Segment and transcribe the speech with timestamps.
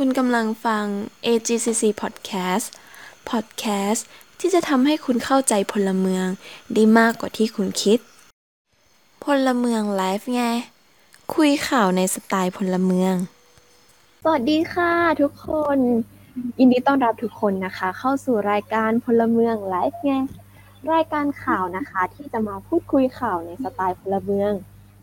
[0.00, 0.84] คุณกำลังฟัง
[1.26, 2.66] AGCC Podcast
[3.30, 4.00] Podcast
[4.40, 6.26] ที่จะทำให้คุณเข้าใจพลเมือง
[6.74, 7.98] ได้มากกว่าที่คุณคิด
[9.24, 10.42] พลเมืองไลฟ์ไง
[11.34, 13.14] คุยข่าวในสไตล์พลเมือง
[14.22, 15.78] สวัสดีค่ะทุกคน
[16.58, 20.14] ยินดีต้อนรับทุกคนนะคะ เข้าสู่รายการพลเมืองไลฟ์ไง
[20.92, 24.52] รายการข่าวนะคะที่จะมาพูดคุยข่าวในสไตล์พลเมือง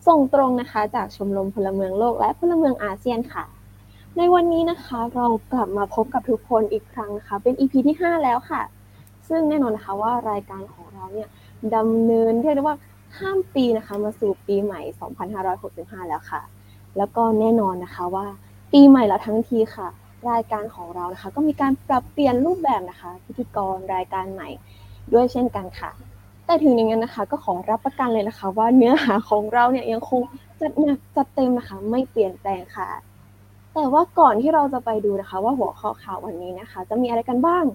[0.08, 3.46] ส่งตรงนะคะ จากชมรมพลเมืองโลกและพลเมืองอาเซียนค่ะ
[4.18, 8.62] ในวันนี้นะคะเรากลับมาพบกับทุกคนอีกครั้งนะคะ เป็น EP ที่ 5 แล้วค่ะ
[9.30, 11.28] ซึ่งแน่นอนนะคะว่ารายการของเราเนี่ย
[11.76, 12.78] ดำเนินเรียกได้ว่า
[13.16, 14.82] ข้ามปีนะคะมาสู่ปีใหม่
[15.46, 16.42] 2565 แล้วค่ะ
[16.98, 18.26] แล้วก็แน่นอนนะคะว่า
[18.74, 19.88] ปีใหม่แล้วทั้งทีค่ะ
[20.30, 24.50] รายการของเรานะคะ ก็มีการปรับเปลี่ยนรูปแบบนะคะ พิธีกรรายการใหม่
[25.14, 25.92] ด้วยเช่นกันค่ะ
[26.46, 30.22] แต่ถึงอย่างนั้นนะคะก็ขอรับประกันเลยนะคะ ว่าเนื้อหาของเราเนี่ยยังคง
[30.60, 32.90] จัดหนักจัดเต็มนะคะ ไม่เปลี่ยนแปลงค่ะ
[33.74, 37.66] แต่ว่าก่อนที่เราจะไปดูนะคะ ว่าหัวข้อข่าววันนี้นะคะ จะมีอะไรกันบ้าง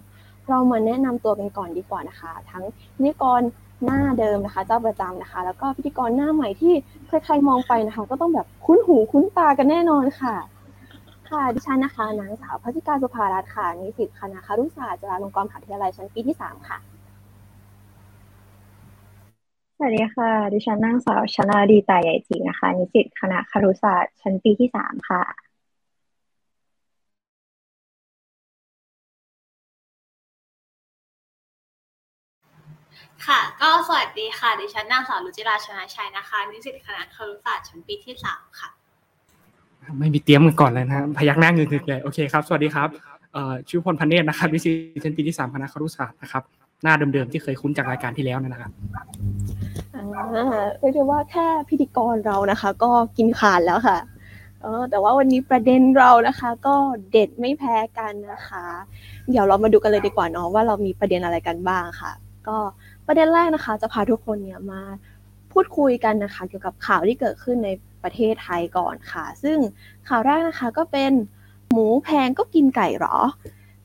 [0.49, 2.65] เรามาแนะนำตัวกันก่อนดีกว่านะคะ ทั้ง
[2.97, 3.41] พิธีกร
[3.85, 6.75] หน้าเดิมนะคะ เจ้าประจำนะคะ แล้วก็พิธีกรหน้าใหม่ที่
[7.09, 10.37] ใครๆมองไปนะคะ ก็ต้องแบบคุ้นหูคุ้นตากันแน่นอนค่ะ
[11.31, 16.79] ค่ะดิฉันนะคะนางสาวพัชิกาสุภารัตน์ค่ะนิสิตคณะครุศาสตร์จุฬาลงกรณ์มหาวิทยาลัยชั้นปีที่สามค่ะ
[19.77, 25.48] สวัสดีค่ะ ดิฉันนางสาวชนาดีตาใหญ่จีนะคะ นิสิตคณะครุศาสตร์ชั้นปีที่สามค่ะ
[33.27, 38.69] ค่ะ ก็สวัสดีค่ะ ดิฉันนางสาวรุจิราชนะชัยนะคะ นิสิตคณะครุศาสตร์ชั้นปีที่สามค่ะ
[39.99, 42.89] ไม่มีเตรียมกันก่อนเลยนะฮะพยักหน้าเงึกๆเลยโอเคครับ สวัสดีครับ
[43.33, 46.43] เอ่อชื่อพลพันเนตรนะครับวิสิตชั้นปีที่สามคณะครุศาสตร์นะครับ
[46.83, 48.73] หน้าเดิมๆที่เคยคุ้นจากรายการที่แล้วนะครับ
[49.95, 50.05] อ่า
[50.79, 53.99] เรียกได้ว่าแค่พิธีกรเรานะคะ ก็กินขาดแล้วค่ะ
[54.63, 56.75] เออแต่ว่าวันนี้ประเด็นเรานะคะ ก็
[57.13, 58.65] เด็ดไม่แพ้กันนะคะ
[59.31, 62.13] เดี๋ยวเรามาดูกันเลยดีกว่าเนาะว่าเรามีประเด็นอะไรกันบ้างค่ะ
[62.49, 62.57] ก็
[63.09, 64.81] ประเด็นแรกนะคะ จะพาทุกคนเนี่ยมา
[65.53, 67.71] พูดคุยกันนะคะ เกี่ยวกับข่าวที่เกิดขึ้นใน
[68.03, 69.59] ประเทศไทยก่อนค่ะ ซึ่ง
[70.09, 71.13] ข่าวแรกนะคะก็เป็น
[71.71, 73.17] หมูแพงก็กินไก่หรอ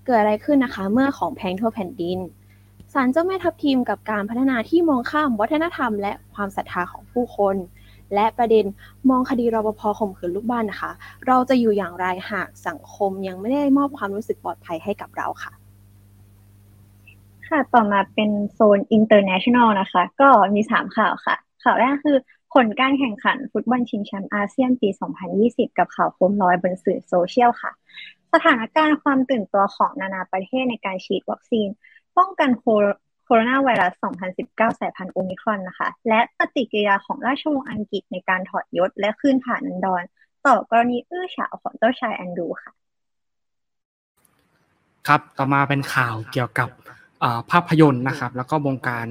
[0.05, 2.19] เกิดอะไรขึ้นนะคะ เมื่อของแพงทั่วแผ่นดิน
[2.93, 7.55] ศาลเจ้าแม่ทับทิมกับการพัฒนาที่มองข้ามวัฒนธรรม และความศรัทธาของผู้คน
[8.13, 8.65] และประเด็น
[9.09, 10.91] มองคดีรปภข่มขืนลูกบ้านนะคะ
[11.27, 15.53] เราจะอยู่อย่างไรหากสังคมยังไม่ได้มอบความรู้สึกปลอดภัยให้กับเราค่ะ
[17.49, 22.17] ค่ะ ต่อมาเป็นโซน international นะคะ ก็มีสามข่าวค่ะ ข่าวแรกคือ
[22.53, 24.89] ผลการแข่งขันฟุตบอลชิงแชมป์อาเซียนปี
[25.33, 27.71] 2020 กับข่าวโคมลอยบนสื่อโซเชียลค่ะ
[28.33, 31.67] สถานการณ์ความตื่นตัวของนานาประเทศในการฉีดวัคซีน
[32.17, 32.65] ป้องกันโค
[33.35, 34.05] โรนาไวรัส
[34.37, 40.03] 2019 สายพันธุ์โอมิครอนนะคะ และปฏิกิริยาของราชวงศ์อังกฤษในการถอดยศและขึ้นผ่านนันดร
[40.45, 42.71] ต่อกรณีอื้อฉาวของเจ้าชายแอนดูค่ะ
[45.07, 46.69] ครับ ต่อมาเป็นข่าวเกี่ยวกับ
[47.51, 49.07] ภาพยนตร์นะครับ แล้วก็วงการ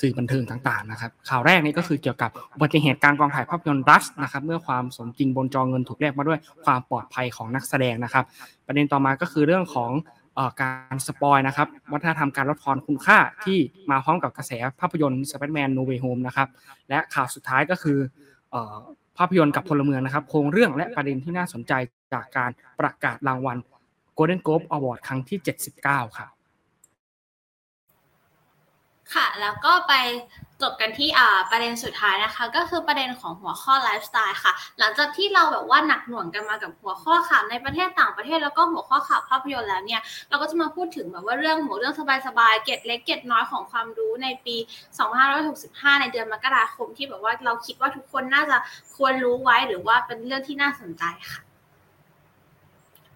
[0.00, 8.24] สื่อบันเทิงต่างๆนะครับ ข่าวแรกนี้ก็คือเกี่ยวกับอุบัติเหตุการกองถ่ายภาพยนตร์รัสนะครับ เมื่อความสมจริงบนจอเงินถูกแลกมาด้วยความปลอดภัยของนักแสดงนะครับ
[8.66, 9.90] ประเด็นต่อมาก็คือเรื่องของ
[10.62, 13.58] การสปอยนะครับ วัฒนธรรมการลดทอนคุณค่าที่
[13.90, 16.48] มาพร้อมกับกระแสภาพยนตร์ Spider-Man No Way Home นะครับ
[16.88, 17.98] และข่าวสุดท้ายก็คือ
[19.18, 21.72] ภาพยนตร์กับพลเมืองนะครับ โครงเรื่องและประเด็นที่น่าสนใจ
[22.12, 22.50] จากการ
[22.80, 23.58] ประกาศรางวัล
[24.18, 25.38] Golden Globe Award ครั้งที่
[25.78, 26.30] 79 ครับ
[29.14, 29.92] ค่ะ แล้วก็ไป
[30.62, 31.08] จบกันที่
[31.50, 41.94] ประเด็นสุดท้ายนะคะ ก็คือประเด็นของหัวข้อไลฟ์สไตล์ค่ะ หลังจากที่เราแบบว่าหนักหน่วงกันมากับหัวข้อข่าวในประเทศต่างประเทศแล้วก็หัวข้อข่าวภาพยนตร์แล้วเนี่ยเราก็จะมาพูดถึงแบบว่าเรื่องหัวเรื่อง
[42.26, 44.56] สบายๆเก็ดเล็กเก็ดน้อยของความรู้ในปี
[45.28, 48.56] 2565 ในเดือนมกราคมที่แบบว่าเราคิดว่าทุกคนน่าจะ
[48.96, 51.49] ควรรู้ไว้หรือว่าเป็นเรื่องที่น่าสนใจค่ะ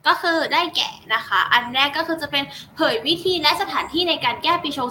[0.07, 2.45] ก็คือได้แก่นะคะ อันแรกก็คือจะเป็น
[2.77, 4.89] เผยวิธีและสถานที่ในการแก้ปีชง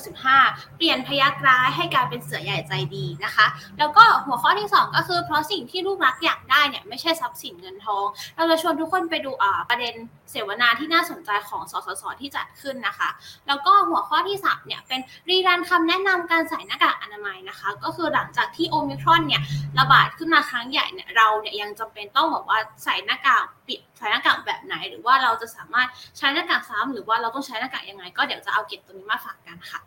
[0.00, 3.46] 2565 เปลี่ยนพยักร้ายให้กลายเป็นเสือใหญ่ใจดีนะคะ
[3.78, 8.06] แล้วก็หัวข้อที่ 2 ก็คือเพราะสิ่งที่ลูกรักอยากได้เนี่ยไม่ใช่ทรัพย์สินเงินทอง
[8.36, 9.94] เราจะชวนทุกคนไปดูอ่าประเด็น
[10.30, 13.08] เสวนาที่น่าสนใจของสสสที่จัดขึ้นนะคะ
[13.46, 19.42] แล้วก็หัวข้อที่3เนี่ยเป็นรีรันคำแนะนำการใส่หน้ากากอนามัยนะคะ ก็คือหลังจากที่โอมิครอนเนี่ย
[19.78, 29.80] ระบาดขึ้นมาครั้งใหญ่เนี่ยเราเนี่ยยังจำเป็นต้องบอกว่าใส่หน้ากาก ปิดใส่หน้ากากแบบไหน หรือว่าเราจะสามารถใช้หน้ากากซ้ำหรือว่าเราต้องใช้หน้ากากยังไง ก็เดี๋ยวจะเอาเก็บตัวนี้มาฝากกันค่ะ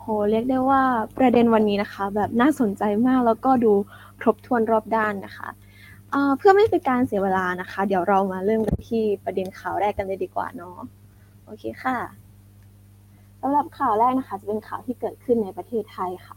[0.00, 0.82] โหเรียกได้ว่า
[1.18, 3.72] ประเด็นวันนี้นะคะ แบบน่าสนใจมากแล้วก็ดู
[4.20, 5.48] ครบถ้วนรอบด้านนะคะ
[6.38, 10.78] เพื่อไม่เป็นการเสียเวลานะคะ เดี๋ยวเรามาเริ่มกันที่ประเด็นข่าวแรกกันเลยดีกว่าเนาะ
[11.44, 11.96] โอเคค่ะ
[13.40, 16.36] สำหรับข่าวแรกนะคะ จะเป็นข่าวที่เกิดขึ้นในประเทศไทยค่ะ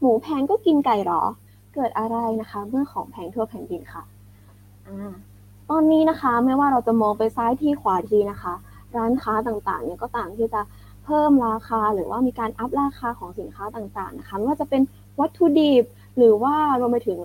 [0.00, 1.22] หมูแพงก็กินไก่หรอ
[1.74, 4.02] เกิดอะไรนะคะเมื่อของแพงทั่วแผ่นดินค่ะ
[4.86, 5.12] อ่า
[5.72, 8.54] ตอนนี้นะคะไม่ว่าเราจะมองไปซ้ายที่ขวาทีนะคะ
[8.96, 10.60] ร้านค้าต่างๆเนี่ยก็ต่างที่จะ
[11.04, 14.82] เพิ่มราคาหรือว่ามีการอัพราคาของสินค้าต่างๆนะคะไม่ว่าจะเป็น
[15.20, 15.84] วัตถุดิบ
[16.16, 17.18] หรือว่ารวมไปถึง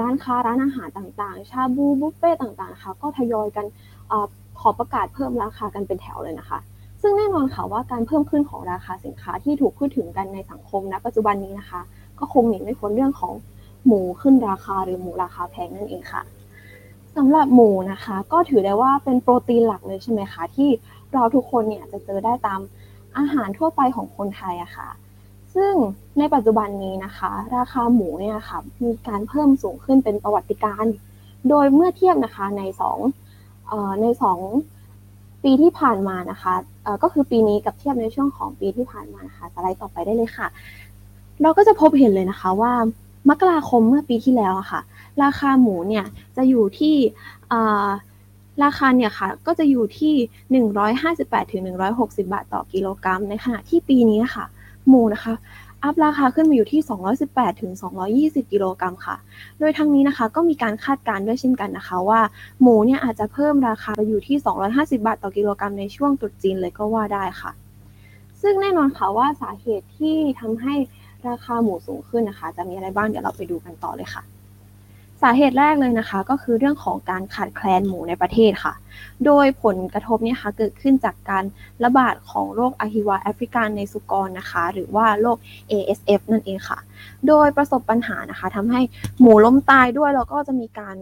[0.00, 3.66] ร้านค้าร้านอาหารต่างๆ ชาบูบุฟเฟ่ต่างๆนะคะก็ทยอยกัน
[4.10, 4.12] อ
[4.60, 6.58] ขอประกาศเพิ่มราคากันเป็นแถวเลยนะคะ
[7.02, 11.80] ซึ่งแน่นอนค่ะว่าการเพิ่มขึ้นของราคาสินค้าที่ถูกพูดถึงกันในสังคมณปัจจุบันนี้นะคะ
[12.18, 13.32] ก็คงหนีไม่พ้นเรื่องของ
[13.86, 16.22] หมูขึ้นราคาหรือหมูราคาแพงนั่นเองค่ะ
[17.18, 20.68] สำหรับหมูนะคะ ก็ถือได้ว่าเป็นโปรตีนหลักเลยใช่ไหมคะ ที่
[21.12, 22.60] เราทุกคนเนี่ยจะเจอได้ตาม
[23.16, 24.88] อาหารทั่วไปของคนไทยอะค่ะ
[25.54, 25.72] ซึ่ง
[26.18, 30.84] ในปัจจุบันนี้นะคะ ราคาหมูเนี่ยค่ะมีการเพิ่มสูงขึ้นเป็นประวัติการ
[31.48, 32.98] โดยเมื่อเทียบนะคะในสอง
[34.02, 34.38] ในสอง
[35.44, 36.54] ปีที่ผ่านมานะคะ
[37.02, 40.46] ก็คือปีนี้กับเทียบในช่วงของปีที่ผ่านมานะคะสไลด์ต่อไปได้เลยค่ะ
[41.42, 42.72] เราก็จะพบเห็นเลยนะคะว่า
[43.28, 44.80] มกราคมเมื่อปีที่แล้วค่ะ
[45.22, 46.04] ราคาหมูเนี่ย
[46.36, 46.94] จะอยู่ที่
[48.64, 50.14] ราคาเนี่ยค่ะก็จะอยู่ที่
[51.04, 51.62] 158ถึง
[51.96, 54.44] 160 บาทต่อกิโลกรัม ในขณะที่ปีนี้ค่ะ
[54.88, 55.34] หมูนะคะ
[55.84, 56.80] อัพราคาขึ้นมาอยู่ที่
[57.20, 57.72] 218ถึง
[58.12, 59.16] 220 กิโลกรัมค่ะ
[59.58, 62.20] โดยทั้งนี้นะคะก็มีการคาดการณ์ด้วยเช่นกันนะคะ ว่า
[62.62, 64.36] หมูเนี่ยอาจจะเพิ่มราคาไปอยู่ที่
[64.72, 67.50] 250 บาทต่อกิโลกรัมในช่วงตรุษจีนเลยก็ว่าได้ค่ะ
[68.40, 70.74] ซึ่งแน่นอนค่ะว่าสาเหตุที่ทำให้
[71.28, 74.22] ราคาหมูสูงขึ้นนะคะ จะมีอะไรบ้างเดี๋ยวเราไปดูกันต่อเลยค่ะ
[75.22, 78.74] สาเหตุแรกเลยนะคะ ก็คือเรื่องของการขาดแคลนหมูในประเทศค่ะ
[79.26, 81.44] โดยผลกระทบเนี่ยค่ะเกิดขึ้นจากการ
[81.84, 85.38] ระบาดของโรคอะฮิวาแอฟริกันในสุกรนะคะ หรือว่าโรค
[85.70, 86.78] ASF นั่นเองค่ะ
[87.28, 88.80] โดยประสบปัญหานะคะทำให้
[89.20, 90.96] หมูล้มตายด้วยแล้วก็จะมีการ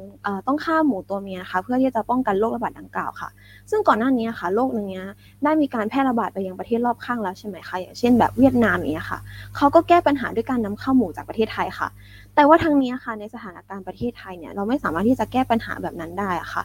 [0.47, 3.29] ต้องฆ่าหมูตัวเมียนะคะ เพื่อที่จะป้องกันโรคระบาดดังกล่าวค่ะ
[3.71, 5.05] ซึ่งก่อนหน้านี้ค่ะโรคนี้ย
[5.45, 9.19] ได้มีการแพร่ระบาดไปยังประเทศรอบข้างแล้วใช่ไหมคะอย่างเช่นแบบเวียดนามเงี้ยค่ะ
[9.57, 11.89] เขาก็แก้ปัญหาด้วยการนำเข้าหมูจากประเทศไทยค่ะ
[12.37, 16.62] แต่ว่าทั้งนี้ค่ะในสถานการณ์ประเทศไทยเนี่ยเราไม่สามารถที่จะแก้ปัญหาแบบนั้นได้ค่ะ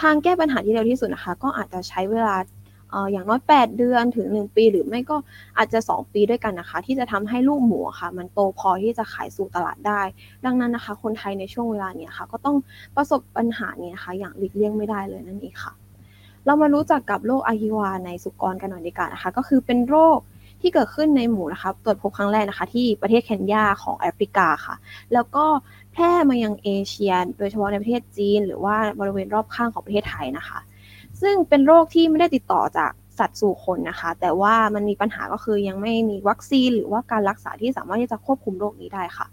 [0.00, 2.36] ทางแก้ปัญหาที่เร็วที่สุดนะคะก็อาจจะใช้เวลา
[3.12, 5.16] อย่างน้อย 8 เดือนถึง 1 ปี หรือไม่ก็
[5.58, 10.00] อาจจะ 2 ปีด้วยกันนะคะ ที่จะทำให้ลูกหมูค่ะ มันโตพอที่จะขายสู่ตลาดได้
[10.44, 12.56] ดังนั้นนะคะ คนไทยในช่วงเวลาเนี้ยค่ะ ก็ต้อง
[12.96, 15.72] ประสบปัญหานี้นะคะอย่างหลีกเลี่ยงไม่ได้เลยนั่นเองค่ะ
[16.46, 20.18] เรามารู้จักกับโรคอะฮิวาในสุกรกันหน่อยดีกว่านะคะ ก็คือเป็นโรค
[20.62, 24.74] ที่เกิดขึ้นในหมูนะคะตรวจพบครั้งแรกนะคะ ที่ประเทศเคนยาของแอฟริกาค่ะ
[25.12, 25.44] แล้วก็
[25.92, 30.58] แพร่มายังเอเชีย โดยเฉพาะในประเทศจีน หรือว่าบริเวณรอบข้างของประเทศไทยนะคะ
[31.20, 39.26] ซึ่งเป็นโรคที่ไม่ได้ติดต่อจากสัตว์สู่คนนะคะ แต่ว่ามันมีปัญหาก็คือยังไม่มีวัคซีน หรือว่าการรักษาที่สามารถที่จะควบคุมโรคนี้ได้ค่ะ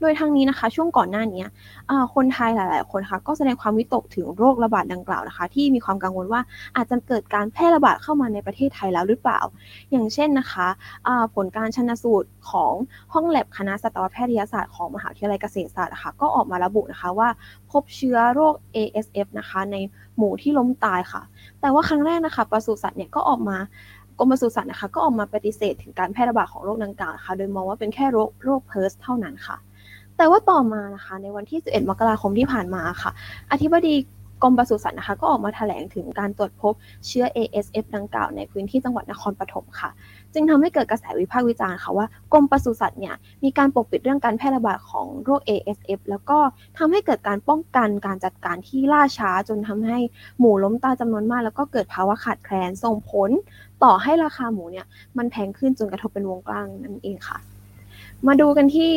[0.00, 1.44] โดยทางนี้นะคะ ช่วงก่อนหน้านี้
[2.14, 6.40] คนไทยหลาย ๆ คนคะก็แสดงความวิตกถึงโรคระบาดดังกล่าวนะคะ ที่มีความกังวลว่า
[6.76, 9.40] อาจจะเกิดการแพร่ระบาดเข้ามาในประเทศไทยแล้วหรือเปล่า
[9.90, 10.66] อย่างเช่นนะคะ
[11.34, 12.72] ผลการชนสูตรของ
[13.14, 17.28] ห้องแลบคณะสัตวแพทยศาสตร์ของมหาวิทยาลัยเกษตรศาสตร์นะคะก็ออกมาระบุนะคะว่า
[17.70, 19.76] พบเชื้อโรค ASF นะคะใน
[20.16, 21.22] หมูที่ล้มตายค่ะ
[21.60, 23.58] แต่ว่าครั้งแรกนะคะปศุสัตว์เนี่ยก็ออกมา
[24.18, 29.56] กรมปศุสัตว์นะคะก็ออกมาปฏิเสธถึงการแพร่ระบาดของโรคดังกล่าวนะคะโดยมองว่าเป็นแค่โรคโรคเพิร์สเท่านั้นค่ะ
[30.18, 33.10] แต่ว่าต่อมานะคะ ในวันที่ 11 มกราคมที่ผ่านมาค่ะ
[33.50, 33.94] อธิบดี
[34.42, 36.74] กรมปศุสัตว์นะคะ ก็ออกมาแถลงถึงการตรวจพบ
[37.06, 39.90] เชื้อ ASF ดังกล่าวในพื้นที่จังหวัดนครปฐมค่ะ
[40.34, 46.38] จึงทำให้เกิดกระแสวิพากษ์วิจารณ์ค่ะว่ากรมปศุสัตว์เนี่ยมีการปกปิดเรื่องการแพร่ระบาดของโรค ASF แล้วก็
[46.78, 49.98] ทำให้เกิดการป้องกันการจัดการที่ล่าช้า จนทำให้
[50.38, 53.30] หมูล้มตายจำนวนมาก แล้วก็เกิดภาวะขาดแคลนส่งผล
[53.84, 54.86] ต่อให้ราคาหมูเนี่ย
[55.18, 57.38] มันแพงขึ้นจนกระทบเป็นวงกว้างนั่นเองค่ะ
[58.26, 58.90] มาดูกันที่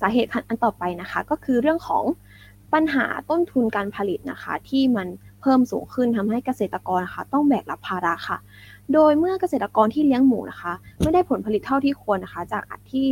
[0.00, 2.04] สาเหตุอันต่อไปนะคะ ก็คือเรื่องของ
[2.74, 5.08] ปัญหาต้นทุนการผลิตนะคะ ที่มัน
[5.40, 8.38] เพิ่มสูงขึ้นทำให้เกษตรกรนะคะ ต้องแบกรับภาระค่ะ
[8.92, 10.72] โดยเมื่อเกษตรกรที่เลี้ยงหมูนะคะ
[11.02, 13.08] ไม่ได้ผลผลิตเท่าที่ควรนะคะ จากอัที่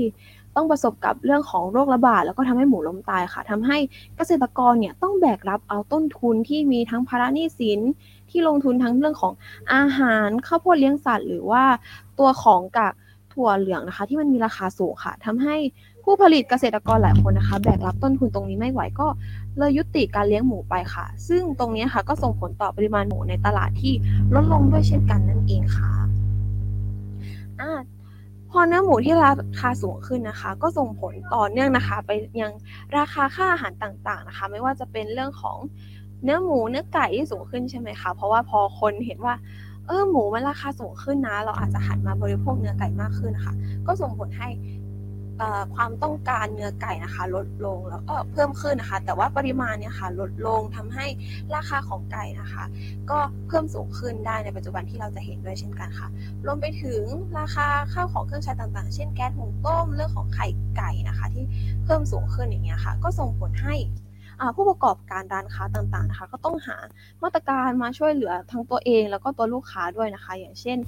[0.56, 3.78] ต้องประสบกับเรื่องของโรคระบาดแล้วก็ทำให้หมูล้มตายค่ะทำให้
[4.16, 7.80] เกษตรกรเนี่ยต้องแบกรับเอาต้นทุนที่มีทั้งภาระหนี้สิน
[8.30, 9.32] ที่ลงทุนทั้งเรื่องของ
[9.74, 11.64] อาหารข้าวโพดเลี้ยงสัตว์ หรือว่า
[12.18, 12.94] ตัวของกาก
[13.32, 15.56] ถั่วเหลืองนะคะ ที่มันมีราคาสูงค่ะทำให้
[16.04, 19.06] ผู้ผลิตเกษตรกรหลายคนนะคะ แบกรับต้นทุนตรงนี้ไม่ไหวก็
[19.58, 23.92] เลยยุติการเลี้ยงหมูไปค่ะ ซึ่งตรงนี้ค่ะก็ส่งผลต่อปริมาณหมูในตลาดที่
[24.34, 25.92] ลดลงด้วยเช่นกันนั่นเองค่ะ
[27.60, 27.70] อ่า
[28.50, 32.52] พอเนื้อหมูที่ราคาสูงขึ้นนะคะ ก็ส่งผลต่อเนื่องนะคะ ไปยัง
[32.98, 35.58] ราคาค่าอาหารต่างๆนะคะ ไม่ว่าจะเป็นเรื่องของ
[36.24, 39.34] เนื้อหมูเนื้อไก่ที่สูงขึ้นใช่ไหมคะเพราะว่าพอคนเห็นว่า
[39.86, 43.54] เออหมูมันราคาสูงขึ้นนะ เราอาจจะหันมาบริโภคเนื้อไก่มากขึ้นนะคะ
[43.86, 44.48] ก็ส่งผลให้
[45.74, 51.06] ความต้องการเนื้อไก่นะคะ ลดลงแล้วก็เพิ่มขึ้นนะคะ แต่ว่าปริมาณเนี่ยค่ะลดลงทำให้
[51.54, 52.64] ราคาของไก่นะคะ
[53.10, 56.08] ก็เพิ่มสูงขึ้นได้ในปัจจุบันที่เราจะเห็นด้วยเช่นกันค่ะ
[56.46, 57.02] รวมไปถึง
[57.38, 61.44] ราคาข้าวของเครื่องใช้ต่างๆ เช่นแก๊สหุงต้มเรื่องของไข่ไก่นะคะ ที่
[61.84, 63.74] เพิ่มสูงขึ้นอย่างเงี้ยค่ะ ก็ส่งผลให้
[64.56, 66.76] ผู้ประกอบการร้านค้าต่างๆนะคะก็ต้องหา
[67.22, 70.78] มาตรการมาช่วยเหลือทั้งตัวเอง แล้วก็ตัวลูกค้าด้วยนะคะ อย่างเช่น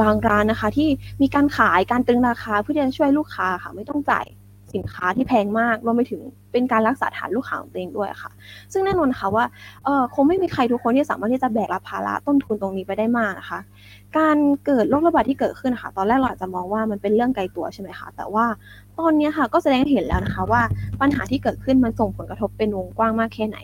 [0.00, 0.88] บางร้านนะคะที่
[1.22, 4.26] มีการขายการตึงราคาเพื่อที่จะช่วยลูกค้าค่ะไม่ต้องจ่าย
[4.74, 6.20] สินค้าที่แพงมากรวมไปถึง
[6.52, 8.30] เป็นการรักษาฐานลูกค้าของตัวเองด้วยค่ะ
[8.72, 9.44] ซึ่งแน่นอนค่ะว่า
[10.14, 13.60] คงไม่มีใครทุกคนที่สามารถที่จะแบกรับภาระต้นทุนตรงนี้ไปได้มากนะคะ
[14.16, 18.46] การเกิดโรคระบาดที่เกิดขึ้นนะคะตอนแรกเราอาจจะมองว่ามันเป็นเรื่องไกลตัวใช่ไหมคะ แต่ว่า
[18.98, 20.62] ตอนนี้ค่ะก็แสดงเห็นแล้วนะคะว่า
[21.00, 23.58] ปัญหาที่เกิดขึ้นมันส่งผลกระทบเป็นวงกว้างมากแค่ไหน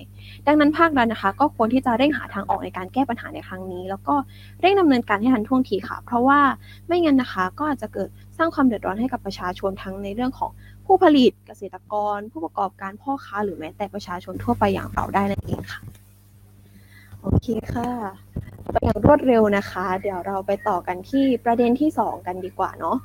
[0.47, 4.15] ดังนั้นภาครัฐนะคะ ก็ควรที่จะเร่งหาทางออกในการแก้ปัญหาในครั้งนี้ แล้วก็
[4.61, 6.41] เร่งดำเนินการให้ทันท่วงทีค่ะ เพราะว่า
[6.87, 10.51] ไม่งั้นนะคะก็อาจจะเกิดสร้างความเดือดร้อนให้กับประชาชนทั้งในเรื่องของ
[10.87, 16.02] ผู้ผลิตเกษตรกร ผู้ประกอบการพ่อค้าหรือแม้แต่ประชาชนทั่วไปอย่างเราได้นั่นเองค่ะ
[17.25, 17.91] โอเคค่ะ
[18.73, 22.97] ไปอย่างรวดเร็วนะคะ เดี๋ยวเราไปต่อกันที่ประเด็นที่ 2 กันดีกว่าเนาะ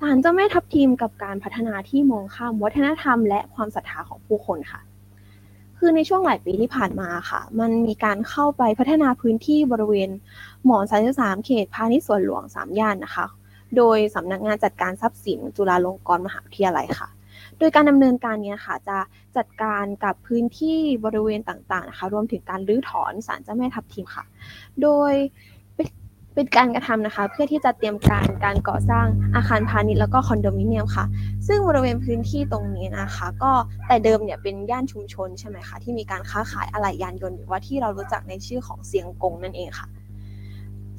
[0.00, 4.80] ศาลเจ้าแม่ทับทีมกับการพัฒนาที่มองข้ามวัฒนธรรม และความศรัทธาของผู้คนค่ะ
[5.78, 10.10] คือในช่วงหลายปีที่ผ่านมาค่ะ มันมีการเข้าไปพัฒนาพื้นที่บริเวณ
[10.64, 13.26] หมอน33เขตพาณิชย์สวนหลวง3ย่านนะคะ
[13.76, 17.08] โดยสำนักงานจัดการทรัพย์สินจุฬาลงกรณ์มหาวิทยาลัยค่ะ
[17.60, 18.98] โดยการดำเนินการนี้ค่ะจะ
[19.36, 24.24] จัดการกับพื้นที่บริเวณต่างๆนะคะรวมถึงการรื้อถอนศาลเจ้าแม่ทับทิมค่ะ
[24.82, 25.12] โดย
[26.34, 31.04] เป็นการกระทำนะคะ เพื่อที่จะเตรียมการการก่อสร้างอาคารพาณิชย์แล้วก็คอนโดมิเนียมค่ะ
[31.46, 33.52] ซึ่งบริเวณพื้นที่ตรงนี้นะคะ ก็
[33.86, 39.88] แต่เดิมเนี่ยเป็นย่านชุมชนใช่ไหมคะที่มีการค้าขายอะไหล่ยานยนต์หรือว่าที่เรารู้จักในชื่อของเสียงกงนั่นเองค่ะ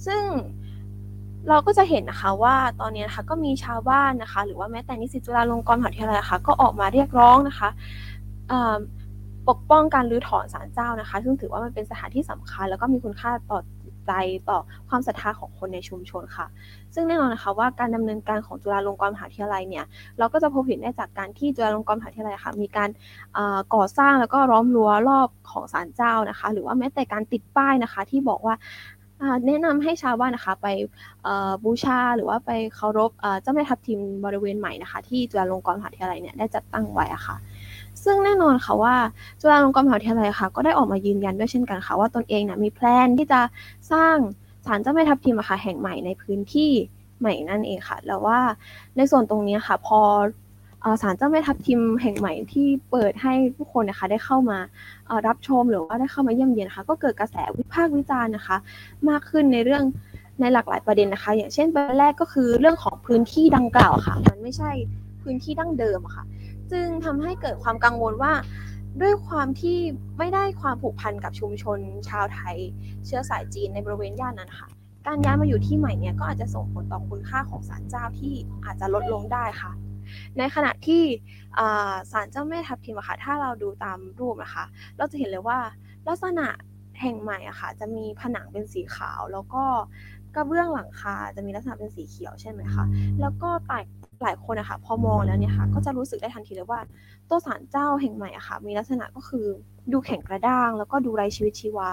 [0.06, 0.24] ซึ่ง
[1.50, 7.70] เราก็จะเห็นนะคะว่าตอนนี้นะคะก็มีชาวบ้านนะคะ หรือว่าแม้แต่นิสิตจุฬาลงกรณ์มหาวิทยาลัยนะคะก็ออกมาเรียกร้องนะคะ
[9.50, 13.60] ปกป้องการรื้อถอนศาลเจ้านะคะ ซึ่งถือว่ามันเป็นสถานที่สำคัญ แล้วก็มีคุณค่าต่อ
[14.08, 14.14] ใจ
[14.50, 16.46] ต่อความศรัทธาของคนในชุมชนค่ะ
[16.94, 19.86] ซึ่งแน่นอนนะคะว่าการดำเนินการของจุฬาลงกรณ์มหาวิทยาลัยเนี่ย
[20.18, 22.90] เราก็จะพบเห็นได้จากการที่จุฬาลงกรณ์มหาวิทยาลัยค่ะมีการ
[23.76, 28.56] ก่อสร้างแล้วก็ล้อมรั้วรอบของศาลเจ้านะคะ หรือว่าแม้แต่การติดป้ายนะคะ ที่บอกว่า
[29.48, 30.68] แนะนำให้ชาวบ้านนะคะไป
[31.64, 33.12] บูชาหรือว่าไปเคารพ
[33.42, 37.36] เจ้าแม่ทับทิมบริเวณใหม่นะคะ ที่จุฬาลงกรณ์มหาวิทยาลัยเนี่ยได้จัดตั้งไว้อะค่ะ
[38.04, 38.96] ซึ่งแน่นอนค่ะว่า
[39.42, 43.42] จุฬาลงกรณ์มหาวิทยาลัยค่ะ ก็ได้ออกมายืนยันด้วยเช่นกันค่ะว่าตนเองนี่ยมีแพลนที่จะ
[43.92, 44.16] สร้าง
[44.66, 46.72] ศาลเจ้าแม่ทับทิมค่ะแห่งใหม่ในพื้นที่
[47.20, 48.40] ใหม่นั่นเองค่ะ แล้วว่า
[48.98, 50.00] ในส่วนตรงนี้ค่ะ พอ
[51.02, 54.58] ศาลเจ้าแม่ทับทิมแห่งใหม่ที่เปิดให้ผู้คนนะคะได้เข้ามา
[55.28, 58.58] รับชมหรือว่าได้เข้ามาเยี่ยมเยียนนะคะก็เกิดกระแสวิพากษ์วิจารณ์นะคะ
[59.10, 59.84] มากขึ้นในเรื่อง
[60.40, 64.72] ในหลากหลายประเด็นนะคะ อย่างเช่นประเด็นแรกก็คือเรื่องของพื้นที่ดังกล่าวค่ะ มันไม่ใช่
[65.22, 66.24] พื้นที่ดั้งเดิมค่ะ
[66.72, 68.34] จึงทำให้เกิดความกังวลว่า
[69.02, 69.78] ด้วยความที่
[70.18, 72.58] ไม่ได้ความผูกพันกับชุมชนชาวไทย
[73.06, 74.68] เชื้อสายจีนในบริเวณย่านนั้นค่ะ
[75.08, 78.34] การย้ายมาอยู่ที่ใหม่เนี่ยก็อาจจะส่งผลต่อคุณค่าของศาลเจ้าที่
[78.66, 79.72] อาจจะลดลงได้ค่ะ
[80.38, 81.04] ในขณะที่
[82.12, 84.66] ศาลเจ้าแม่ทับทิมค่ะถ้าเราดูตามรูปนะคะ
[84.98, 85.60] เราจะเห็นเลยว่า
[86.08, 86.48] ลักษณะ
[87.02, 89.64] แห่งใหม่อะค่ะ จะมีผนังเป็นสีขาว แล้วก็
[90.36, 92.84] กระเบื้องหลังคาจะมีลักษณะเป็นสีเขียวใช่ไหมคะ
[93.22, 93.80] แล้วก็ใต้
[94.24, 96.80] หลายคนอะค่ะพอมองแล้วเนี่ยค่ะ ก็จะรู้สึกได้ทันทีเลยว่า
[97.30, 99.48] ตัวศาลเจ้าแห่งใหม่อะค่ะ มีลักษณะก็คือ
[99.92, 101.92] ดูแข็งกระด้าง แล้วก็ดูไร้ชีวิตชีวา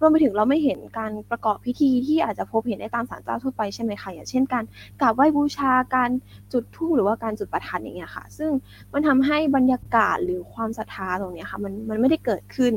[0.00, 4.64] รวมไปถึงเราไม่เห็นการประกอบพิธีที่อาจจะพบเห็นได้ตามศาลเจ้าทั่วไปใช่ไหมคะอย่างเช่นการ
[5.00, 6.10] กราบไหว้บูชาการ
[6.52, 8.50] จุดธูปหรือว่าการจุดประทัดอย่างเงี้ยค่ะ ซึ่ง
[8.92, 12.72] มันทำให้บรรยากาศหรือความศรัทธาตรงนี้ค่ะมันมันไม่ได้เกิดขึ้น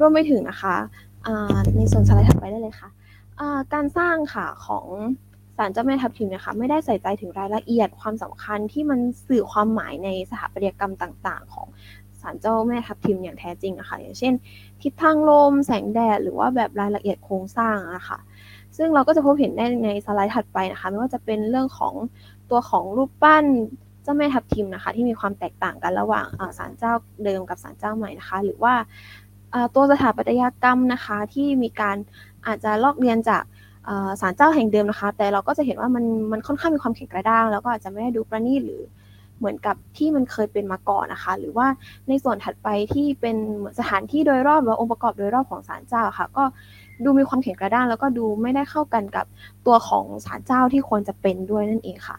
[0.00, 0.76] รวมไปถึงนะคะ
[1.76, 2.88] ในส่วนสไลด์ถัดไปได้เลยค่ะ
[3.74, 4.86] การสร้างค่ะของ
[5.58, 11.66] ศาลเจ้าแม่ทับทิมนะคะไม่ได้ใส่ใจถึงรายละเอียดความสำคัญที่มันสื่อความหมายในสถาปัตยกรรมต่าง ๆ ของ
[12.22, 14.32] ศาลเจ้าแม่ทับทิมอย่างแท้จริงอะคะ่ะอย่างเช่น
[14.82, 18.18] ทิศทางลม แสงแดด หรือว่าแบบรายละเอียดโครงสร้างอะคะ่ะ
[18.76, 21.94] ซึ่งเราก็จะพบเห็นได้ในสไลด์ถัดไปนะคะ ไม่ว่าจะเป็นเรื่องของ
[22.50, 23.44] ตัวของรูปปั้น
[24.02, 26.26] เจ้าแม่ทับทิมนะคะ ที่มีความแตกต่างกันระหว่าง
[26.58, 26.92] ศาลเจ้า
[27.24, 28.74] เดิมกับศาลเจ้าใหม่นะคะ หรือว่า
[29.74, 31.96] ตัวสถาปัตยกรรมนะคะที่มีการ
[32.46, 33.42] อาจจะลอกเรียนจาก
[34.20, 38.82] ศาลเจ้าแห่งเดิมนะคะ แต่เราก็จะเห็นว่ามันมันค่อนข้างมีความแข็งกระด้าง แล้วก็อาจจะไม่ได้ดูประณีตหรือ
[39.40, 41.66] เหมือนกับที่มันเคยเป็นมาก่อนนะคะ หรือว่า
[42.08, 43.36] ในส่วนถัดไปที่เป็น
[43.78, 46.44] สถานที่โดยรอบหรือองค์ประกอบโดยรอบของศาลเจ้าค่ะ ก็
[47.04, 49.26] ดูมีความแข็งกระด้างแล้วก็ดูไม่ได้เข้ากันกับ
[49.66, 52.18] ตัวของศาลเจ้าที่ควรจะเป็นด้วยนั่นเองค่ะ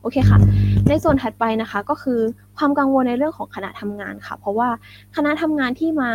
[0.00, 0.38] โอเคค่ะ
[0.88, 2.20] ในส่วนถัดไปนะคะก็คือ
[2.56, 4.68] ความกังวลในเรื่องของคณะทำงานค่ะ เพราะว่า
[5.16, 6.10] คณะทำงานที่มา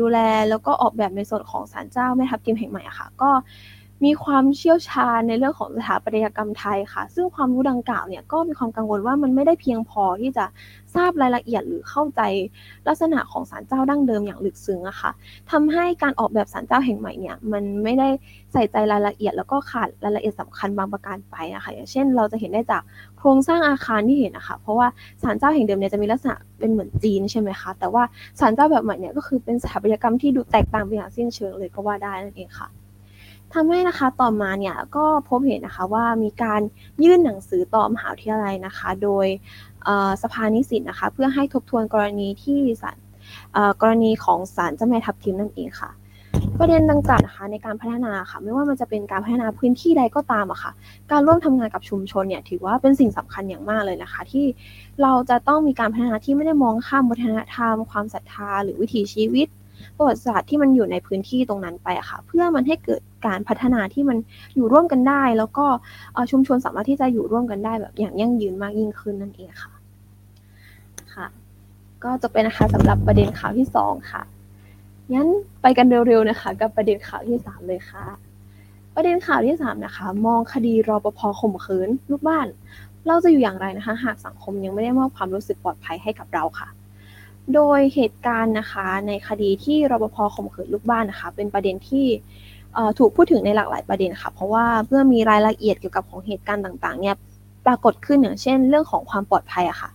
[0.00, 0.18] ดูแล
[0.50, 3.30] แล้วก็ออกแบบในส่วนของศาลเจ้าแม่ทับทิมแห่งใหม่ะค่ะ ก็
[4.04, 10.44] มีความเชี่ยวชาญในเรื่องของสถาปัตยกรรมไทยค่ะ ซึ่งความรู้ดังกล่าวเนี่ยก็มีความกังวลว่ามันไม่ได้เพียงพอที่จะ
[10.94, 12.20] ทราบรายละเอียดหรือเข้าใจ
[12.88, 15.10] ลักษณะของศาลเจ้าดั้งเดิมอย่างลึกซึ้งอะค่ะ
[15.50, 18.08] ทำให้การออกแบบศาลเจ้าแห่งใหม่เนี่ยมันไม่ได้
[18.52, 22.82] ใส่ใจรายละเอียด แล้วก็ขาดรายละเอียดสำคัญบางประการไปนะคะอย่างเช่น เราจะเห็นได้จาก
[23.18, 24.86] โครงสร้างอาคารที่เห็นนะคะเพราะว่า
[25.22, 28.02] ศาลเจ้าแห่งเดิมเนี่ยจะมีลักษณะเป็นเหมือนจีนใช่ไหมคะแต่ว่า
[28.40, 32.68] ศาลเจ้าแบบใหม่เนี่ยก็คือเป็นสถาปัตยกรรมที่ดูแตกต่างไปอย่างสิ้นเชิงเลยก็ว่าได้นั่นเองค่ะ
[33.54, 36.60] ทำให้นะคะต่อมาเนี่ยก็พบเห็นนะคะว่ามีการ
[37.04, 39.26] ยื่นหนังสือต่อมหาวิทยาลัยนะคะ โดย
[40.22, 42.96] สภานิสิตนะคะ เพื่อให้ทบทวนกรณีที่ศาล
[43.80, 45.90] กรณีของศาลเจ้าแม่ทับทิมนั่นเองค่ะ
[46.58, 50.72] ประเด็นดังกล่าวนะคะในการพัฒนาค่ะ ไม่ว่ามันจะเป็นการพัฒนาพื้นที่ใดก็ตามอะค่ะ
[51.10, 54.46] การร่วมทำงานกับชุมชนเนี่ยถือว่าเป็นสิ่งสำคัญอย่างมากเลยนะคะ ที่
[55.02, 59.48] เราจะต้องมีการพัฒนาที่ไม่ได้มองข้ามวัฒนธรรม ความศรัทธา หรือวิถีชีวิต
[59.96, 64.16] ประวัติศาสตร์ที่มันอยู่ในพื้นที่ตรงนั้นไปอะค่ะ เพื่อมันให้เกิด การพัฒนาที่มัน
[64.54, 65.66] อยู่ร่วมกันได้ แล้วก็
[66.30, 69.72] ชุมชนสามารถที่จะอยู่ร่วมกันได้แบบอย่างยั่งยืนมากยิ่งขึ้นนั่นเองค่ะ
[71.14, 71.26] ค่ะ
[72.04, 74.22] ก็จะเป็นนะคะสำหรับประเด็นข่าวที่ 2 ค่ะ
[75.14, 75.28] งั้น
[75.62, 78.04] ไปกันเร็วๆนะคะ กับประเด็นข่าวที่ 3 เลยค่ะ
[78.94, 82.46] ประเด็นข่าวที่ 3 นะคะ มองคดีรอปภข่มขืนลูกบ้าน
[83.06, 86.68] เราจะอยู่อย่างไรนะคะ หากสังคมยังไม่ได้มอบความรู้สึกปลอดภัยให้กับเราค่ะ
[87.54, 92.06] โดยเหตุการณ์นะคะในคดีที่รปภข่มขืนลูกบ้านนะคะ เป็นประเด็นที่
[92.98, 97.16] ถูกพูดถึงในหลากหลายประเด็นค่ะ เพราะว่าเมื่อมีรายละเอียดเกี่ยวกับของเหตุการณ์ต่างๆเนี่ย
[97.66, 99.90] ปรากฏขึ้นอย่างเช่น เรื่องของความปลอดภัยอะค่ะ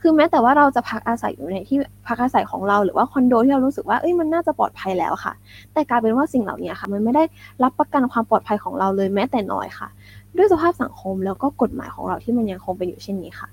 [0.00, 5.32] คือแม้แต่ว่าเราจะพักอาศัยอยู่ในที่พักอาศัยของเราหรือว่าคอนโดที่เรารู้สึกว่าเอ้ยมันน่าจะปลอดภัยแล้วค่ะ
[5.72, 7.24] แต่กลายเป็นว่าสิ่งเหล่านี้ค่ะ มันไม่ได้
[7.62, 9.88] รับประกันความปลอดภัยของเราเลยแม้แต่น้อยค่ะ
[10.36, 13.48] ด้วยสภาพสังคมแล้วก็กฎหมายของเราที่มันยังคงเป็นอยู่เช่นนี้ค่ะ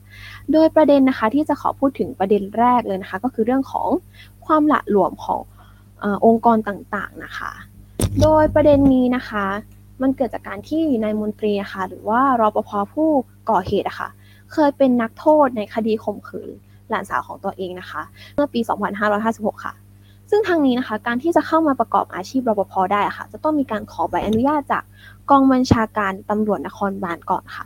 [0.51, 3.87] โดยประเด็นนะคะที่จะขอพูดถึงประเด็นแรกเลยนะคะ ก็คือเรื่องของ
[4.45, 5.41] ความหละหลวมของ
[6.03, 7.51] อองค์กรต่างๆนะคะ
[8.19, 9.45] โดยประเด็นนี้นะคะ
[10.01, 13.09] มันเกิดจากการที่นายมนตรีค่ะ หรือว่ารปภผู้
[13.49, 14.09] ก่อเหตุอะคะ่ะ
[14.53, 16.49] เคยเป็นนักโทษในคดีข่มขืน
[16.89, 18.01] หลานสาวของตัวเองนะคะ
[18.35, 18.59] เมื่อปี
[19.11, 19.73] 2556 ค่ะ
[20.29, 24.83] ซึ่งทางนี้นะคะ การที่จะเข้ามาประกอบอาชีพรปภได้ค่ะ จะต้องมีการขอใบอนุญาตจาก
[25.29, 27.65] กองบัญชาการตำรวจนครบาลก่อนค่ะ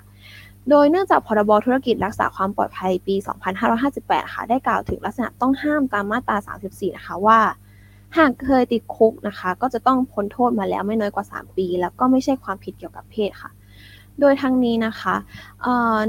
[0.69, 3.15] โดยเนื่องจากพรบธุรกิจรักษาความปลอดภัยปี
[3.73, 6.37] 2558 ค่ะ ได้กล่าวถึงลักษณะต้องห้ามตามมาตรา
[6.67, 7.39] 34 นะคะว่า
[8.17, 13.51] หากเคยติดคุกนะคะ ก็จะต้องพ้นโทษมาแล้วไม่น้อยกว่า 3 ปี แล้วก็ไม่ใช่ความผิดเกี่ยวกับเพศค่ะ
[14.19, 15.15] โดยทั้งนี้นะคะ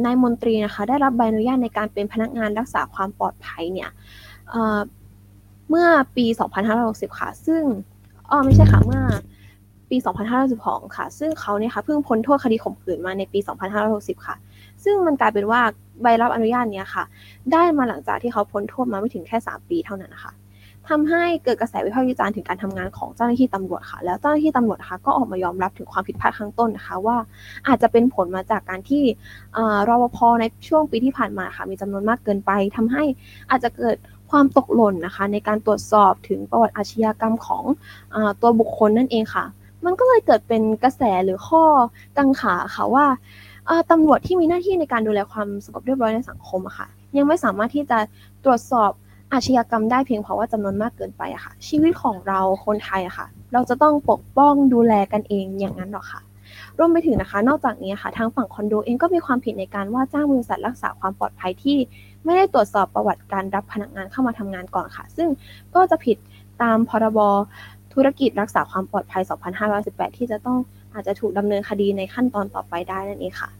[0.04, 3.90] นายมนตรีนะคะ ได้รับใบอนุญาตในการเป็นพนักงานรักษาความปลอดภัยเนี่ย
[5.70, 6.26] เมื่อปี
[6.72, 7.62] 2560 ค่ะ ซึ่ง
[8.30, 9.02] อ๋อไม่ใช่ค่ะ เมื่อ
[9.90, 9.96] ปี
[10.46, 13.38] 2562ค่ะ ซึ่งเขาเนี่ยค่ะเพิ่งพ้นโทษคดีข่มขืนมาในปี
[13.82, 14.36] 2560 ค่ะ
[14.84, 15.60] ซึ่งมันกลายเป็นว่า
[16.02, 17.04] ใบรับอนุญาตเนี้ยค่ะ
[17.52, 20.32] ได้มาหลังจากที่เขาพ้นโทษมาไม่ถึงแค่ 3 ปีเท่านั้นนะคะ
[20.88, 27.16] ทำให้เกิดกระแสวิพากษ์วิจารณ์ถึงการทำงานของเจ้าหน้าที่ตำรวจค่ะ แล้วเจ้าหน้าที่ตำรวจนะคะก็ออกมายอมรับถึงความผิดพลาดข้างต้นนะคะ ว่า
[27.68, 29.02] อาจจะเป็นผลมาจากการที่
[29.88, 33.04] รปภในช่วงปีที่ผ่านมาค่ะ มีจำนวนมากเกินไปทำให้
[33.50, 33.96] อาจจะเกิด
[34.30, 37.64] ความตกหล่นนะคะ ในการตรวจสอบถึงประวัติอาชญากรรมของ
[38.14, 39.44] อตัวบุคคลนั่นเองค่ะ
[39.84, 41.62] มันก็เลยเกิดเป็นกระแสหรือข้อ
[42.18, 43.06] กังขาค่ะว่า
[43.90, 47.98] ตำรวจที่มีหน้าที่ในการดูแลความสงบเรียบร้อยในสังคมอะค่ะ ยังไม่สามารถที่จะ
[48.44, 48.90] ตรวจสอบ
[49.32, 56.20] อาชญากรรมได้เพียงเพราะว่าจำนวนมากเกินไปอะค่ะ ชีวิตของเราคนไทยอะค่ะ เราจะต้องปกป้องดูแลกันเองอย่างนั้นหรอค่ะ
[56.78, 61.76] รวมไปถึงนะคะ นอกจากนี้ค่ะทางฝั่งคอนโดเองก็มีความผิดในการว่าจ้างบริษัทรักษาความปลอดภัยที่
[62.24, 65.28] ไม่ได้ตรวจสอบประวัติการรับพนักงานเข้ามาทำงานก่อนค่ะ ซึ่ง
[65.74, 66.16] ก็จะผิด
[66.62, 67.18] ตามพรบ
[67.94, 69.22] ธุรกิจรักษาความปลอดภัย
[69.70, 70.58] 2518 ที่จะต้อง
[70.94, 73.50] อาจจะถูกดำเนินคดีในขั้นตอนต่อไปได้นั่นเองค่ะ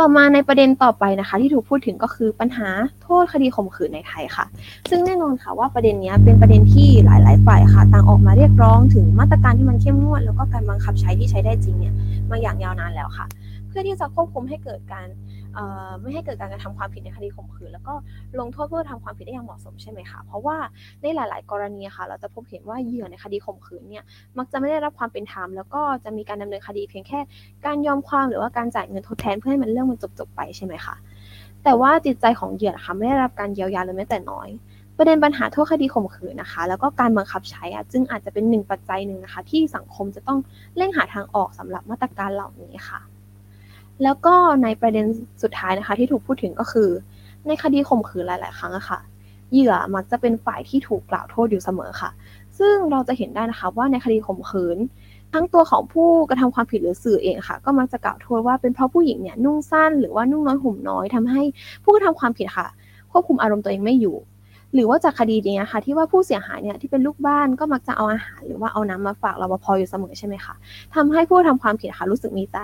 [0.00, 2.68] ต่อมาในประเด็นต่อไปนะคะ ที่ถูกพูดถึงก็คือปัญหา
[3.02, 4.44] โทษคดีข่มขืนในไทยค่ะ
[4.90, 11.94] ซึ่งแน่นอนค่ะว่าประเด็นนี้เป็นประเด็นที่หลาย ๆ ฝ่ายค่ะ ต่างออกมาเรียกร้องถึงมาตรการที่มันเข้มงวด แล้วก็การบังคับใช้ที่ใช้ได้จริงเนี่ย
[12.30, 13.26] มาอย่างยาวนานแล้วค่ะ
[13.68, 15.06] เพื่อที่จะควบคุมให้เกิดการ
[16.00, 17.94] ไม่ให้เกิดการกระทำความผิดในคดีข่มขืนแล้วก็
[18.40, 20.56] ลงโทษเพื่อทำความผิดได้อย่างเหมาะสมใช่ไหมคะเพราะว่า
[21.02, 24.04] ในหลาย ๆ กรณีค่ะ เราจะพบเห็นว่าเหยื่อในคดีข่มขืนเนี่ย
[24.38, 27.20] มักจะไม่ได้รับความเป็นธรรมแล้วก็จะมีการดำเนินคดีเพียงแค่
[27.66, 30.94] การยอมความหรือว่าการจ่ายเงินทดแทนเพื่อให้มันเรื่องมันจบๆไปใช่ไหมคะ
[31.64, 34.48] แต่ว่าจิตใจของเหยื่อค่ะไม่ได้รับการเยียวยาเลยแม้แต่น้อย
[34.98, 40.38] ประเด็นปัญหาโทษคดีข่มขืนนะคะ แล้วก็การบังคับใช้อะจึงอาจจะเป็นหนึ่งปัจจัยหนึ่งนะคะ ที่สังคมจะต้อง
[40.76, 43.00] เร่งหาทางออกสำหรับมาตรการเหล่านี้ค่ะ
[44.02, 45.06] แล้วก็ในประเด็น
[45.42, 46.88] สุดท้ายนะคะที่ถูกพูดถึงก็คือ
[47.46, 49.00] ในคดีข่มขืนหลาย ๆ ครั้งอะค่ะ
[49.52, 52.10] เหยื่อมักจะเป็นฝ่ายที่ถูกกล่าวโทษอยู่เสมอค่ะ
[52.58, 54.78] ซึ่งเราจะเห็นได้นะคะว่าในคดีข่มขืน
[55.32, 61.42] ทั้งตัวของผู้กระทำความผิดหรือสื่อเองค่ะ ก็มักจะกล่าวโทษว่าเป็นเพราะผู้หญิงเนี่ยนุ่งสั้นหรือว่านุ่งน้อยห่มน้อยทำให้
[61.82, 62.66] ผู้กระทำความผิดค่ะ
[63.10, 64.16] ควบคุมอารมณ์ตัวเองไม่อยู่
[64.74, 70.54] หรือว่าจากคดีนี้นะคะที่ว่าผู้เสียหายเนี่ยที่เป็นลูกบ้านก็มักจะเอาอาหาร หรือว่าเอาน้ำมาฝากรปภอยู่เสมอใช่ไหมคะ
[70.94, 72.58] ทำให้ผู้ทำความผิดค่ะรู้สึกมีใจ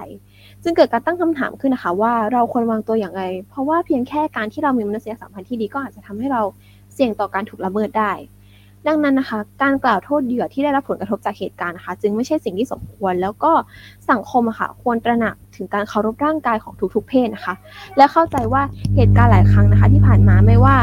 [0.62, 6.42] จึงเกิดการตั้งคำถามขึ้นนะคะ ว่าเราควรวางตัวอย่างไร เพราะว่าเพียงแค่การที่เรามีมนุษยสัมพันธ์ที่ดีก็อาจจะทำให้เรา
[6.94, 8.12] เสี่ยงต่อการถูกละเมิดได้
[8.86, 13.52] ดังนั้นนะคะ การกล่าวโทษเหยื่อที่ได้รับผลกระทบจากเหตุการณ์นะคะ จึงไม่ใช่สิ่งที่สมควร แล้วก็
[14.10, 17.54] สังคมอะค่ะควรตระหนักถึงการเคารพร่างกายของทุกๆ เพศนะคะ
[17.96, 18.62] และเข้าใจว่า
[18.96, 20.76] เหตุการณ์หลายครั้งนะคะ ที่ผ่านมาไม่ว่า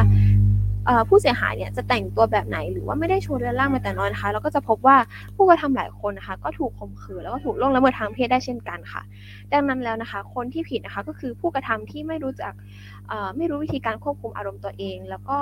[1.09, 4.97] ผู้เสียหายเนี่ยจะแต่งตัวแบบไหนหรือว่าไม่ได้โชว์เรือนร่างมาแต่น้อยนะคะเราก็จะพบว่า
[5.35, 9.01] ผู้กระทำหลายคนนะคะก็ถูกข่มขืนแล้วก็ถูกล่วงละเมิดทางเพศได้เช่นกันค่ะ
[9.53, 12.53] ดังนั้นแล้วนะคะ คนที่ผิดนะคะก็คือผู้กระทำที่ไม่รู้จัก
[13.37, 15.37] ไม่รู้วิธีการควบคุมอารมณ์ตัวเอง แล้วก็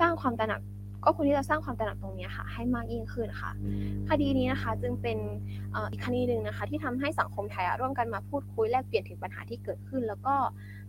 [0.00, 0.62] สร้างความตระหนัก
[1.04, 3.50] ก็ควรที่จะสร้างความตระหนักตรงนี้ค่ะ ให้มากยิ่งขึ้นค่ะ
[4.08, 5.18] คดีนี้นะคะจึงเป็น
[5.90, 10.34] อีกคดีหนึ่งนะคะ ที่ทำให้สังคมไทยร่วมกันมาพูดคุยแลกเปลี่ยนถึงปัญหาที่เกิดขึ้น แล้วก็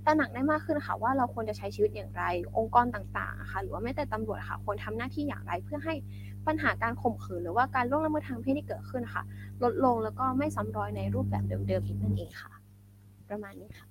[0.10, 2.24] ตระหนักได้มากขึ้นค่ะว่าเราควรจะใช้ชีวิตอย่างไร
[2.58, 5.94] องค์กรต่างๆค่ะหรือว่าแม้แต่ตำรวจค่ะควรทำหน้าที่อย่างไร เพื่อให้
[6.48, 9.24] ปัญหาการข่มขืนหรือว่าการล่วงละเมิดทางเพศที่เกิดขึ้นค่ะ
[9.64, 12.52] ลดลงแล้วก็ไม่ซ้ำรอยในรูปแบบเดิมๆอีกนั่นเองค่ะ
[13.30, 13.86] ประมาณนี้ค่ะ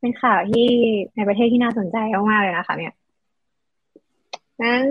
[0.00, 0.68] เป็นข่าวที่
[1.16, 1.96] ในประเทศที่น่าสนใจ
[2.30, 2.92] มากๆเลยนะคะ เนี่ย
[4.62, 4.82] งั้น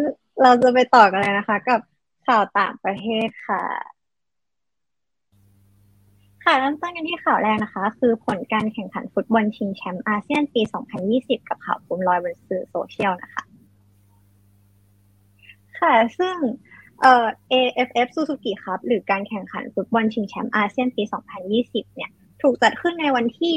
[0.41, 1.79] เราจะไปต่อกันเลยนะคะ กับ
[2.27, 3.94] ข่าวต่างประเทศค่ะ
[6.47, 10.61] ค่ะเริ่มต้นกันที่ข่าวแรกนะคะ คือผลการแข่งขันฟุตบอลชิงแชมป์อาเซียนปี
[11.05, 13.43] 2020 กับข่าวปุ่มลอยบนสื่อโซเชียลนะคะ
[15.79, 16.35] ค่ะซึ่ง
[17.01, 21.03] เอ่อ AFF Suzuki ครับ หรือการแข่งขันฟุตบอลชิงแชมป์อาเซียนปี
[21.49, 23.55] 2020 เนี่ย ถูกจัดขึ้นในวันที่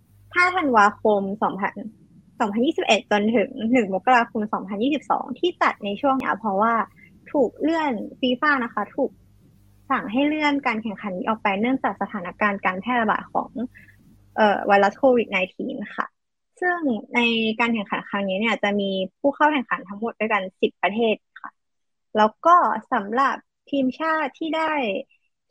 [0.00, 4.42] 5 ธันวาคม 2000 2021 จนถึง 1 มกราคม
[4.90, 6.74] 2022 ที่จัดในช่วงนี้เพราะว่า
[7.32, 9.10] ถูกเลื่อนฟีฟ่านะคะ ถูก
[9.92, 13.50] สั่งให้เลื่อนการแข่งขันนี้ออกไปเนื่องจากสถานการณ์การแพร่ระบาดของ
[14.66, 16.06] ไวรัสโควิด -19 ค่ะ
[16.60, 16.78] ซึ่ง
[17.14, 17.20] ใน
[17.60, 21.50] การแข่งขันครั้งนี้เนี่ยจะมีผู้เข้าแข่งขันทั้งหมดด้วยกัน 10 ประเทศค่ะ
[22.16, 22.56] แล้วก็
[22.92, 23.36] สำหรับ
[23.70, 24.72] ทีมชาติที่ได้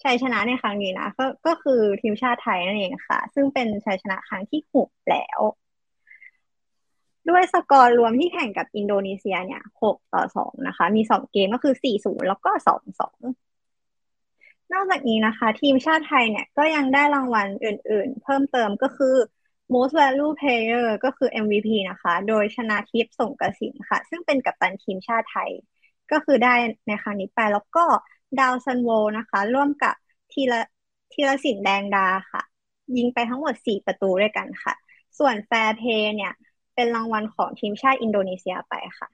[0.03, 5.39] ชัยชนะในครั้งนี้นะก็ก็คือทีมชาติไทยนั่นเองค่ะ ซึ่งเป็นชัยชนะครั้งที่หกแล้ว
[7.29, 13.17] ด้วยสกอร์รวมที่แข่งกับอินโดนีเซียเนี่ยหกต่อสองนะคะ มีสองเกมก็คือสี่ศูนย์แล้วก็สองสอง
[14.73, 19.15] นอกจากนี้นะคะ ทีมชาติไทยเนี่ยก็ยังได้รางวัลอื่นๆ เพิ่มเติมก็คือ
[19.73, 25.51] most value player ก็คือ MVP นะคะ โดยชนาธิป สรงกระสินธ์ค่ะ ซึ่งเป็นกัปตันทีมชาติไทย
[26.11, 26.55] ก็คือได้
[26.87, 27.85] ในครั้งนี้ไปแล้วก็
[28.39, 29.95] ดาวซัลโวนะคะ ร่วมกับ
[30.31, 30.61] ทีละ
[31.13, 32.41] ธีรศิลป์ แดงดาค่ะ
[32.97, 34.73] ยิงไปทั้งหมด 4 ประตูด้วยกันค่ะ
[35.19, 36.33] ส่วน Fair Play เนี่ย
[36.75, 39.09] เป็นรางวัลของทีมชาติอินโดนีเซียไปค่ะ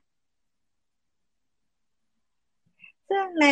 [3.09, 3.45] ซึ่งใน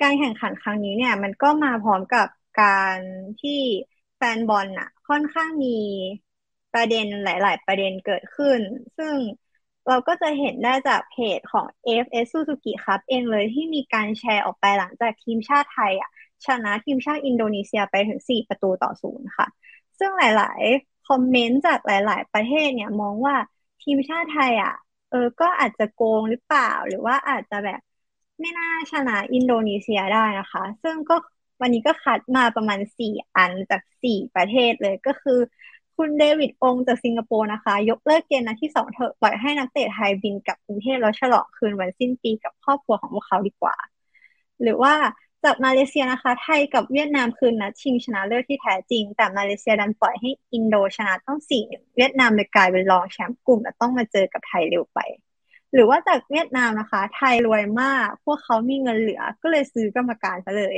[0.00, 2.26] การแข่งขันครั้งนี้เนี่ย มันก็มาพร้อมกับ
[2.60, 2.64] กา
[2.96, 2.98] ร
[3.40, 3.60] ที่
[4.16, 5.68] แฟนบอลน่ะ ค่อนข้างมี
[6.74, 8.60] ประเด็นหลาย ๆ ประเด็นเกิดขึ้น
[8.98, 9.14] ซึ่ง
[9.88, 16.10] เราก็จะเห็นได้จากเพจของ AFS Suzuki ครับ เองเลยที่มีการแชร์ออกไปหลังจากทีมชาติไทยอะ
[16.46, 19.46] ชนะทีมชาติอินโดนีเซียไปถึง 4 ประตูต่อศูนย์ค่ะ
[19.98, 23.36] ซึ่งหลาย ๆ คอมเมนต์จากหลาย ๆ ประเทศเนี่ยมองว่า
[23.82, 24.74] ทีมชาติไทยอะ
[25.10, 27.80] เออก็อาจจะโกงหรือเปล่า หรือว่าอาจจะแบบ
[28.40, 31.16] ไม่น่าชนะอินโดนีเซียได้นะคะ ซึ่งก็
[31.60, 35.38] วันนี้ก็คัดมาประมาณสี่อันจากสี่ประเทศเลยก็คือ
[35.96, 43.76] คุณเดวิดองจากสิงคโปร์นะคะ ยกเลิกเกณฑ์นัดที่สองเถอะปล่อยให้นักเตะไทยบินกลับกรุงเทพแล้วฉลองคืนวันสิ้นปีกับครอบครัวของพวกเขาดีกว่า
[44.62, 44.94] หรือว่า
[45.44, 51.62] จากมาเลเซียนะคะ ไทยกับเวียดนามคือนัดชิงชนะเลิศที่แท้จริง แต่มาเลเซียดันปล่อยให้อินโดชนะต้องสี่
[51.96, 54.98] เวียดนามเลยกลายเป็นรองแชมป์กลุ่มและต้องมาเจอกับไทยเร็วไป
[55.74, 60.76] หรือว่าจากเวียดนามนะคะ ไทยรวยมาก พวกเขามีเงินเหลือ ก็เลยซื้อกรรมการซะเลย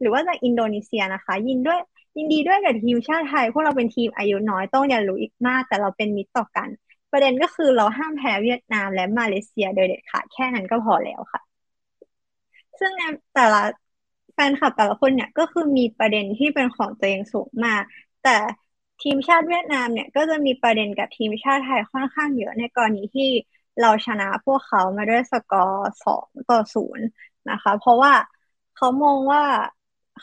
[0.00, 1.78] หรือว่าจากอินโดนีเซียนะคะ ยินด้วย
[2.16, 6.68] ยินดีด้วยกับทีมชาติไทย พวกเราเป็นทีมอายุน้อยต้องเรียนรู้อีกมาก แต่เราเป็นมิตรต่อกัน
[7.12, 11.40] ประเด็นก็คือเราห้ามแพ้เวียดนามและมาเลเซียโดยเด็ดขาดแค่นั้นก็พอแล้วค่ะ
[12.78, 13.02] ซึ่งใน
[13.34, 13.62] แต่ละ
[14.34, 17.82] แฟนคลับแต่ละคนเนี่ยก็คือมีประเด็นที่เป็นของตัวเองสูงมาก
[18.22, 18.36] แต่
[19.02, 23.28] ทีมชาติเวียดนามเนี่ยก็จะมีประเด็นกับทีมชาติไทยค่อนข้างเยอะในกรณีที่
[23.78, 27.06] เราชนะพวกเขามาด้วยสกอร์สองต่อศูนย์
[27.50, 28.12] นะคะ เพราะว่า
[28.74, 29.42] เขามองว่า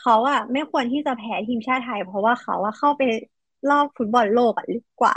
[0.04, 3.02] ขาอะไม่ควรที่จะแพ้ทีมชาติไทย เพราะว่าเขาอะเข้าไป
[3.68, 5.16] รอบฟุตบอลโลกอะลึกกว่า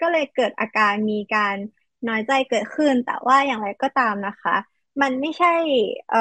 [0.00, 1.56] ก็เลยเกิดอาการมีการ
[2.08, 4.52] น้อยใจเกิดขึ้น แต่ว่าอย่างไรก็ตามนะคะ
[5.00, 5.48] มันไม่ใช่
[6.08, 6.18] เอ่อ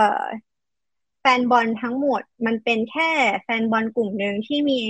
[1.19, 3.09] แฟนบอลทั้งหมด มันเป็นแค่
[3.43, 4.81] แฟนบอลกลุ่มหนึ่งที่มี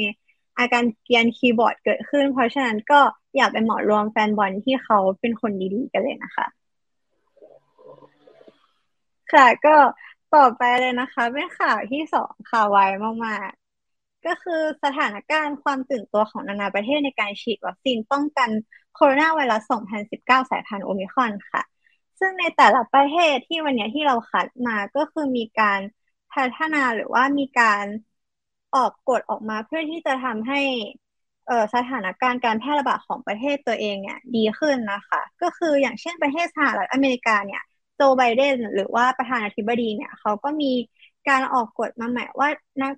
[0.58, 3.00] อาการเกรียนคีย์บอร์ดเกิดขึ้น เพราะฉะนั้นก็
[3.38, 6.48] อย่าไปเหมารวมแฟนบอลที่เขาเป็นคนดีๆกันเลยนะคะ
[9.34, 9.76] ค่ะก็
[10.36, 12.78] ต่อไปเลยนะคะเป็นข่าวที่สองข่าวไว
[13.26, 18.50] มากๆก็ก็คือสถานการณ์ความตื่นตัวของนานาประเทศในการฉีดวัคซีนป้องกัน
[18.96, 19.72] โคโรนาไวรัส
[20.10, 21.62] 2019 สายพันธุ์โอมิครอนค่ะ
[22.20, 25.80] ซึ่งในแต่ละประเทศที่วันนี้ที่เราคัดมาก็คือมีการ
[26.34, 27.86] พัฒนาหรือว่ามีการ
[28.76, 30.60] ออกกฎออกมาเพื่อที่จะทำให้
[31.48, 37.62] เสถานการณ์การแพร่ระบาดของประเทศตัวเองเนี่ยดีขึ้นนะคะ ก็คืออย่างเช่นประเทศสหรัฐอเมริกาเนี่ย
[37.96, 40.72] โจไบเดนหรือว่าประธานาธิบดีเนี่ยเขาก็มี
[41.30, 42.50] การออกกฎมาใหม่ว่า
[42.82, 42.94] นัก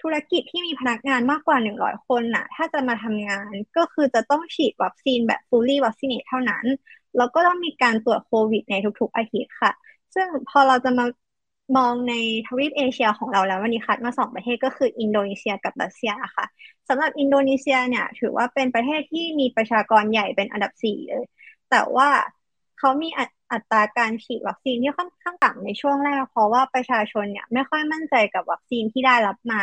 [0.00, 6.64] ธุรกิจที่มีพนักงานมากกว่า 100 คนน่ะ ถ้าจะมาทำงานก็คือจะต้องฉีดวัคซีนแบบ fully vaccinate เท่านั้น
[7.16, 9.72] แล้วก็ต้องมีการตรวจโควิดในทุกๆอาทิตย์ค่ะ
[10.14, 11.04] ซึ่งพอเราจะมา
[11.76, 12.14] มองใน
[12.46, 16.46] ทวีปเอเชียของเราแล้ววันนี้คัดมาสองประเทศก็คืออินโดนีเซียกับรัสเซียค่ะ
[16.88, 21.24] สำหรับอินโดนีเซียเนี่ย ถือว่าเป็นประเทศที่มีประชากรใหญ่เป็นอันดับสี่เลย
[21.70, 22.08] แต่ว่า
[22.78, 23.08] เขามี
[23.52, 29.62] อัตราการฉีดวัคซีนที่ค่อนข้างต่ำในช่วงแรก เพราะว่าประชาชนเนี่ยไม่ค่อยมั่นใจกับวัคซีนที่ได้รับมา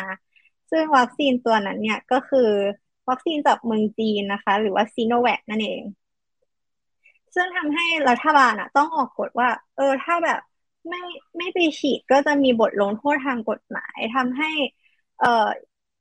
[0.72, 2.50] ซึ่งวัคซีนตัวนั้นเนี่ยก็คือ
[3.10, 5.82] วัคซีนจากเมืองจีนนะคะ หรือว่าซีโนแวคนั่นเอง
[7.36, 10.40] ซึ่งทำให้รัฐบาลอะต้องออกกฎว่า เออถ้าแบบ
[10.90, 11.02] ไม่
[11.38, 14.50] ไม่ไปฉีดก็จะมีบทลงโทษทางกฎหมายทำให้
[15.20, 15.48] เอ่อ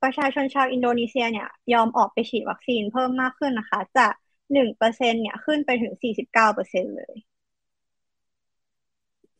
[0.02, 4.12] ประชาชนชาวอินโดนีเซียเนี่ย ยอมออกไปฉีดวัคซีนเพิ่มมากขึ้นนะคะ จาก
[4.52, 7.14] หนึ่งเปอร์เซ็นต์เนี่ยขึ้นไปถึงสี่สิบเก้าเปอร์เซ็นต์เลย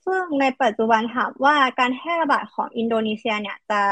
[0.05, 3.83] ซึ่งในปัจจุบันถามว่าการแพร่ระบาดของอินโดนีเซียเนี่ยจะ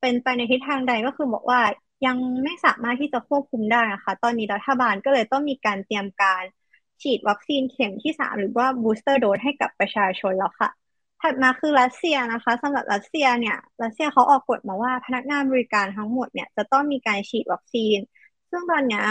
[0.00, 1.60] เป็นไปในทิศทางใดก็คือบอกว่า
[2.06, 6.42] ยังไม่สามารถที่จะควบคุมได้นะคะ ตอนนี้รัฐบาลก็เลยต้องมีการเตรียมการ
[7.02, 10.70] ฉีดวัคซีนเข็มที่สามหรือว่าบูสเตอร์โดสให้กับประชาชนแล้วค่ะ
[11.22, 17.98] ถัดมาคือรัสเซียนะคะสำหรับรัสเซียเนี่ยรัสเซียเขาออกกฎมาว่าพนักงานบริการทั้งหมดเนี่ยจะต้องมีการฉีดวัคซีน
[18.50, 19.02] ซึ่งตอนนี้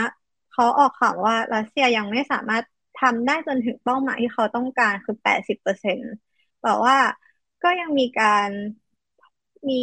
[0.52, 2.64] เขาออกข่าวว่ารัสเซียยังไม่สามารถ
[3.02, 6.12] ทำได้จนถึงเป้าหมายที่เขาต้องการคือแปดสิบเปอร์เซ็นต์
[6.62, 6.96] แต่ว่า
[7.64, 8.50] ก็ยังมีการ
[9.70, 9.76] มี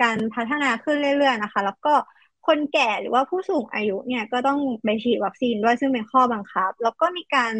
[0.00, 1.94] การพัฒนาขึ้นเรื่อยๆนะคะ แล้วก็
[2.46, 7.52] คนแก่หรือว่าผู้สูงอายุเนี่ยก็ต้องไปฉีดวัคซีนด้วยซึ่งเป็นข้อบังคับ แล้วก็มีการ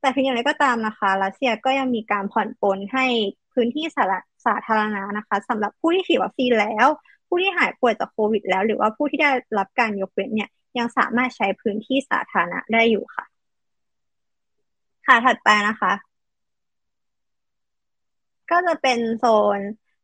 [0.00, 3.06] แต่เพียงอย่างไรก็ตามนะคะ รัสเซียก็ยังมีการผ่อนปลนให้
[3.52, 4.04] พื้นที่สา
[4.46, 6.86] สาธารณะนะคะสำหรับผู้ที่ฉีดวัคซีนแล้ว
[7.28, 13.24] ผู้ที่หายป่วยจากโควิด แล้ว หรือว่าผู้ที่ได้รับการยกเว้นเนี่ยยังสามารถใช้พื้นที่สาธารณะได้อยู่ค่ะ
[15.06, 15.92] ค่ะถัดไปนะคะ
[18.50, 19.24] ก็จะเป็นโซ
[19.58, 19.60] น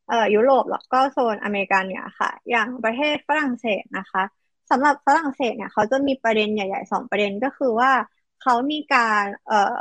[0.06, 4.22] เอ่อยุโรปแล้วก็โซนอเมริกาเนี่ยค่ะ อย่างประเทศฝรั่งเศสนะคะ
[4.70, 7.92] สำหรับฝรั่งเศสเนี่ยเขาจะมีประเด็นใหญ่ๆสองประเด็นก็คือว่า
[8.38, 9.80] เขามีการเอ่อ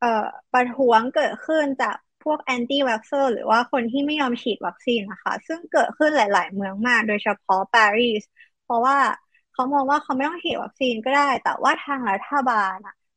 [0.00, 8.22] เอ่อประท้วงเกิดขึ้นจากพวก anti-vaxxer หรือว่าคนที่ไม่ยอมฉีดวัคซีนนะคะซึ่งเกิดขึ้นหลาย ๆ เมืองมากโดยเฉพาะปารีส
[8.64, 8.98] เพราะว่า
[9.52, 12.76] เขามองว่าเขาไม่ต้องฉีดวัคซีนก็ได้ แต่ว่าทางรัฐบาล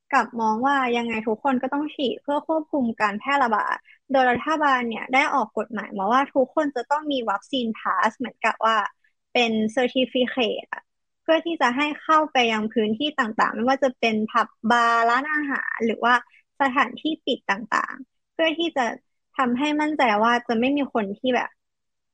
[0.10, 3.78] กับมองว่ายังไงทุกคนก็ต้องฉีดเพื่อควบคุมการแพร่ระบาด
[4.12, 8.78] โดยรัฐบาลเนี่ยได้ออกกฎหมายมาว่าทุกคนจะต้องมี vaccine pass เหมือนกับว่า
[9.34, 10.66] เป็น certificate
[11.24, 16.14] เพื่อที่จะให้เข้าไปยังพื้นที่ต่างๆ ไม่ว่าจะเป็นผับบาร์ร้านอาหาร หรือว่า
[16.62, 18.86] สถานที่ปิดต่างๆ เพื่อที่จะ
[19.38, 21.50] ทำให้มั่นใจว่าจะไม่มีคนที่แบบ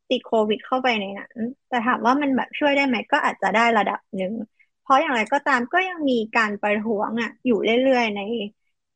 [0.09, 1.37] ติดโควิดเข้าไปในนั้น
[1.69, 4.33] แต่ถามว่ามันแบบช่วยได้ไหมก็อาจจะได้ระดับหนึ่ง
[4.81, 8.21] เพราะอย่างไรก็ตามก็ยังมีการประท้วงอะอยู่เรื่อยๆใน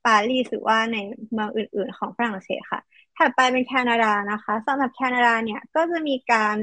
[0.05, 0.97] ปารีสหรือว่าใน
[1.31, 2.81] เมืองอื่น ๆ ของฝรั่งเศสค่ะ
[3.17, 6.55] ถัดไปเป็นแคนาดานะคะสำหรับแคนาดาเนี่ยก็จะมีการ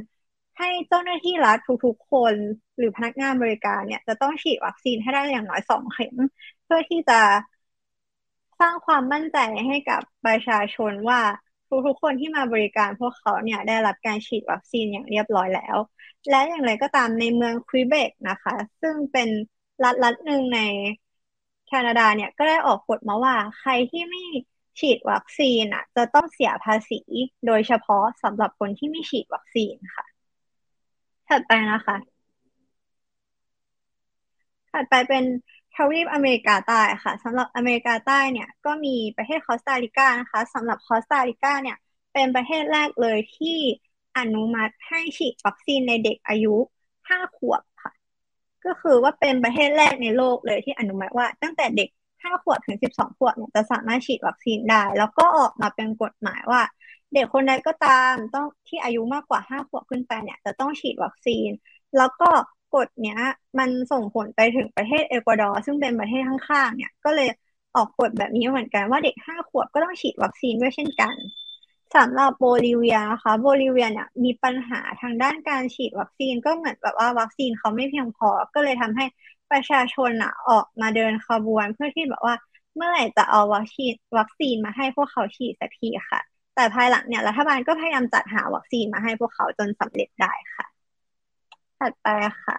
[0.59, 2.35] ให้เจ้าหน้าที่รัฐทุกๆ คน
[2.77, 6.17] หรือพนักงานบริการเนี่ยจะต้องฉีดวัคซีนให้ได้อย่างน้อยสองเข็ม
[6.65, 7.21] เพื่อที่จะ
[8.61, 11.21] สร้างความมั่นใจให้กับประชาชนว่า
[11.87, 15.77] ทุกๆคนที่มาบริการพวกเขาเนี่ยได้รับการฉีดวัคซีนอย่างเรียบร้อยแล้ว
[16.31, 19.29] และอย่างไรก็ตามในเมืองควิเบกนะคะ ซึ่งเป็น
[19.85, 20.61] รัฐรัฐหนึ่งใน
[21.69, 24.23] แคนาดาเนี่ยก็ได้ออกกฎมาว่าใครที่ไม่
[24.79, 27.01] ฉีดวัคซีนอะ จะต้องเสียภาษี
[27.47, 30.05] โดยเฉพาะสำหรับคนที่ไม่ฉีดวัคซีนค่ะ
[31.29, 31.97] ถัดไปนะคะ
[34.73, 35.25] ถัดไปเป็น
[35.75, 41.77] ทวีปอเมริกาใต้ค่ะสำหรับอเมริกาใต้เนี่ยก็มีประเทศคอสตาริกานะคะสำหรับคอสตาริกาเนี่ย
[42.13, 43.59] เป็นประเทศแรกเลยที่
[44.19, 46.55] อนุมัติให้ฉีดวัคซีนในเด็กอายุ
[47.09, 47.63] 5 ขวบ
[48.65, 51.89] ก็คือว่าเป็นประเทศแรกในโลกเลยที่อนุมัติว่า ตั้งแต่เด็ก
[52.23, 56.63] 5ขวบถึง12ขวบเนี่ยจะสามารถฉีดวัคซีนได้ แล้วก็ออกมาเป็นกฎหมายว่า
[57.15, 61.49] เด็กคนใดก็ตามต้องที่อายุมากกว่า5ขวบขึ้นไปเนี่ยจะต้องฉีดวัคซีน
[61.97, 62.31] แล้วก็
[62.75, 63.19] กฎเนี้ย
[63.59, 67.29] มันส่งผลไปถึงประเทศเอกวาดอร์ซึ่งเป็นประเทศข้างๆเนี่ยก็เลย
[67.77, 71.15] ออกกฎแบบนี้เหมือนกันว่าเด็กห้าขวบก็ต้องฉีดวัคซีนด้วยเช่นกัน
[71.97, 79.05] สำหรับโบลิเวียนะคะโบลิเวียเนี่ยมีปัญหาทางด้านการฉีดวัคซีนก็เหมือนแบบว่าวัคซีนเขาไม่เพียงพอ ก็เลยทำให้
[79.51, 82.35] ประชาชนอะออกมาเดินขบวน เพื่อที่แบบว่า
[82.77, 86.21] เมื่อไหร่จะเอาวัคซีนวัคซีนมาให้พวกเขาฉีดสักทีค่ะ
[86.55, 90.67] แต่ภายหลังเนี่ยรัฐบาลก็พยายามจัดหาวัคซีนมาให้พวกเขาจนสำเร็จได้ค่ะ
[91.79, 92.07] ถัดไป
[92.45, 92.57] ค่ะ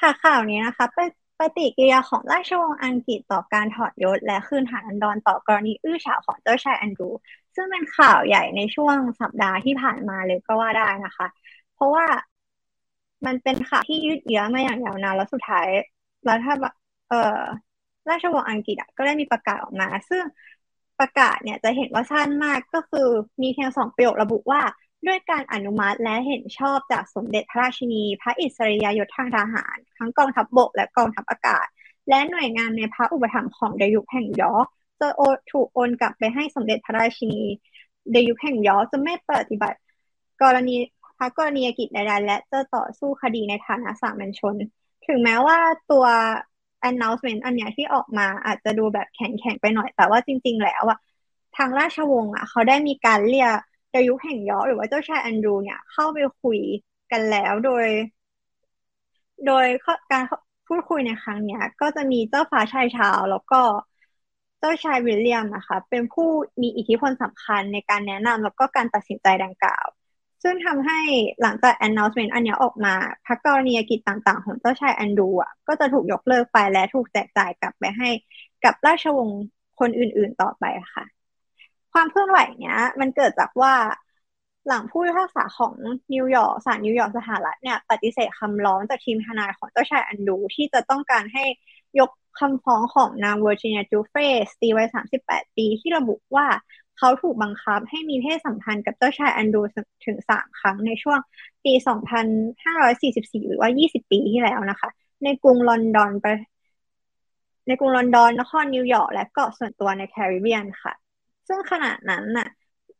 [0.00, 1.08] ค่ะข่าวนี้นะคะเป็น
[1.40, 7.10] ปฏิกิริยาของราชวงศ์อังกฤษต่อการถอดยศ และคืนฐานันดรต่อกรณีอื้อฉาวของเจ้าชายแอนดรู
[7.54, 11.26] ซึ่งเป็นข่าวใหญ่ในช่วงสัปดาห์ที่ผ่านมาเลยก็ว่าได้นะคะ
[11.74, 12.06] เพราะว่า
[13.26, 15.68] มันเป็นข่าวที่ยืดเยื้อมาอย่างยาวนานแล้วสุดท้าย
[16.24, 16.54] แล้วถ้า
[17.08, 17.16] เอ่อ
[18.08, 20.24] ราชวงศ์อังกฤษก็ได้มีประกาศออกมา ซึ่ง
[20.98, 23.08] ประกาศเนี่ยจะเห็นว่าสั้นมากก็คือ
[23.42, 24.60] มีเพียงสองประโยคระบุว่า
[25.06, 31.66] ด้วยการอนุมัติและเห็นชอบจากสมเด็จพระราชินี พระอิสริยยศทางทหาร ทั้งกองทัพบบกและกองทัพอากาศ
[32.08, 34.52] และหน่วยงานในพระอุปถัมภ์ของเดยุคแห่งยอ
[35.00, 35.08] จะ
[35.52, 37.42] ถูกโอนกลับไปให้สมเด็จพระราชินี
[38.12, 39.78] เดยุคแห่งยอจะไม่ปฏิบัติ
[40.42, 40.76] กรณี
[41.18, 44.54] พระกรณียกิจใดๆและจะต่อสู้คดีในฐานะสามัญชน
[45.06, 45.58] ถึงแม้ว่า
[45.90, 46.04] ตัว
[46.88, 50.98] announcement อันเนี้ยที่ออกมาอาจจะดูแบบแข็งๆไปหน่อย แต่ว่าจริง ๆ แล้วอะ
[51.56, 53.58] ทางราชวงศ์อะเขาได้มีการเรียก
[53.96, 56.60] ดยุคแห่งยอหรือว่าเจ้าชายแอนดรูเนี่ยเข้าไปคุย
[57.12, 57.86] กันแล้วโดย
[59.46, 59.66] โดย
[60.12, 60.22] การ
[60.66, 63.60] พูดคุยในครั้งนี้ก็จะมีเจ้าฟ้าชายชาวแล้วก็
[64.60, 66.28] เจ้าชายวิลเลียมนะคะ เป็นผู้
[66.62, 69.86] มีอิทธิพลสำคัญในการแนะนำแล้วก็การตัดสินใจดังกล่าว
[70.42, 71.00] ซึ่งทำให้
[71.42, 72.94] หลังจาก announcement อันนี้ออกมา
[73.26, 78.08] พระกรณียกิจต่างๆ ของเจ้าชายแอนดรูว์อะก็จะถูกยกเลิกไปและถูกแจกจ่ายกลับไปให้
[78.64, 79.42] กับราชวงศ์
[79.80, 81.15] คนอื่นๆต่อไปค่ะ
[81.98, 83.74] ความเคลื่อนไหวเนี้ย มันเกิดจากว่า
[84.68, 85.74] หลังผู้พิพากษาของ
[86.14, 91.44] นิวยอร์กศาลนิวยอร์กสหรัฐเนี่ยปฏิเสธคำร้องจากทีมทนายของเจ้าชายแอนดรูว์ที่จะต้องการให้
[92.00, 94.14] ยกคำฟ้องของนางเวอร์จิเนียจูเฟ
[94.52, 94.88] สตีวัย
[95.22, 96.46] 38 ปีที่ระบุว่า
[96.98, 99.60] เขาถูกบังคับให้มีเพศสัมพันธ์กับเจ้าชายแอนดรูว์
[100.04, 101.18] ถึง 3 ครั้งในช่วง
[101.64, 101.72] ปี
[102.80, 104.88] 2544 หรือว่า 20 ปีที่แล้วนะคะ
[105.24, 106.10] ในกรุงลอนดอน
[107.66, 110.94] ในกรุงลอนดอนนครนิวยอร์กและเกาะส่วนตัวในแคริบเบียนค่ะ
[111.48, 112.46] ซึ่งขณะนั้นน่ะ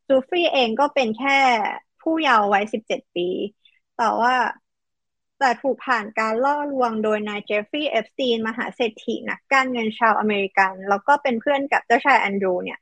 [0.07, 1.39] จูฟรีเองก็เป็นแค่
[2.01, 3.27] ผู้เยาว์วัยสิบเจ็ดปี
[3.95, 4.33] แต่ว่า
[5.39, 12.79] แต่ถูกผ่านการล่อลวงโดยนายเจฟฟรีย์เอปสตีนมหาเศรษฐีนักการเงินชาวอเมริกัน แล้วก็เป็นเพื่อนกับเจ้าชายแอนดรูว์เนี่ย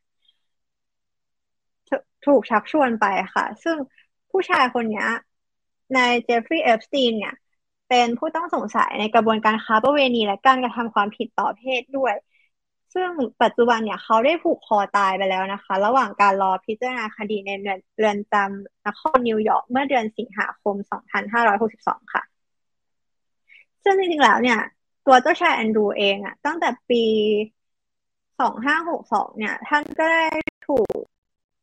[2.26, 3.78] ถูกชักชวนไปค่ะ ซึ่ง
[4.32, 5.06] ผู้ชายคนนี้
[5.96, 7.34] นายเจฟฟรีย์เอปสตีนเนี่ย
[7.90, 12.14] เป็นผู้ต้องสงสัยในกระบวนการค้าประเวณีและการกระทำความผิดต่อเพศด้วย
[12.96, 13.12] ซึ่ง
[13.44, 17.52] ปัจจุบันเนี่ยเขาได้ผูกคอตายไปแล้วนะคะ ระหว่างการรอพิจารณาคดีใน
[17.98, 20.76] เรือนจำนครนิวยอร์กเมื่อเดือนสิงหาคม
[21.44, 22.24] 2562 ค่ะ
[23.84, 24.60] ซึ่งจริงๆแล้วเนี่ย
[25.06, 27.04] ตัวเจ้าชายแอนดรูว์เองอะตั้งแต่ปี
[28.42, 30.26] 2562 เนี่ย ท่านก็ได้
[30.68, 30.96] ถูก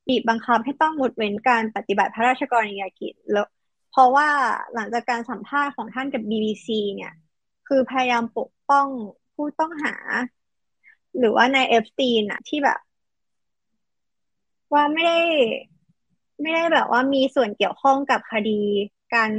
[0.08, 3.46] บีบบังคับให้ต้องงดเว้นการปฏิบัติพระราชกรณียกิจแล้ว
[3.90, 4.28] เพราะว่า
[4.74, 7.12] หลังจากการสัมภาษณ์ของท่านกับ BBC เนี่ย
[7.68, 8.86] คือพยายามปกป้อง
[9.34, 9.94] ผู้ต้องหา
[11.18, 12.80] หรือว่านายเอปสตีนอะที่แบบ
[14.72, 15.18] ว่าไม่ได้
[16.40, 18.60] ไม่ได้แบบว่ามีส่วนเกี่ยวข้องกับคดี
[19.14, 19.30] การ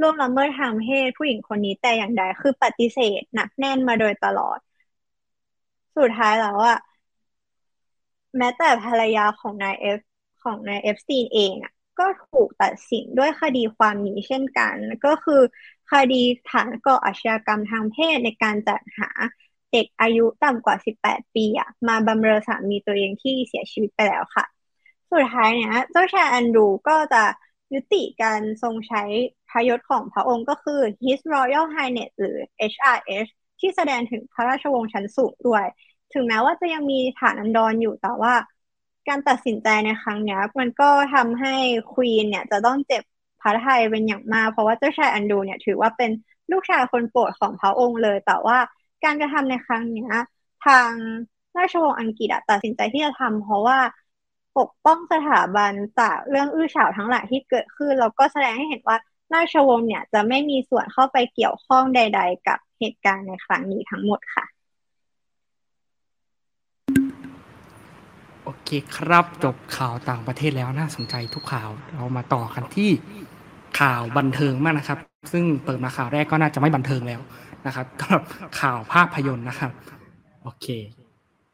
[0.00, 4.58] ร่วมละเมิดทางเพศผู้หญิงคนนี้แต่อย่างใดคือปฏิเสธหนักแน่นมาโดยตลอด
[5.96, 6.78] สุดท้ายแล้วอะ
[8.38, 10.00] แม้แต่ภรรยาของนายเอฟ
[10.42, 15.40] ของนายเอปสตีนเองอะก็ถูกตัดสินด้วยคดีความนี้เช่นกัน ก็คือ
[15.92, 19.08] คดีฐานก่ออาชญากรรมทางเพศในการจัดหา
[19.72, 24.44] เด็กอายุต่ำกว่า 18 ปีอะมาบำเรอสามีตัวเองที่เสียชีวิตไปแล้วค่ะ
[25.12, 27.22] สุดท้ายเนี่ยเจ้าชายแอนดรูว์ก็จะ
[27.74, 29.02] ยุติการทรงใช้
[29.48, 32.36] พระยศของพระองค์ก็คือ His Royal Highness หรือ
[32.72, 33.30] HRH
[33.60, 35.64] ที่แสดงถึงพระราชวงศ์ชั้นสูงด้วย
[36.12, 38.34] ถึงแม้ว่าจะยังมีฐานันดรอยู่แต่ว่า
[39.08, 41.54] การตัดสินใจในครั้งนี้มันก็ทำให้
[41.92, 43.02] ควีนเนี่ยจะต้องเจ็บ
[43.40, 46.10] พระทัยเป็นอย่างมากเพราะว่าเจ้าชายอันดูเนี่ยถือว่าเป็น
[46.50, 48.58] ลูกชายคนโปรดของพระองค์เลย แต่ว่า
[49.04, 50.06] การกระทำในครั้งนี้
[50.66, 50.90] ทาง
[51.56, 53.78] ราชวงศ์อังกฤษตัดสินใจที่จะทำเพราะว่า
[54.58, 58.96] ปกป้องสถาบันจากเรื่องอื้อฉาวทั้งหลายที่เกิดขึ้นแล้วก็แสดงให้เห็นว่า
[59.34, 64.44] ราชวงศ์เนี่ยจะไม่มีส่วนเข้าไปเกี่ยวข้องใด ๆ กับเหตุการณ์ในครั้งนี้ทั้งหมดค่ะ
[68.44, 72.90] โอเคครับจบข่าวต่างประเทศแล้วน่าสนใจทุกข่าวเรามาต่อกันที่
[73.80, 74.98] ข่าวบันเทิงมากนะครับ
[75.32, 77.20] ซึ่งเปิดมาข่าวแรกก็น่าจะไม่บันเทิงแล้ว
[77.66, 78.20] นะครับกับ
[78.60, 79.72] ข่าวภาพยนตร์นะครับ
[80.42, 80.66] โอเค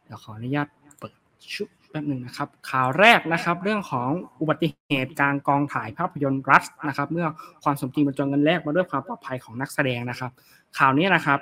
[0.05, 0.67] เดี๋ยวขออนุญาต
[0.99, 1.13] เปิด
[1.55, 7.27] ชุบแป๊บหนึ่งนะครับ ข่าวแรกนะครับ เรื่องของอุบัติเหตุกลารกองถ่ายภาพยนตร์รัสนะครับ เมื่อ
[7.65, 10.31] ความสมจริงบรรจงเงินแรกมาด้วยความปลอดภัยของนักแสดงนะครับ
[10.79, 11.39] ข่าวนี้นะครับ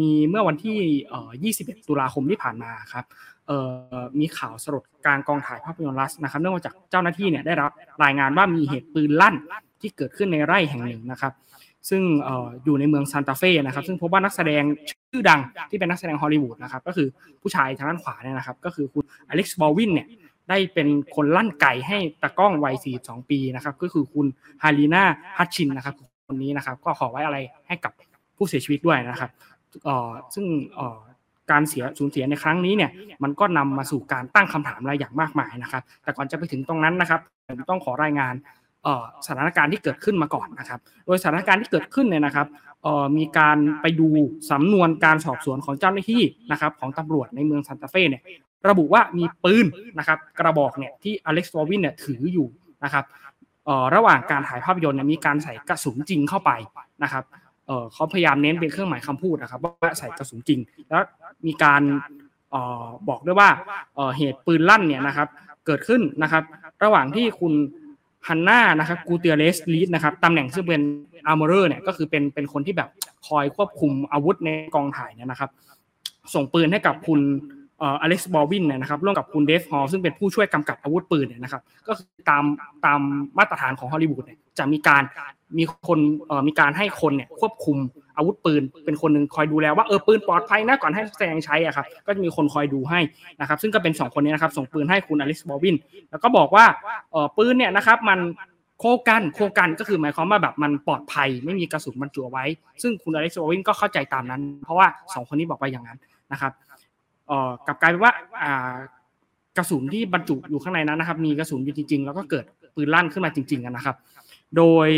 [0.00, 3.04] มีเมื่อวันที่ 21 ตุลาคมที่ผ่านมาครับ
[4.18, 7.70] มีข่าวสลดการกองถ่ายภาพยนตร์รัสนะครับ เนื่องมาจากเจ้าหน้าที่เนี่ยได้รับ
[8.04, 9.34] รายงานว่ามีเหตุปืนลั่น
[9.80, 11.32] ที่เกิดขึ้นในไร่แห่งหนึ่งนะครับ
[11.88, 12.02] ซึ่ง
[12.64, 14.62] อยู่ในเมืองซานตาเฟ่นะครับ ซึ่งพบว่านักแสดง
[15.10, 17.08] ชื่อดังที่เป็นนักแสดงฮอลลีวูดนะครับ ก็คือ
[17.42, 20.06] ผู้ชายทางด้านขวาเนี่ยนะครับ ก็คือคุณอเล็กบอลด์วินเนี่ย
[20.48, 24.26] ได้เป็นคนลั่นไกใส่ตากล้องวัย 42 ปีนะครับ ก็คือคุณ
[24.62, 25.04] ฮาลีนา
[25.38, 25.94] ฮัตชินส์นะครับ
[26.26, 27.92] คนนี้นะครับ ก็ขอไว้อาลัยให้กับ
[28.36, 29.30] ผู้เสียชีวิตด้วยนะครับ
[30.34, 30.46] ซึ่ง
[31.50, 32.90] การเสียสูญเสียในครั้งนี้เนี่ย
[33.22, 38.34] มันก็นำมาสู่การตั้งคำถามอะไรอย่างมากมายนะครับ แต่ก่อนจะไปถึงตรงนั้นนะครับผมต้องขอรายงาน
[39.26, 42.46] สถานการณ์ที่เกิดขึ้นมาก่อนนะครับ โดยสถานการณ์ที่เกิดขึ้นเนี่ยนะครับ
[43.16, 44.08] มีการไปดู
[44.50, 46.22] สำนวนการสอบสวนของเจ้าหน้าที่
[46.52, 48.22] นะครับของตำรวจในเมืองซานตาเฟ่เนี่ย
[48.68, 49.66] ระบุว่ามีปืน
[49.98, 52.46] นะครับกระบอกเนี่ยที่อเล็กซ์วอวินเนี่ยถืออยู่
[52.84, 53.04] นะครับ
[53.94, 56.50] ระหว่างการถ่ายภาพยนตร์เนี่ยมีการใส่กระสุนจริงเข้าไป
[57.02, 57.24] นะครับ
[57.92, 61.02] เขาพยายามเน้นเป็นเครื่องหมายคำพูดนะครับว่าใส่กระสุนจริง แล้ว
[61.46, 61.82] มีการ
[63.08, 63.50] บอกด้วยว่า
[64.16, 65.28] เหตุปืนลั่นเนี่ยนะครับ
[65.66, 66.42] เกิดขึ้นนะครับ
[66.84, 67.52] ระหว่างที่คุณ
[68.26, 70.82] ฮันน่านะครับกูเตียร์เรซรีดนะครับตำแหน่งซึ่งเป็น
[71.26, 72.88] armorer เนี่ยก็คือเป็นเป็นคนที่แบบ
[73.26, 75.50] คอยควบคุมอาวุธในกองถ่ายเนี่ยนะครับ
[76.34, 77.20] ส่งปืนให้กับคุณ
[77.82, 82.44] อเล็กบอลด์วินเนี่ยนะครับร่วมกับคุณเดฟฮอลส์ซึ่งเป็นผู้ช่วยกำกับอาวุธปืนเนี่ยนะครับ ก็คือตาม
[82.84, 83.00] ตาม
[83.38, 85.02] มาตรฐานของฮอลลีวูดเนี่ยจะมีการ
[85.58, 87.76] มีคนเอ่อมีการให้คนเนี่ยควบคุม
[88.18, 93.00] อาวุธปืนเป็นคนหนึ่งคอยดูแลว่าเออปืนปลอดภัยนะก่อนให้แสดงใช้อะครับก็จะมีคนคอยดูให้
[93.40, 95.76] นะครับซึ่งก็เป็น 2 คนนี้นะครับส่งปืนให้คุณอล็กซ์บอลวิน
[96.10, 96.64] แล้วก็บอกว่า
[97.12, 98.20] เออปืนเนี่ยนะครับมัน
[98.78, 102.44] โคกันโคกันก็คือหมายความว่าแบบมันปลอดภัย ไม่มีกระสุนบรรจุไว้
[102.82, 105.98] ซึ่งคุณอเล็กซ์บอลวินก็เข้าใจตามนั้น เพราะว่า 2 คนนี้บอกไปอย่างนั้น
[106.32, 106.52] นะครับ
[107.28, 108.12] เอ่อกลับกลายเป็นว่า
[108.42, 108.76] อ่า
[109.58, 112.44] กระสุนที่บรรจุอยู่ข้างในนั้นนะครับ มีกระสุนอยู่จริงๆ แล้วก็เกิด
[112.74, 113.96] ปืนลั่นขึ้นมาจริงๆนะครับ
[114.56, 114.88] โดย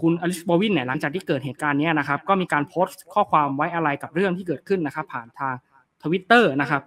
[0.00, 5.54] คุณอลิสบอวินเนี่ยหลังจากที่เกิดเหตุการณ์นี้นะครับก็มีการโพสต์ข้อความไว้อะไรกับเรื่องที่เกิดขึ้นนะครับผ่านทาง
[6.02, 6.82] ทวิตเตอร์นะครับ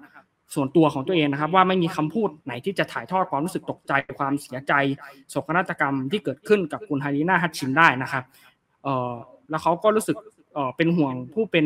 [0.56, 4.74] ส่วนตัวของตัวเองนะครับว่าไม่มีคำพูดไหนที่จะถ่ายทอดความรู้สึกตกใจความเสียใจ
[5.30, 8.24] โศกนาฏกรรมที่เกิดขึ้นกับคุณฮาริน่าฮัตชินได้นะครับ
[9.50, 10.18] แล้วเขาก็รู้สึก
[10.54, 11.66] เอ่อเป็นห่วงผู้เป็น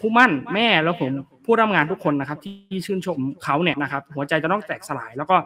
[0.00, 1.10] ผู้มั่นแม่แล้วผม
[1.44, 5.36] ผู้ร่วมงานทุกคนนะครับที่ชื่นชมเขาเนี่ยนะครับหัวใจจะต้องแตกสลายแล้วก็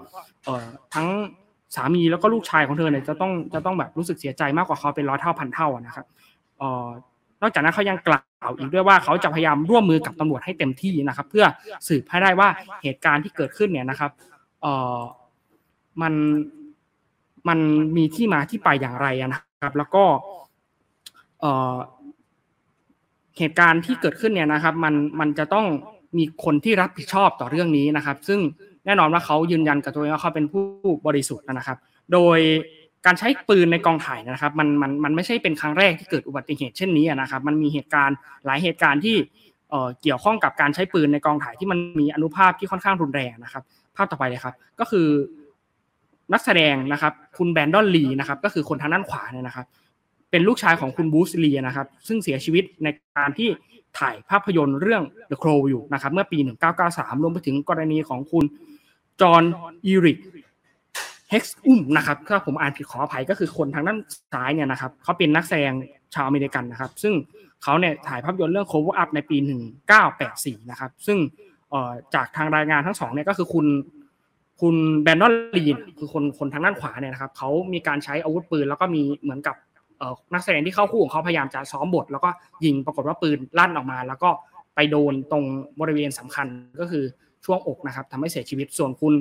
[0.94, 1.08] ทั้ง
[1.74, 6.06] สามีแล้วก็ลูกชายของเธอเนี่ยจะต้องจะต้องแบบรู้สึกเสียใจมากกว่าเขาเป็นร้อยเท่าพันเท่านะครับ
[7.42, 11.44] นอกจากนั้นเขายังกล่าวอีกด้วยว่าเขาจะพยายามร่วมมือกับตำรวจให้เต็มที่นะครับ เพื่อ
[11.88, 12.48] สืบให้ได้ว่า
[12.82, 14.10] เหตุการณ์ที่เกิดขึ้นเนี่ยนะครับ
[14.62, 14.66] เอ
[14.96, 14.98] อ
[16.02, 16.14] มัน
[17.48, 17.58] มัน
[17.96, 20.04] มีที่มาที่ไปอย่างไรนะครับ แล้วก็
[23.38, 25.66] เหตุการณ์ที่เกิดขึ้นเนี่ยนะครับ มันมันจะต้อง
[26.18, 28.40] มีคนที่รับผิดชอบต่อเรื่องนี้นะครับ ซึ่ง
[28.88, 30.64] แน่นอนว่าเขายืนยันกับตัวเองว่าเขาเป็นผู้
[31.06, 31.78] บริสุทธิ์นะครับ
[32.12, 32.38] โดย
[33.06, 38.16] การใช้ปืนในกองถ่ายนะครับมันมันมันไม่ใช่เป็นครั้งแรกที่เกิดอุบัติเหตุเช่นนี้นะครับ มันมีเหตุการณ์
[38.46, 39.16] หลายเหตุการณ์ที่
[40.02, 43.62] เกี่ยวข้องกับการใช้ปืนในกองถ่ายที่มันมีอนุภาพที่ค่อนข้างรุนแรงนะครับ
[43.96, 45.06] ภาพต่อไปเลยครับ ก็คือ
[46.32, 49.66] นักแสดงนะครับ คุณแบนดอนลีนะครับก็คือคนทางด้านขวาเนี่ยนะครับ
[50.30, 53.48] เป็นลูกชายของคุณบูสลีนะครับ ซึ่งเสียชีวิตในการที่
[53.98, 56.38] ถ่ายภาพยนตร์เรื่อง The Crow อยู่นะครับ เมื่อปี
[56.80, 58.44] 1993 รวมไปถึงกรณีของคุณ
[59.20, 59.42] จอห์น
[59.86, 60.18] อีริก
[61.30, 63.98] เฮกซ์อุ้มนะครับถ้าผมอ่านผิดขออภัยก็คือคนทางด้าน
[64.32, 65.72] ซ้ายเนี่ยนะครับเขาเป็นนักแสดง
[66.14, 67.14] ชาวอเมริกันนะครับ ซึ่ง
[67.62, 69.36] เขาเนี่ยถ่ายภาพยนตร์เรื่อง Cover Up ในปี
[70.02, 71.18] 1984 นะครับ ซึ่ง
[72.14, 73.66] จากทางรายงานทั้งสองเนี่ยก็คือคุณ
[74.60, 79.56] คุณแบนนอลลีนคือคนคนทางด้านขวาเนี่ยนะครับเขามีการใช้อาวุธปืน แล้วก็มีเหมือนกับ
[80.34, 82.30] นักแสดงที่เข้าคู่ของเขาพยายามจะซ้อมบท แล้วก็
[82.64, 84.30] ยิงปรากฏว่าปืนลั่นออกมา แล้วก็
[84.74, 85.44] ไปโดนตรง
[85.80, 86.46] บริเวณสำคัญ
[86.80, 87.04] ก็คือ
[87.48, 89.14] ช่วงอกนะครับทำให้เสียชีวิตส่วนคุณ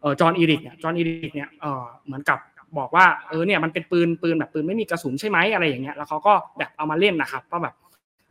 [0.00, 2.38] เออจอห์นอีริกเนี่ยจอห์นอีริกเนี่ยเออเหมือนกับ
[2.78, 7.74] บอกว่าเออเนี่ยมันเป็นปืนปืนแบบปืนไม่มีกระสุนใช่ไหมอะไรอย่างเงี้ยแล้วเขาก็แบบเอามาเล่นนะครับก็แบบ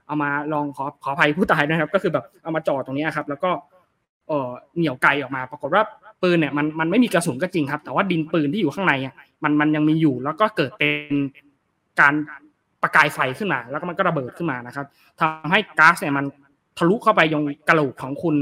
[0.07, 3.51] เอามาลองขอขออภัยผู้ตายนะครับ ก็คือแบบเอามาจ่อตรงนี้ครับ แล้วก็
[4.27, 5.83] เออเหนี่ยวไกออกมา ปรากฏว่า
[6.23, 11.13] ปืนเนี่ยมันมันไม่มีกระสุนก็จริงครับ แต่ว่าดินปืนที่อยู่ข้างในอะมันมันยังมีอยู่ แล้วก็เกิดเป็น
[11.99, 12.13] การ
[12.81, 14.85] ประกายไฟขึ้นมา แล้วก็มันก็ระเบิดขึ้นมานะครับ
[15.19, 16.25] ทำให้ก๊าซเนี่ยมัน
[16.77, 18.35] ทะลุเข้าไปยังกะโหลกของคุณ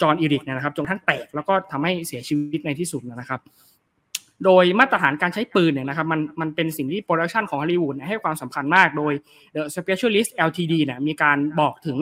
[0.00, 3.40] จอห์นอีริกนะครับจนกระทั่งแตกแล้วก็ทำให้เสียชีวิตในที่สุดนะครับ
[4.44, 9.12] โดยมาตรฐานการใช้ปืนเนี่ยนะครับมันมันเป็นสิ่งที่ production ของฮอลลีวูดให้ความสำคัญมากโดย
[9.54, 11.98] The Specialist Ltd เนี่ยมีการบอกถึง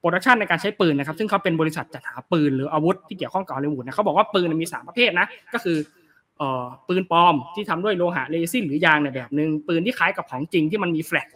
[0.00, 5.76] production ในการใช้ปืนนะครับ ซึ่งเขาเป็นบริษัทจัดหาปืนหรืออาวุธที่เกี่ยวข้องกับฮอลลีวูดนะเขาบอกว่าปืนมี 3 ประเภทนะก็คือ
[6.88, 11.28] ปืนปลอมที่ทำด้วยโลหะเรซินหรือยางในแบบหนึ่งปืนที่คล้ายกับของจริงที่มันมีแฟลช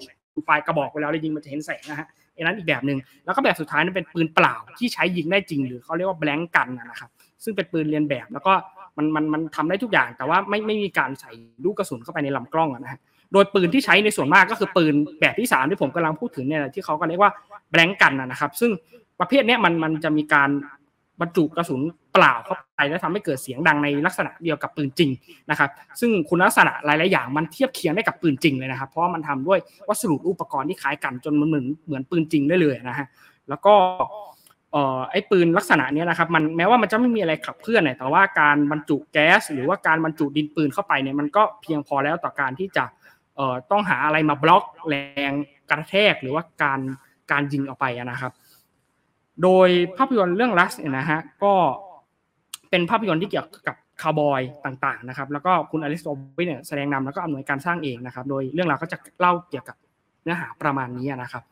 [0.45, 2.09] ไฟกระบอกเวลาเรายิงมันจะเห็นแสงนะฮะ
[2.41, 7.11] อันนั้นอีกแบบหนึ่งแล้วก็แบบสุดท้ายนั้นเป็นปืนเปล่าที่ใช้ยิงได้จริง หรือเขาเรียกว่าแบล็งกันนะครับ
[7.45, 8.53] ซึ่งเป็นปืนเรียนแบบแล้วก็
[8.97, 11.33] มันมันมันทำได้ทุกอย่าง แต่ว่าไม่ไม่มีการใส่
[11.65, 13.01] ลูกกระสุนเข้าไปในลำกล้องนะฮะ
[13.33, 17.33] โดยปืนที่ใช้ในส่วนมากก็คือปืนแบบที่สามที่ผมกำลังพูดถึงเนี่ยที่เขาก็เรียกว่า
[17.71, 18.71] แบล็งกันนะครับ ซึ่ง
[19.21, 20.51] ประเภทนี้มันมันจะมีการ
[21.21, 21.81] บรรจุกระสุน
[22.13, 25.11] เปล่าเข้าไปแล้วทำให้เกิดเสียงดังในลักษณะเดียวกับปืนจริง
[25.51, 29.59] นะครับซึ่งคุณลักษณะหลาย ๆ อย่างมันเทียบเคียงได้กับปืนจริงเลยนะครับ เพราะมันทำด้วย
[29.89, 33.07] วัสดุอุปกรณ์ที่คล้ายกันจนมันเหมือนเหมือนปืนจริงได้เลยนะฮะ
[33.49, 33.75] แล้วก็
[34.73, 42.85] เอ่อไอ้ปืนลักษณะนี้นะครับมันแม้ว่ามันจะไม่มีอะไรขับเคลื่อนเนี่ยแต่ว่าการบรรจุแก๊ส หรือว่าการบรรจุดินปืนเข้าไปเนี่ยมันก็เพียงพอแล้วต่อการที่จะ
[43.37, 44.95] เอ่อต้องหาอะไรมาบล็อกแร
[45.31, 45.33] ง
[45.71, 46.81] กระแทกหรือว่าการ
[47.33, 48.33] การยิงออกไปนะครับ
[49.43, 49.69] โดย
[49.99, 51.53] ภาพยนตร์เรื่องลัสเนี่ยนะฮะก็
[52.71, 59.77] เป็นภาพยนตร์ที่เกี่ยวกับคาวบอยต่างๆนะครับแล้วก็คุณอลิสโอวิเนี่ยแสดงนำแล้วก็อำนวยการสร้างเองนะครับ โดยเรื่องราวก็จะเล่าเกี่ยวกับ
[60.23, 61.43] เนื้อหาประมาณนี้นะครับ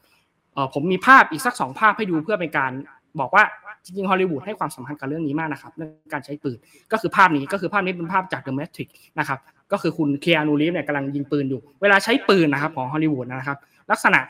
[0.54, 2.72] เออผมมีภาพอีกสักสองภาพให้ดูเพื่อเป็นการ
[3.20, 3.44] บอกว่า
[3.84, 6.58] จริงๆฮอลลีวูดให้ความสำคัญกับเรื่องนี้มากนะครับเรื่องการใช้ปืน
[6.92, 9.38] ก็คือภาพนี้ก็คือภาพนี้เป็นภาพจาก The Matrix นะครับ
[9.72, 13.58] ก็คือคุณเคียนูรีฟเนี่ยกำลังยิงปืนอยู่ เวลาใช้ปืนนะครับของฮอลลีวูดนะครับ
[13.90, 14.20] ลักษณะ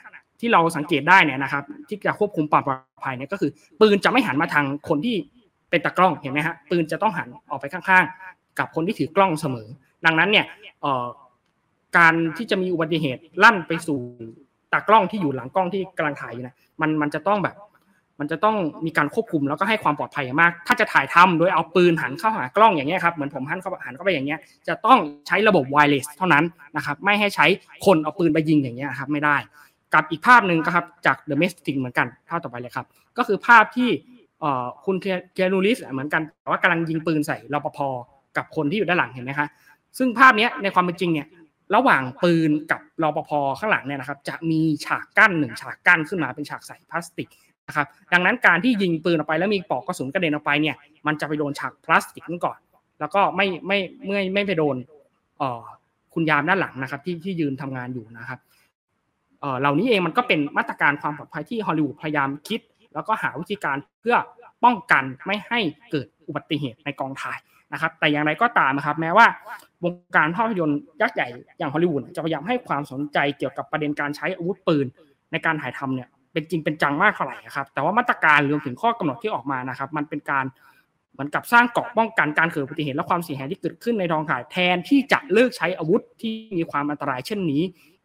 [0.40, 5.16] ที่เราสังเกตได้เนี่ยนะครับ ที่จะควบคุมความปลอดภัยเนี่ยก็คือ ปืนจะไม่หันมาทางคนที่
[5.70, 9.68] เป็นตากล้องเห็นไหมฮะปืนจะต้องหันออกไปข้างๆ กับคนที่ถือกล้องเสมอ
[10.04, 10.46] ดังนั้นเนี่ย
[11.96, 14.00] การที่จะมีอุบัติเหตุลั่นไปสู่
[14.72, 17.56] ตากล้องที่อยู่หลังกล้องที่กำลังถ่ายอยู่นะมันมันจะต้องแบบ
[18.20, 26.44] มันจะต้องมีการควบคุมแล้วก็ให้ความปลอดภัยมาก ถ้าจะถ่ายทำโดยเอาปืนหันเข้าหากล้องอย่างเงี้ยครับเหมือนผมหันเข้าหันเข้าไปอย่างเงี้ยจะต้องใช้ระบบไวเลสเท่านั้น
[26.76, 27.46] นะครับ ไม่ให้ใช้
[27.86, 29.36] คนเอาปืนไปยิงอย่างเงี้ยครับไม่ได้
[29.94, 32.86] กับอีกภาพหนึ่งครับจาก The m e s t i c เหมือนกันภาพต่อไปเลยครับ
[33.18, 33.90] ก็คือภาพที่
[34.84, 37.78] คุณเคียนูริสเหมือนกันแต่ว่ากำลังยิงปืนใส่รปภ
[38.36, 39.46] กับคนที่อยู่ด้านหลังเห็นไหมคะ
[39.98, 41.28] ซึ่งภาพนี้ในความเป็นจริงเนี่ย
[41.74, 47.28] ระหว่างปืนกับรปภข้างหลังเนี่ยนะครับ จะมีฉากกั้นหนึ่งฉากกั้นขึ้นมาเป็นฉากใส่พลาสติก
[47.68, 50.76] นะครับดังนั้นการที่ยิงปืนออกไปแล้วมีปลอกกระสุนกระเด็นออกไปเนี่ย
[51.06, 52.58] มันจะไปโดนฉากพลาสติกนั่นก่อน
[53.00, 54.76] แล้วก็ไม่ไม่ไม่ไม่ไปโดน
[56.14, 58.38] คุณยามด้านหลังนะครับที่ที่ยืนทำงานอยู่นะครับ
[59.60, 62.60] เหล่านี้เองมันก็เป็นมาตรการความปลอดภัยที่ฮอลลีวูดพยายามคิด
[62.94, 64.16] แล้วก็หาวิธีการเพื่อ
[64.64, 65.60] ป้องกันไม่ให้
[65.90, 67.38] เกิดอุบัติเหตุในกองถ่าย
[67.72, 69.26] นะครับ แต่อย่างไรก็ตามนะครับ แม้ว่า
[69.84, 71.28] วงการภาพยนตร์ยักษ์ใหญ่
[71.58, 74.86] อย่างฮอลลีวูดจะพยายามให้ความสนใจเกี่ยวกับประเด็นการใช้อาวุธปืน
[75.32, 80.44] ในการถ่ายทำเนี่ยเป็นจริงเป็นจังมากเท่าไหร่ครับ แต่ว่ามาตรการรวมถึงข้อกำหนดที่ออกมานะครับ มันเป็นการ
[81.12, 87.62] เหมือนกับสร้างเกราะป้องกันการเกิดอุบัติเหตุและความเสียหายที่เกิดขึ้นในทองถ่ายแทนที่จะเลิกใช้อาวุธที่มีความอันตรายเช่นนี้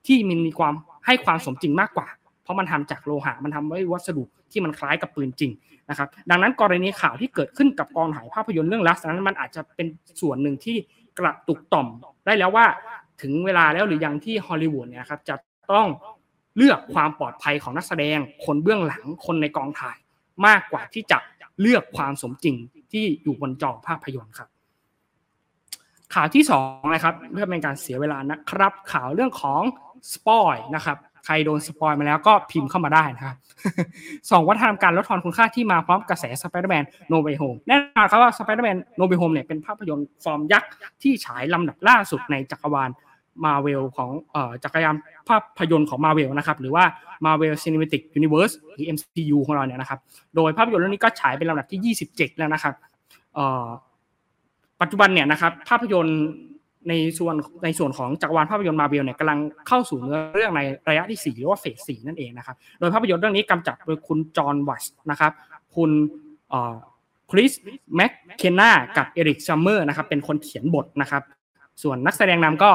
[0.07, 0.73] ที่มันมีความ
[1.05, 2.07] ให้ความสมจริงมากกว่า
[2.43, 5.51] เพราะมันทำจากโลหะมันทำด้วยวัสดุที่มันคล้ายกับปืนจริง
[5.89, 9.87] นะครับ ดังนั้นกรณีข่าวที่เกิดขึ้นกับกองถ่ายภาพยนตร์เรื่องลักษณะนั้นมันอาจจะเป็น
[10.21, 10.77] ส่วนหนึ่งที่
[11.19, 11.87] กระตุกต่อม
[12.25, 12.65] ได้แล้วว่า
[13.21, 15.35] ถึงเวลาแล้วหรือยังที่ฮอลลีวูดเนี่ยครับจะ
[15.71, 15.87] ต้อง
[16.57, 19.97] เลือกความปลอดภัยของนักแสดง คนเบื้องหลังคนในกองถ่าย
[20.45, 21.17] มากกว่าที่จะ
[21.61, 22.55] เลือกความสมจริง
[22.91, 24.49] ที่อยู่บนจอภาพยนตร์ครับ
[26.13, 29.61] ข่าวที่2นะครับเพื่อไม่เป็นการเสียเวลานะครับ ข่าวเรื่องของ
[30.11, 33.35] spoil นะครับใครโดน spoil มาแล้วก็พิมพ์เข้ามาได้นะครับ
[34.31, 40.69] สองวัฒนธรรมการลดทอนคุณค่าที่มาพร้อมกระแส Spider-Man No Way Home แน่นอนครับว่า Spider-Man No Way Home เนี่ยเป็นภาพยนตร์ฟอร์มยักษ์
[41.01, 42.89] ที่ฉายลำดับล่าสุดในจักรวาล
[43.45, 44.95] มาร์เวลของเอ่อจักรวาล
[45.27, 46.83] ภาพยนตร์ของมาร์เวลนะครับ หรือว่า
[47.25, 49.99] Marvel Cinematic Universe หรือ MCU ของเราเนี่ยนะครับ
[50.35, 52.73] โดยภาพยนตร์เรื่องนี้ก็ฉายเป็นลำดับที่ 27 แล้วนะครับ
[53.35, 53.65] เอ่อ
[54.81, 56.19] ปัจจุบันเนี่ยนะครับภาพยนตร์
[56.89, 65.31] ในส่วนในส่วนของจักรวาลภาพยนตร์มาร์เวลเนี่ยกำลังเข้าสู่เนื้อเรื่องในระยะที่ 4 หรือว่า phase 4นั่นเองนะครับ โดยภาพยนตร์เรื่องนี้กำกับโดยคุณจอนวัตส์นะครับ
[65.75, 65.91] คุณ
[67.31, 67.51] คริส
[67.95, 71.23] แม็กเคนนากับเอริกซอมเมอร์สนะครับเป็นคนเขียนบทนะครับ
[71.83, 72.71] ส่วนนักแสดงนำก็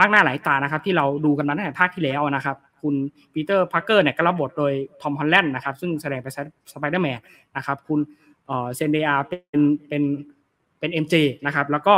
[0.00, 2.94] มากหน้าหลายตานะครับ ที่เราดูกันมาตั้งแต่ภาคที่แล้วนะครับ คุณ
[3.32, 6.32] Peter Parker เนี่ยก็รับบทโดย Tom Holland นะครับซึ่งแสดงเป็น
[6.72, 7.18] สไปเดอร์แมน
[7.56, 8.00] นะครับคุณ
[8.74, 10.02] Zendaya เป็นเป็น
[10.78, 11.14] เป็น MJ
[11.46, 11.94] นะครับแล้วก็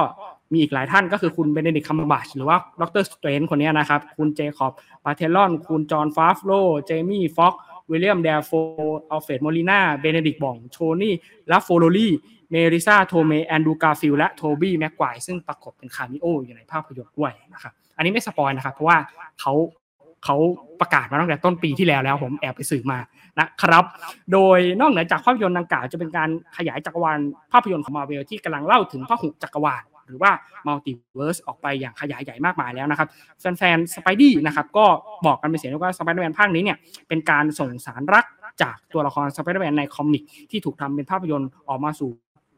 [0.53, 4.73] มีอีกหลายท่านก็คือคุณ Benedict Cumberbatch หรือว่า Doctor Strange คนนี้นะครับ คุณ Jacob
[5.05, 6.53] Batalon คุณ Jon Favreau
[6.87, 7.55] Jamie Foxx
[7.91, 8.51] Willem Dafoe
[9.11, 12.09] Alfred Molina Benedict Wong Tony Revolori
[12.51, 18.99] Marisa Tomei Andrew Garfield และ Tobey Maguire ซึ่งปรากฏเป็น cameo อยู่ในภาพยนตร์ด้วยนะครับอันนี้ไม่สปอยนะครับ เพราะว่า
[19.41, 19.53] เขา
[20.25, 20.37] เขา
[20.81, 22.99] ประกาศมาตั้งแต่ต้นปีที่แล้วแล้วผมแอบไปสืบมา
[23.41, 23.85] นะครับ
[24.33, 27.19] โดยนอกเหนือจากภาพยนตร์ดังกล่าวจะเป็นการขยายจักรวาล
[27.53, 30.31] ภาพยนตร์ของมาเวลที่กำลังเล่าถึงพหุจักรวาล หรือว่า
[30.67, 33.09] multiverse ออกไปอย่างขยายใหญ่มากมายแล้วนะครับ
[33.41, 34.87] แฟนๆ Spidey นะครับก็
[35.27, 36.77] บอกกันเป็นเสียงว่าสไปเดอร์แมนภาคนี้เนี่ย
[37.09, 38.25] เป็นการส่งสารรัก
[38.63, 42.11] จากตัวละครสไปเดอร์แมนใน comic ที่ถูกทำเป็นภาพยนตร์ออกมาสู่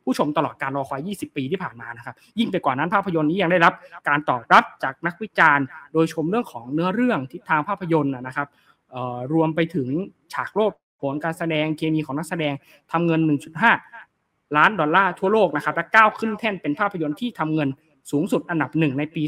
[0.05, 3.73] ผู้ชมตลอดการรอคอย 20 ปีที่ผ่านมานะครับ ยิ่งไปกว่านั้นภาพยนตร์นี้ยังได้รับ
[4.09, 8.49] การตอบรับจากนักวิจารณ์ โดยชมเรื่องของเนื้อเรื่องทิศทางภาพยนตร์นะครับ
[9.33, 9.89] รวมไปถึง
[10.35, 12.53] ฉากโลดโผนการแสดงเคมีของนักแสดง
[12.93, 13.21] ทำเงิน
[13.67, 14.06] 1.5
[14.57, 17.69] ล้านดอลลาร์ทั่วโลกนะครับ และก้าวขึ้นแท่นเป็นภาพยนตร์ที่ทำเงิน
[18.11, 19.23] สูงสุดอันดับหนึ่งในปี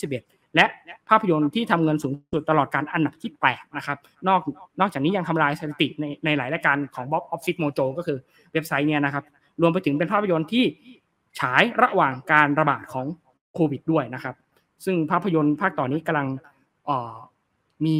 [0.00, 0.66] 2021 และ
[1.08, 3.98] ภาพยนตร์ที่ทำเงินสูงสุดตลอดกาลอันดับที่ 8 นะครับ
[4.28, 4.40] นอก
[4.80, 8.18] นอกจากนี้ยังทำลายสถิติในในหลายรายการของ Box Office Mojo ก็คือ
[8.52, 9.24] เว็บไซต์เนี่ยนะครับ
[9.60, 10.64] รวมไปถึงเป็นภาพยนตร์ที่
[11.40, 13.06] ฉายระหว่างการระบาดของ
[13.54, 14.34] โควิดด้วยนะครับ
[14.84, 16.28] ซึ่งภาพยนตร์ภาคต่อนนี้กำลัง
[17.86, 17.96] มี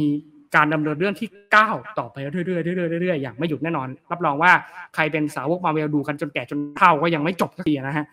[0.55, 4.51] การดำเนินเรื่องที่ก้าวต่อไปเรื่อยๆเรื่อยๆเรื่อยๆอย่างไม่หยุดแน่นอน รับรองว่า
[4.95, 8.05] ใครเป็นสาวกมาเวลดูกันจนแก่จนเฒ่าก็ยังไม่จบสักทีนะฮะ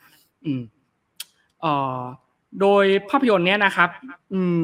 [0.45, 0.63] อืม
[1.61, 2.01] เอ่อ
[2.61, 3.89] โดยภาพยนตร์เนี้ยนะครับ
[4.33, 4.59] อืม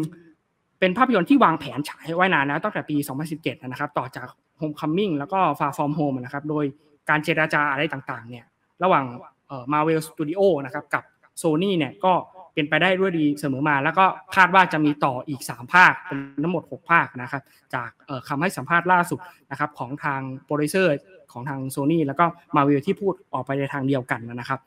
[0.80, 2.96] เป็นภาพยนตร์ที่วางแผนฉายไว้นานแล้วตั้งแต่ปี
[3.30, 4.26] 2017 นะครับ ต่อจาก
[4.60, 6.64] Homecoming แล้วก็ Far From Home นะครับ โดย
[7.08, 8.44] การเจราจาอะไรต่างๆ เนี่ย
[8.82, 9.04] ระหว่าง
[9.48, 11.02] เอ่อ Marvel Studio นะครับ กับ
[11.42, 12.12] Sony เนี่ยก็
[12.54, 14.04] เป็นไปได้ด้วยดีเสมอมา แล้วก็
[14.36, 17.42] คาดว่าจะมีต่ออีก 3 ภาคเป็นทั้งหมด 6 ภาคนะครับ
[17.74, 17.90] จาก
[18.28, 20.92] คำให้สัมภาษณ์ล่าสุดนะครับของทางโปรดิวเซอร์
[21.32, 22.24] ของทาง Sony แล้วก็
[22.56, 24.60] Marvel ที่พูดออกไปในทางเดียวกันนะครับ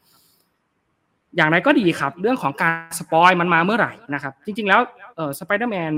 [1.35, 4.81] อย่างไรก็ดีครับ เรื่องของการสปอยมันมาเมื่อไหร่นะครับ จริงๆแล้ว
[5.15, 5.93] เอ่อ Spider-Man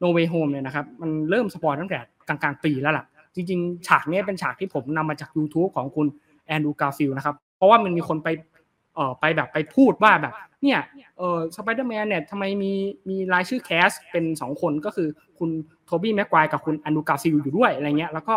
[0.00, 3.04] No Way Home เนี่ยนะครับมันเริ่มสปอยตั้งแต่กลางๆปีแล้วล่ะ
[3.34, 6.06] จริงๆ ฉากนี้เป็นฉากที่ผมนำมาจาก YouTube ของคุณ
[6.46, 8.28] Andrew Garfield นะครับ เพราะว่ามันมีคนไป
[8.94, 10.34] เอ่อไปแบบไปพูดว่าแบบ
[10.64, 10.80] เนี่ย
[11.18, 12.72] เอ่อสไปเดอร์แมนเนี่ยทำไมมี
[13.08, 15.08] มีรายชื่อ cast เป็น2คนก็คือ
[15.38, 15.50] คุณ
[15.86, 18.34] Tobey Maguire กับคุณ Andrew Garfield อยู่ด้วยอะไรเงี้ยแล้วก็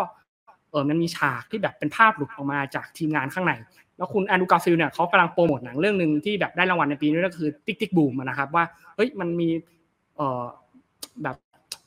[0.70, 3.52] เออมันมีฉากที่แบบเป็นภาพหลุดออกมาจากทีมงานข้างใน
[3.96, 7.90] แล้วคุณ Andrew Garfield เนี่ยเขากำลังโปรโมทหนังเรื่องหนึ่งที่แบบได้รางวัลในปีนี้ก็คือ Tick, Tick...
[7.96, 8.14] Boom!
[8.18, 8.64] นะครับว่า
[8.96, 9.48] เฮ้ยมันมี
[10.16, 10.44] เอ่อ
[11.22, 11.36] แบบ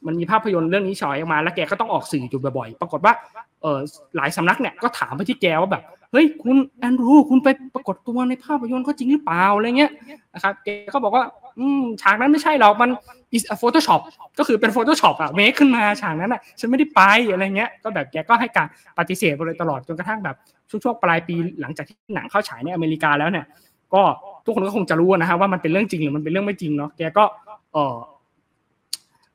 [0.07, 3.13] มันมีภาพยนตร์เรื่องนี้ฉายออกมา แล้วแกก็ต้องออกสื่ออยู่บ่อยๆ ปรากฏว่า
[3.61, 3.79] เออ
[4.15, 9.91] หลายสำนักเนี่ยก็ถามไปที่แกว่าแบบ เฮ้ยคุณแอนดรูคุณไปปรากฏตัวในภาพยนตร์เขาจริงหรือเปล่าอะไรเงี้ย
[10.33, 11.23] นะครับแกก็บอกว่า
[11.59, 12.89] อืมฉากนั้นไม่ใช่หรอกมัน
[13.35, 14.01] is a photoshop
[14.39, 17.01] ก็คือเป็น photoshop อะ make ขึ้นมาฉากนั้นอะฉันไม่ได้ไป
[17.31, 20.35] อะไรเงี้ยก็แบบแกก็ให้การปฏิเสธไปเลยตลอดจนกระทั่งแบบ
[20.69, 23.45] ช่วงๆปลายปีหลังจากที่หนังเข้าฉายในอเมริกาแล้วเนี่ย
[23.93, 24.01] ก็
[24.45, 27.23] ทุกคนก็คงจะรู้นะฮะว่ามันเป็นเรื่องจริงหรือมันเป็นเรื่องไม่จริงเนาะแกก็
[27.73, 27.95] เออ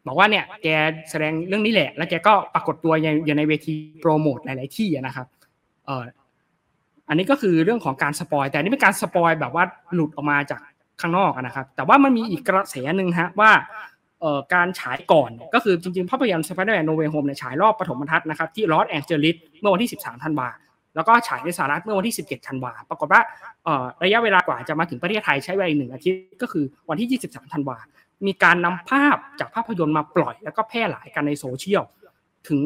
[0.07, 0.69] บอกว่าเนี่ยแก
[1.11, 2.93] แสดงเรื่องนี้แหละ แล้วแกก็ปรากฏตัว
[3.25, 5.27] อยู่ในเวทีโปรโมทหลาย ๆ ที่นะครับ
[5.87, 6.03] เออ
[7.09, 10.61] อันนี้ก็คือเรื่องของการสปอยแต่นี่เป็นการสปอยแบบว่าหลุดออกมาจาก
[11.01, 13.51] ข้างนอกนะครับ แต่ว่ามันมีอีกกระแสหนึ่งฮะว่า
[14.55, 20.49] การฉายก่อนก็คือจริงๆภาพยนตร์ Spider-Man No Way Home เนี่ยฉายรอบปฐมทัศน์นะครับที่ลอสแองเจลิสเมื่อวันที่ 13 ธันวา
[20.95, 23.21] แล้วก็ฉายในสหรัฐเมื่อวันที่ 17 ธันวาปรากฏว่า
[24.05, 27.79] ระยะเวลากว่าจะมาถึงประเทศไทยใช้เวลาอีกหนึ่งอาทิตย์ก็คือวันที่ 23 ธันวา
[28.27, 31.83] มีการนำภาพจากภาพยนตร์มาปล่อย แล้วก็แพร่หลายกันในโซเชียล
[32.49, 32.61] ถึง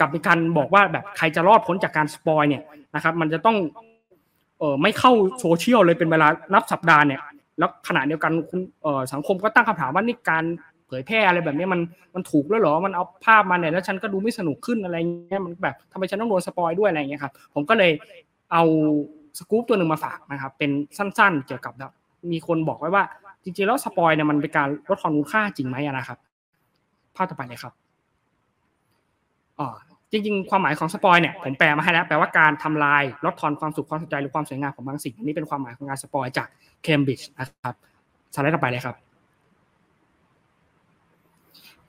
[0.00, 2.62] กับมีการบอกว่าแบบใครจะรอดพ้นจากการสปอยเนี่ย
[2.94, 3.56] นะครับ มันจะต้อง
[4.58, 7.20] เออไม่เข้าโซเชียลเลยเป็นเวลานับสัปดาห์เนี่ย
[7.58, 10.44] แล้วขณะเดียวกันคุณเออสังคมก็ตั้งคำถามว่านี่การ
[10.86, 11.80] เผยแพร่อะไรแบบนี้มัน
[12.14, 14.96] มันถูกแล้วหรอมันเอาภาพมาเนี่ยแล้วฉันก็ดูไม่สนุกขึ้นอะไร
[15.28, 17.92] เงี้ยมันแบบทำไมฉันต้องโดนสปอยด้วยอะไรเงี้ยครับผมก็เลย
[18.52, 18.62] เอา
[19.38, 21.92] สกู๊ปตัวหนึ่งมาฝากนะครับเป็นสั้นๆ เกี่ยวกับแบบ
[22.32, 23.04] มีคนบอกไว้ว่า
[23.44, 26.18] จริงๆแล้วสปอยเนี่ยมันเป็นการลดความมูลค่าจริงไหมนะครับ
[27.16, 27.72] ภาพต่อไปเลยครับ
[29.60, 29.68] อ๋อ
[30.12, 36.48] จริงๆ ความหมายของสปอยเนี่ยผมแปลมาให้แล้วแปลว่าการทำลายลดทอนความสุขความสนใจหรือความสวยงามของบางสิ่งนี้เป็นความหมายของการสปอยจาก
[36.82, 37.74] เคมบริดจ์นะครับ
[38.34, 38.96] สไลด์ต่อไปเลยครับ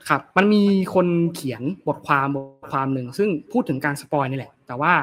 [0.10, 4.94] ครับ มันมีคนเขียนบทความบทความหนึ่งซึ่งพูดถึงการสปอยนี่แหละ แต่ว่า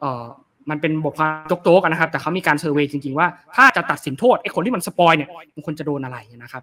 [0.00, 0.24] เออ
[0.70, 1.30] มันเป็นบทความ
[1.62, 6.62] โจ๊กๆนะครับ แต่เขามีการ survey จริงๆว่าถ้าจะตัดสินโทษไอ้คนที่มันสปอยเนี่ยมันควรจะโดนอะไรนะครับ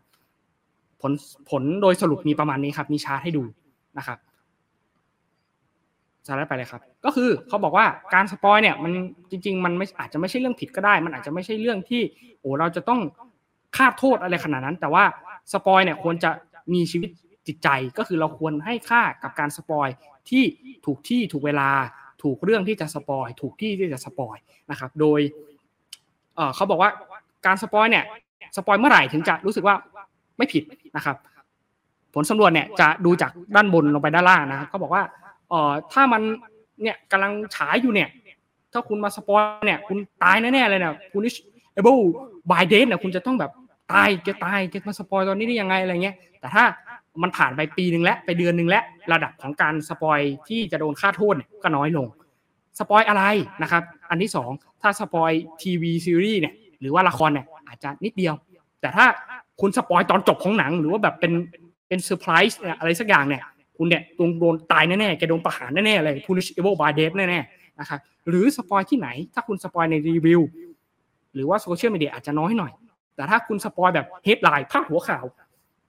[1.02, 1.12] ผล
[1.50, 3.44] ผลโดยสรุปมีประมาณนี้ครับ มีชาร์ตให้ดู
[3.98, 4.18] นะครับ
[6.30, 8.92] สไลด์ไปเลยครับ ก็คือเขาบอกว่าการสปอยเนี่ยมัน
[9.32, 12.02] จริง ๆ มันไม่อาจจะไม่ใช่เรื่องผิดก็ได้ มันอาจจะไม่ใช่เรื่องที่
[12.40, 13.00] โอ้เราจะต้อง
[13.78, 15.04] คาดโทษอะไรขนาดนั้น แต่ว่า
[15.54, 16.32] สปอยเนี่ยควรจะ
[16.74, 17.10] มีชีวิต
[17.48, 19.88] จิตใจก็คือเราควรให้ค่ากับการสปอย
[20.30, 20.44] ที่
[20.86, 21.70] ถูกที่ถูกเวลา
[22.24, 24.36] ถูกเรื่องที่จะสปอยถูกที่ที่จะสปอย
[24.72, 25.20] นะครับโดย
[26.56, 26.90] เขาบอกว่า
[27.46, 28.06] การสปอยเนี่ย
[28.56, 29.76] สปอยเมื่อไหร่ถึงจะรู้สึกว่า
[30.38, 30.64] ไม่ผิด
[30.96, 31.16] นะครับ
[32.14, 35.04] ผลสำรวจเนี่ยจะดูจากด้านบนลงไปด้านล่างนะครับเขาบอกว่า
[35.50, 36.22] เอ่อถ้ามัน
[36.82, 38.10] เนี่ยกำลังฉายอยู่เนี่ย
[38.74, 41.98] ถ้าคุณมาสปอยเนี่ยคุณตายแน่ๆเลยเนี่ย punishable
[42.52, 43.52] by death เนี่ยคุณจะต้องแบบ
[43.92, 46.64] ตายจะตายจะมาสปอยตอนนี้ได้ยังไงอะไรเงี้ย แต่ถ้า
[47.22, 48.84] มันผ่านไปปีหนึ่งแล้วไปเดือนหนึ่งแล้ว
[49.14, 52.08] ระดับของการสปอยที่จะโดนคาดโทษก็น้อยลง
[52.80, 53.24] สปอยอะไร
[53.62, 54.50] นะครับ อันที่สอง
[54.82, 58.34] ถ้าสปอย TV series เนี่ยหรือว่าละครเนี่ยอาจจะนิดเดียว
[58.82, 59.06] แต่ถ้า
[59.62, 61.34] คุณสปอยตอนจบของหนัง หรือว่าแบบเป็น
[61.88, 63.44] เป็นเซอร์ไพรส์อะไรสักอย่างเนี่ย
[63.80, 68.00] คุณเนี่ยโดนโดนตายแน่ๆแกโดนประหารแน่ๆเลย punishable by death แน่ๆนะครับ
[68.30, 70.42] หรือสปอยที่ไหน ถ้าคุณสปอยในรีวิว
[71.34, 72.72] หรือว่า social media อาจจะน้อยหน่อย
[73.16, 75.26] แต่ถ้าคุณสปอยแบบ headline ภาพหัวข่าว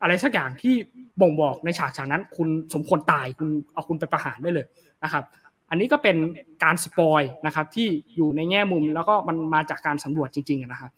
[0.03, 0.74] อะไรสักอย่างที่
[1.20, 4.66] บ่งบอกในฉากฉากนั้น คุณสมควรตายคุณเอาคุณไปประหารได้เลย
[5.05, 5.24] นะครับ
[5.70, 6.16] อันนี้ก็เป็น
[6.64, 10.91] การสปอยนะครับที่อยู่ในแง่มุมแล้วก็มันมาจากการสำรวจจริงๆนะครับ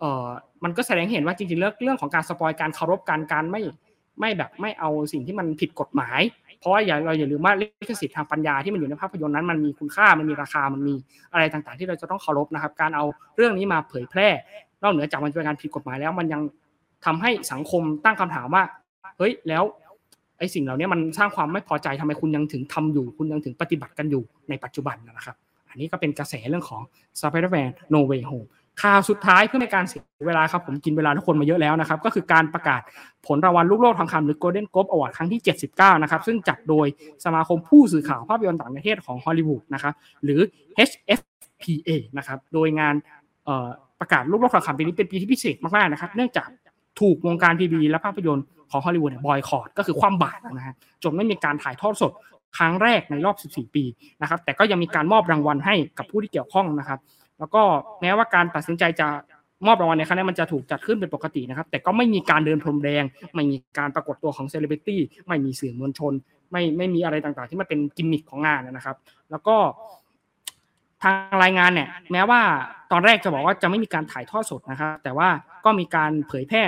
[0.00, 0.28] เอ่อ
[0.64, 3.62] มันก็แสดงเห็นว่าจริงๆเรื่องเรื่องของการสปอยการเคารพการการไม่
[4.20, 6.20] ไม่แบบไม่เอาสิ่งที่มันผิดกฎหมาย
[6.60, 10.94] เพราะว่าอย่าเราอย่าลืมว่าลิขสิทธิ์ทางปัญญาที่มันอยู่ในภาพยนตร์นั้นมันมีคุณค่ามันมีราคามันมี
[11.32, 13.04] อะไรต่างๆ ที่เราจะต้องเคารพนะครับ การเอา
[13.36, 14.28] เรื่องนี้มาเผยแพร่
[14.82, 16.42] นอกเหนือจากมันเป็นการผิดกฎหมายแล้ว มันยัง
[17.04, 18.62] ทำให้สังคมตั้งคำถามว่า
[19.18, 19.64] เฮ้ยแล้ว
[20.38, 25.36] ไอ้สิ่งเหล่านี้มันสร้างความไม่พอใจทำไมคุณยังถึงทำอยู่ คุณยังถึงปฏิบัติกันอยู่ในปัจจุบันนะครับ
[25.70, 26.82] อันนี้ก็เป็นกระแสเรื่องของ
[27.20, 28.46] Spider-Man No Way Home
[28.82, 32.80] ข่าวสุดท้ายเพื่อไม่การเสียเวลาครับผมกินเวลาทุกคนมาเยอะแล้วนะครับ ก็คือการประกาศ
[33.26, 35.40] ผลรางวัลลูกโลกทองคำหรือ Golden Globe Award ครั้งที่
[35.72, 36.86] 79 นะครับ ซึ่งจัดโดย
[37.24, 40.40] สมาคมผู้สื่อข่าวภาพยนตร์ต่างประเทศของฮอลลีวูดนะครับ หรือ
[40.88, 42.94] HFPA นะครับ โดยงาน
[44.00, 46.48] ประกาศลูกโลกทองคำปีนี้เป็นปีที่พิเศษมากๆนะครับ เนื่องจาก
[47.00, 52.12] ถูกวงการทีวีและภาพยนตร์ของฮอลลีวูดบอยคอรดก็คือความบาดนะฮะจนไม่มีการถ่ายทอดสด
[52.58, 53.84] ครั้งแรกในรอบ 14 ปี
[54.22, 56.98] นะครับ แต่ก็ยังมีการมอบรางวัลให้กับผู้ที่เกี่ยวข้องนะครับ
[57.38, 57.62] แล้วก็
[58.00, 59.08] แม้ว่าการตัดสินใจจะ
[59.66, 66.12] มอบรางวัลในครั้งนี้มันจะถูกจัดขึ้นเป็นปกตินะครับ แต่ก็ไม่มีการเดินพรมแดง ไม่มีการปรากฏตัวของเซเลบริตี้ไม่มีสื่อมวลชน
[66.52, 68.96] ไม่ไม่มีอะไรต่างๆ ที่มันเป็นกิมมิคของงานนะครับ
[69.30, 69.56] แล้วก็
[71.02, 72.40] ทางรายงานเนี่ยแม้ว่า
[72.92, 75.28] ตอนแรกจะบอกว่าจะไม่มีการถ่ายทอดสดนะครับ แต่ว่า
[75.64, 76.62] ก็มีการเผยแพร่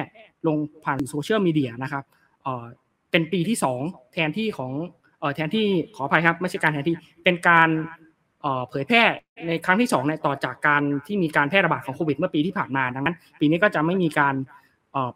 [0.47, 2.05] ลงผ่านโซเชียลมีเดียนะครับ
[2.43, 2.65] เออ
[3.11, 3.81] เป็นปีที่สอง
[4.13, 4.73] แทนที่ของ
[5.21, 5.67] เออแทนที่
[5.97, 7.69] ขออภัยครับ ไม่ใช่การแทนที่เป็นการ
[8.69, 9.03] เผยแพร่
[9.47, 14.35] ในครั้งที่2เนี่ยต่อจากการที่มีการแพร่ระบาดของโควิดเมื่อปีที่ผ่านมาดังนั้น ปีนี้ก็จะไม่มีการ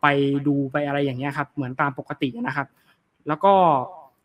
[0.02, 0.06] ไป
[0.46, 2.66] ดูไปอะไรอย่างเงี้ยครับเหมือนตามปกตินะครับ
[3.28, 3.52] แล้วก็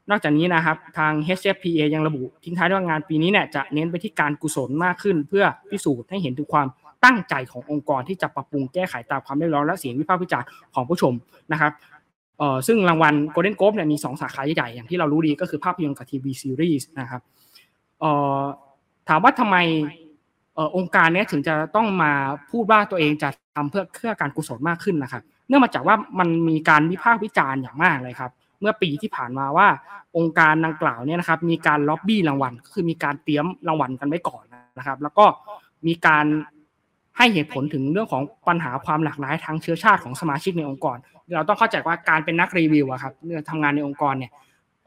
[0.10, 6.68] นอกจากนี้นะครับทาง HFPA ยังระบุทิ้งท้ายด้วยงานปีนี้เนี่ยจะเน้นไปที่การกุศลมากขึ้น เพื่อพิสูจน์ให้เห็นถึงความ
[7.06, 11.14] ตั้งใจขององค์กรที่จะปรับปรุงแก้ไขตามความเรียบร้อยและเสียงวิพากษ์วิจารณ์ของผู้ชม
[11.52, 11.72] นะครับ
[12.38, 17.22] เอ่อซึ่งรางวัล Golden Globe เนี่ยมี 2 สาขาใหญ่ๆอย่างที่เรารู้ดีก็คือภาพยนตร์กับทีวีซีรีส์นะครับ
[18.00, 18.42] เอ่อ
[19.08, 19.58] ถามว่าทำไม
[20.76, 22.12] องค์การนี้ถึงจะต้องมา
[22.52, 28.32] พูดว่าตัวเองจะทำเพื่อเพื่อการกุศลมากขึ้นนะครับ เนื่องมาจากว่ามันมีการวิพากษ์วิจารณ์อย่างมากเลยครับ
[28.62, 29.68] เมื่อปีที่ผ่านมาว่า
[30.18, 34.44] องค์การดังกล่าวเนี่ยนะครับ มีการล็อบบี้รางวัลคือมีการเตรียมรางวัลกันไว้ก่อน
[34.78, 35.26] นะครับ แล้วก็
[35.88, 36.26] มีการ
[37.18, 40.98] ให้เหตุผลถึงเรื่องของปัญหาความหลากหลายทางเชื้อชาติของสมาชิกในองค์กร
[41.36, 43.14] เราต้องเข้าใจว่าการเป็นนักรีวิวอะครับ
[43.50, 44.32] ทำงานในองค์กรเนี่ย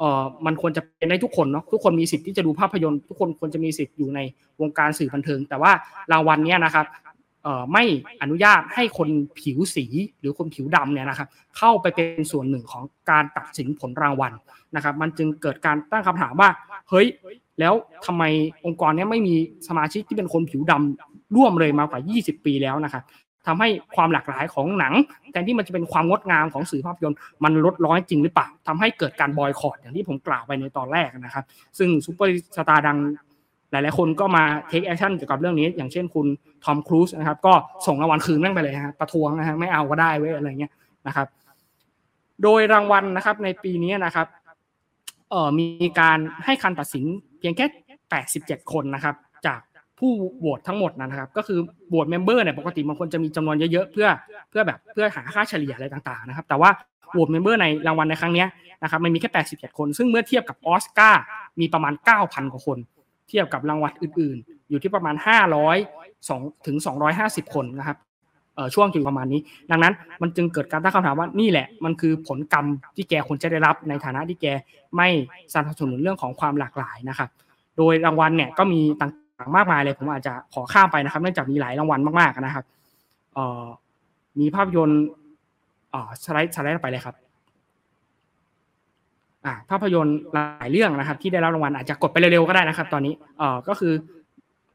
[0.01, 4.21] เอ่อมันควรจะเป็นได้ทุกคนเนาะทุกคนมีสิทธิ์ที่จะดูภาพยนตร์ทุกคนควรจะมีสิทธิ์อยู่ใน
[4.61, 5.73] วงการสื่อบันเทิง แต่ว่า
[6.13, 6.87] รางวัลเนี้ยนะครับ
[7.43, 7.85] เอ่อไม่
[8.23, 9.09] อนุญาตให้คน
[9.41, 9.85] ผิวสี
[10.21, 11.29] หรือคนผิวดำเนี่ยนะครับ
[11.59, 14.33] เข้าไปเป็นส่วนหนึ่งของการตัดสินผลรางวัล
[14.77, 16.49] นะครับ มันจึงเกิดการตั้งคำถามว่า
[16.91, 17.07] เฮ้ย
[17.61, 17.75] แล้ว
[18.07, 18.23] ทำไม
[18.67, 19.35] องค์กรนี้ไม่มี
[19.69, 23.03] สมาชิกที่เป็นคนผิวดำร่วมเลยมากว่า 20 ปีแล้วนะครับ
[23.47, 24.95] ทำให้ความหลากหลายของหนัง
[25.33, 31.45] แทนที่มันจะเป็นความงดงามของสื่อภาพยนตร์มันลดน้อยจริงหรือเปล่าทำให้เกิดการ boycott อย่างที่ผมกล่าวไปในตอนแรกนะครับ
[31.79, 32.99] ซึ่งซูเปอร์สตาร์ดัง
[33.71, 36.27] หลาย ๆ คนก็มา take action เกี่ยวกับเรื่องนี้ อย่างเช่นคุณ
[36.65, 37.55] ทอมครูซนะครับ ก็
[37.87, 40.73] ส่งรางวัลคืนแม่งไปเลยฮะประท้วงนะฮะไม่เอาก็ได้เว้ยอะไรเงี้ย
[41.07, 41.27] นะครับ
[42.43, 44.27] โดยรางวัลนะครับในปีนี้นะครับ
[45.31, 45.67] เอ่อมี
[46.01, 47.05] การให้คนตัดสิน
[47.39, 47.67] เพียงแค่
[48.21, 49.15] 87 คนนะครับ
[49.47, 49.61] จาก
[50.01, 54.09] ผู้โหวตทั้งหมดนะครับ ก็คือ vote member เนี่ยปกติบางคนจะมีจำนวนเยอะๆเพื่อ
[54.51, 56.71] เพื่อแบบเพื่อหาค่าเฉลี่ยอะไรต่างๆนะครับ แต่ว่า
[57.13, 58.45] vote member ในรางวัลในครั้งนี้
[58.83, 61.23] นะครับมันมีแค่87คน ซึ่งเมื่อเทียบกับออสการ์
[61.61, 62.79] มีประมาณ 9,000 กว่าคน
[63.29, 65.15] เทียบกับรางวัลอื่นๆ อยู่ที่ประมาณ
[65.71, 66.77] 500 2ถึง
[67.17, 67.99] 250 คนนะครับ
[68.75, 69.41] ช่วงอยู่ประมาณนี้
[69.71, 74.47] ดังนั้นมันจึงเกิดการตั้งคำถามว่านี่แหละ มันคือผลกรรมที่แกควรจะได้รับในฐานะที่แก
[74.97, 75.09] ไม่
[75.55, 77.31] สนับสนุนเรื่องของความหลากหลายนะครับ
[77.77, 79.13] โดยรางวัลเนี่ยก็มีต่าง
[79.57, 82.65] มากมายเลย ผมอาจจะขอข้ามไปนะครับเนื่องจากมีหลายรางวัลมากๆนะครับ
[83.35, 83.65] เออ
[84.41, 85.03] มีภาพยนตร์
[85.95, 87.15] อ่าสไลด์สไลด์ไปเลยครับ
[89.47, 93.93] อ่าภาพยนตร์หลายเรื่องนะครับ ที่ได้รับรางวัลอาจจะกดไปเร็วๆก็ได้นะครับ ตอนนี้เอ่อก็คือ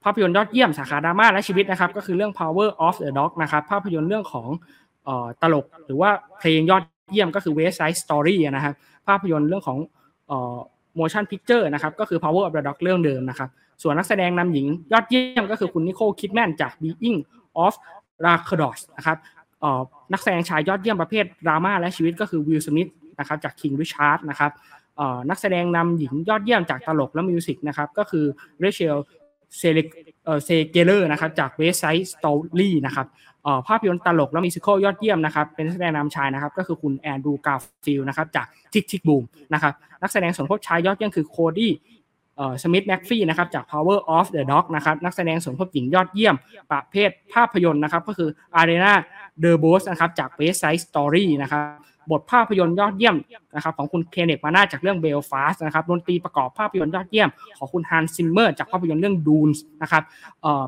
[0.03, 4.47] ภาพยนตร์ยอดเยี่ยมสาขาดราม่าและชีวิตนะครับ ก็คือเรื่อง Power of the Dog นะครับ ภาพยนตร์เรื่องของ
[5.05, 6.09] เอ่อตลก หรือว่า
[6.39, 8.73] เพลงยอดเยี่ยมก็คือ West Side Story นะครับ
[9.07, 9.77] ภาพยนตร์เรื่องของ
[10.27, 10.57] เอ่อ
[10.99, 13.49] motion picture นะครับ ก็คือ Power of the Dog เรื่องเดิมนะครับ
[13.81, 17.19] ส่วนนักแสดงนำหญิงยอดเยี่ยมก็คือคุณนิโคลคิดแมนจาก Being
[17.65, 17.75] of
[18.25, 19.17] r a k o d o s นะครับ
[20.13, 24.51] นักแสดงชายยอดเยี่ยมประเภทดราม่าและชีวิตก็คือวิลสมิธนะครับจาก King Richard นะครับ
[25.29, 28.25] นักแสดงนำหญิงยอดเยี่ยมจากตลกและ music นะครับก็คือ
[28.59, 28.97] Rachel
[29.57, 29.79] เซเล
[30.25, 33.07] เอ่อ Zegler นะครับจาก West Side Story นะครับ
[33.67, 39.01] ภาพยนตร์ตลกและ musical ยอดเยี่ยมนะครับเป็นนักแสดงนำชายนะครับก็คือคุณ Andrew Garfield นะครับจาก Tick, Tick...
[39.07, 39.23] Boom
[39.53, 46.35] นะครับนักแสดงสมทบชายยอดเยี่ยมคือ Kodi Smit-McPhee นะครับจาก Power of the Dog นะครับนักแสดงสมทบหญิงยอดเยี่ยม
[46.71, 51.63] ประเภทภาพยนตร์นะครับก็คือ Ariana DeBose นะครับจาก West Side Story นะครับ
[52.11, 53.15] บทภาพยนตร์ยอดเยี่ยม
[53.55, 60.03] นะครับของคุณ Kenneth Branagh จากเรื่องเบลฟาสนะครับดนตรีประกอบภาพยนตร์ยอดเยี่ยม ของคุณ Hans Zimmer จากภาพยนตร์เรื่อง Dune นะครับ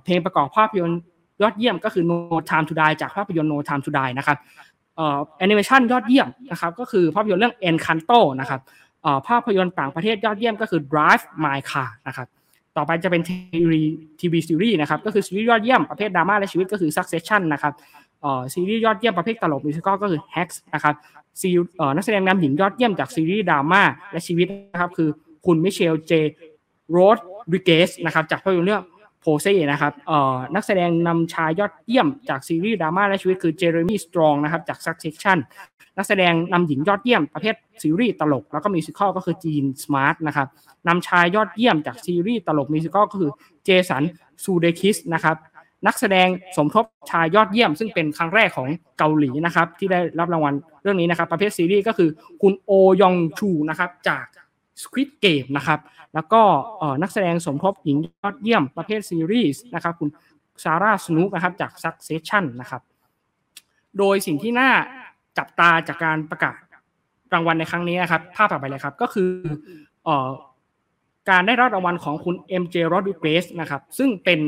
[0.03, 0.99] เพลงประกอบภาพยนตร์
[1.41, 2.17] ยอดเยี่ยมก็คือ No
[2.49, 4.37] Time to Die จากภาพยนตร์ No Time to Die นะครับ
[5.37, 8.59] แอนิเมชันยอดเยี่ยมนะครับก็คือภาพยนตร์เรื่อง Encanto นะครับ
[9.27, 12.27] ภาพยนตร์ต่างประเทศยอดเยี่ยมก็คือ Drive My Car นะครับ
[12.77, 17.73] ต่อไปจะเป็นทีวีซีรีส์นะครับก็คือซีรีส์ยอดเยี่ยมประเภทดราม่าและชีวิตก็คือ Succession นะครับ
[18.53, 20.95] ซีรีส์ยอดเยี่ยมประเภทตลก musical ก็คือ Hacks นะครับ
[21.41, 21.49] ซี
[21.95, 23.81] นักแสดงนำหญิงยอดเยี่ยมจากซีรีส์ดราม่า
[24.11, 25.09] และชีวิตนะครับคือ
[25.45, 26.11] คุณ Michaela Jaé
[26.91, 28.83] Rodriguez นะครับจากภาพยนตร์เรื่อง
[29.27, 29.93] Pose นะครับ
[30.55, 35.37] นักแสดงนำชายยอดเยี่ยมจากซีรีส์ดราม่าและชีวิตคือ Jeremy Strong นะครับจาก Succession
[35.97, 40.47] นักแสดงนำหญิงยอดเยี่ยมประเภทซีรีส์ตลก แล้วก็ musical ก็คือ Jean Smart นะครับ
[40.87, 43.31] นำชายยอดเยี่ยมจากซีรีส์ตลก musical ก็คือ
[43.65, 44.03] เจสัน
[44.43, 45.35] ซูเดคิสนะครับ
[45.87, 48.67] นักแสดงสมทบชายยอดเยี่ยม ซึ่งเป็นครั้งแรกของ
[48.97, 50.53] เกาหลีนะครับที่ได้รับรางวัล
[50.83, 52.09] เรื่องนี้นะครับประเภทซีรีส์ก็คือ
[52.41, 52.71] คุณโอ
[53.01, 54.25] ยองชูนะครับจาก
[54.83, 55.79] Squid Game นะครับ
[56.13, 56.41] แล้วก็
[57.01, 60.09] นักแสดงสมทบหญิงยอดเยี่ยมประเภทซีรีส์นะครับคุณ
[60.63, 62.81] ซาร่าสนุกนะครับจาก Succession นะครับ
[63.97, 64.71] โดยสิ่งที่น่า
[65.37, 66.55] จับตาจากการประกาศ
[67.33, 69.31] รางวัลในครั้งนี้นะครับภาพต่อไปเลยครับก็คือ
[71.29, 74.39] การได้รับรางวัลของคุณ MJ Rodriguez นะครับซึ่งเป็น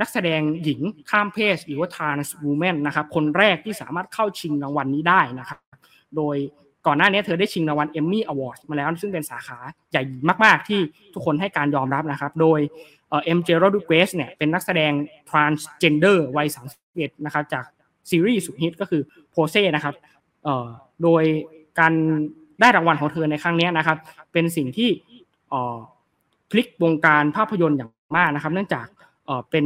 [0.00, 5.58] นักแสดงหญิงข้ามเพศหรือว่า trans woman นะครับคนแรกที่สามารถเข้าชิงรางวัลนี้ได้นะครับ
[6.16, 6.36] โดย
[6.86, 9.58] ก่อนหน้านี้เธอได้ชิงรางวัล Emmy Award มาแล้ว ซึ่งเป็นสาขา
[9.90, 10.02] ใหญ่
[10.44, 10.80] มาก ๆ ที่
[11.14, 12.60] ทุกคนให้การยอมรับนะครับ โดย
[13.10, 14.92] เอ็มเจโรดูเกสเนี่ยเป็นนักแสดง
[15.30, 16.48] transgender วัย
[16.86, 17.64] 31นะครับจาก
[18.10, 19.94] ซีรีส์สุดฮิตก็คือโพเซ่นะครับ
[21.02, 21.22] โดย
[21.78, 21.92] การ
[22.60, 23.98] ได้รางวัลของเธอในครั้งนี้นะครับ
[24.32, 24.90] เป็นสิ่งที่
[26.50, 28.86] พลิกวงการภาพยนตร์อย่างมากนะครับ เนื่องจาก
[29.50, 29.64] เป็น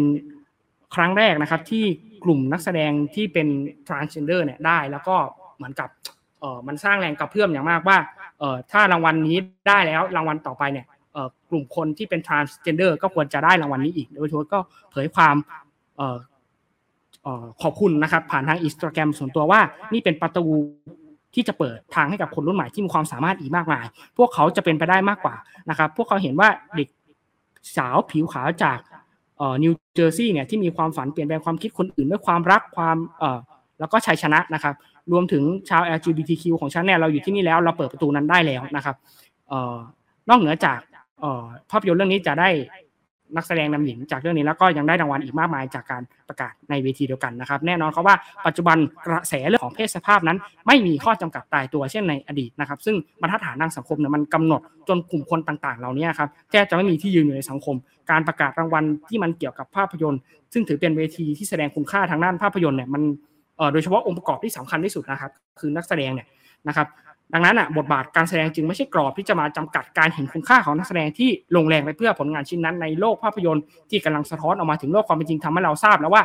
[0.95, 1.85] ครั้งแรกนะครับที่
[2.25, 3.49] กลุ่มนักแสดงที่เป็น
[3.89, 5.17] transgender เนี่ยได้ แล้วก็
[5.57, 5.89] เหมือนกับ
[6.41, 7.99] เออมันสร้างแรงกระเพื่อมอย่างมากว่า
[8.39, 9.37] เออถ้ารางวัลนี้
[9.69, 14.59] ได้แล้วรางวัลต่อไปเนี่ยเออกลุ่มคนที่เป็น transgender ก็ควรจะได้รางวัลนี้อีกโดยทั่วก็
[14.91, 15.37] เผยความ
[15.99, 16.19] เออ
[17.63, 19.61] ขอบคุณนะครับ ผ่านทางอินสตาแกรมส่วนตัวว่า
[19.93, 20.45] นี่เป็นประตู
[21.35, 23.85] ที่จะเปิดทางให้กับคนรุ่นใหม่ที่มีความสามารถอีกมากมาย
[24.19, 25.35] พวกเขาจะเป็นไปได้มากกว่า
[25.71, 26.89] นะครับ พวกเขาเห็นว่าเด็ก
[27.77, 28.79] สาวผิวขาวจาก
[29.39, 33.39] เออนิวเจอร์ซีย์เนี่ยที่มีความฝันเปลี่ยนแปลงความคิดคนอื่นด้วยความรักความเออ
[33.81, 34.75] แล้วก็ชัยชนะนะครับ
[35.13, 38.97] รวมถึงชาว LGBTQ ของฉันเนี่ยเราอยู่ที่นี่แล้วเราเปิดประตูนั้นได้แล้วนะครับ
[39.53, 39.77] ออ
[40.29, 40.79] นอกเหนือจาก
[41.71, 42.51] ภาพยนตร์เรื่องนี้จะได้
[43.37, 57.77] นักแสดงนำหญิงจากเรื่องนี้แล้วก็ยังได้รางวัลอีกมากมายจากการประกาศในเวทีเดียวกันนะครับ แน่นอนเขาว่าปัจจุบันกระแสเรื่องของเพศสภาพนั้น ไม่มีข้อจำกัดตายตัวเช่นในอดีตนะครับ ซึ่งบรรทัดฐานทางสังคมเนี่ยมันกำหนดจนกลุ่มคนต่างๆ เหล่านี้ครับแทบจะไม่มีที่ยืนอยู่ในสังคม
[58.11, 60.21] การประกาศรางวัลที่มันเกี่ยวกับภาพยนตร์
[60.53, 63.03] ซึ่งถือเป็นเวทีที่แสดงคุณค่าทางด้านภาพยนตร์เนี่ยมัน
[63.73, 66.27] โดยเฉพาะองค์ประกอบที่สำคัญที่สุดนะครับ คือนักแสดงเนี่ย
[66.69, 66.89] นะครับ
[67.35, 76.23] ดังนั้นอะบทบาทการแสดงจึงไม่ใช่กรอบที่จะมาจำกัดการเห็นคุณค่าของนักแสดงที่ลงแรงไปเพื่อผลงานชิ้นนั้นในโลกภาพยนตร์ที่กำลังสะท้อนออกมาถึงโลกความเป็นจริงทำให้เราทราบแล้วว่า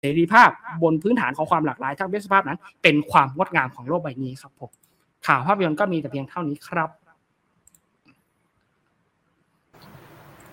[0.00, 0.48] เสรีภาพ
[0.82, 4.70] บนพื้นฐานของความหลากหลายทางเพศสภาพนั้น เป็นความงดงามของโลกใบนี้ครับผม
[5.26, 6.90] ข่าวภาพยนตร์ก็มีแต่เพียงเท่านี้ครับ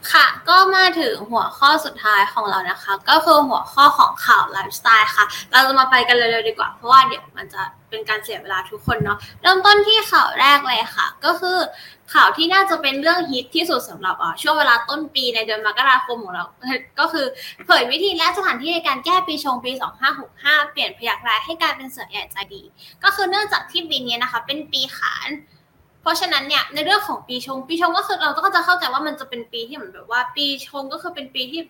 [0.10, 11.58] ค่ะ ก็มาถึงหัวข้อสุดท้ายของเรานะคะ ก็คือหัวข้อของข่าวไลฟ์สไตล์ค่ะ เราจะมาไปกันเร็วๆดีกว่า เพราะว่าเดี๋ยวมันจะเป็นการเสียเวลาทุกคนเนาะ เริ่มต้นที่ข่าวแรกเลยค่ะ ก็คือ
[12.14, 16.44] ข่าวที่น่าจะเป็นเรื่องฮิตที่สุดสำหรับช่วงเวลาต้นปีในเดือนมกราคมของเรา
[17.00, 17.26] ก็คือ
[17.66, 19.72] เผยวิธีและสถานที่ในการแก้ปีชงปี
[20.22, 22.62] 2565 เปลี่ยนพยักร้ายให้กลายเป็นเสือใหญ่ใจดี
[23.04, 25.30] ก็คือเนื่องจากที่ปีนี้นะคะ เป็นปีขาน
[26.02, 31.62] เพราะฉะนั้นเนี่ยในเรื่องของปีชง ปีชงก็คือเราก็จะเข้าใจว่ามันจะเป็นปีที่เหมือนแบบว่า ปีชงก็คือเป็นปีที่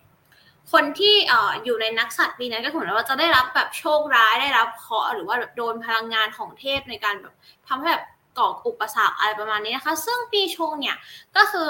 [0.72, 7.34] คนที่อออยู่ในนักสัตว์ปีนั้นก็เหมือนว่าจะได้รับแบบโชคร้ายได้รับเคราะห์หรือว่าแบบโดนพลังงานของเทพในการแบบ
[7.68, 8.04] ทำให้แบบ
[8.38, 10.96] ก่ออุปสรรคอะไรประมาณนี้นะคะ ซึ่งปีชงเนี่ย
[11.36, 11.68] ก็คือ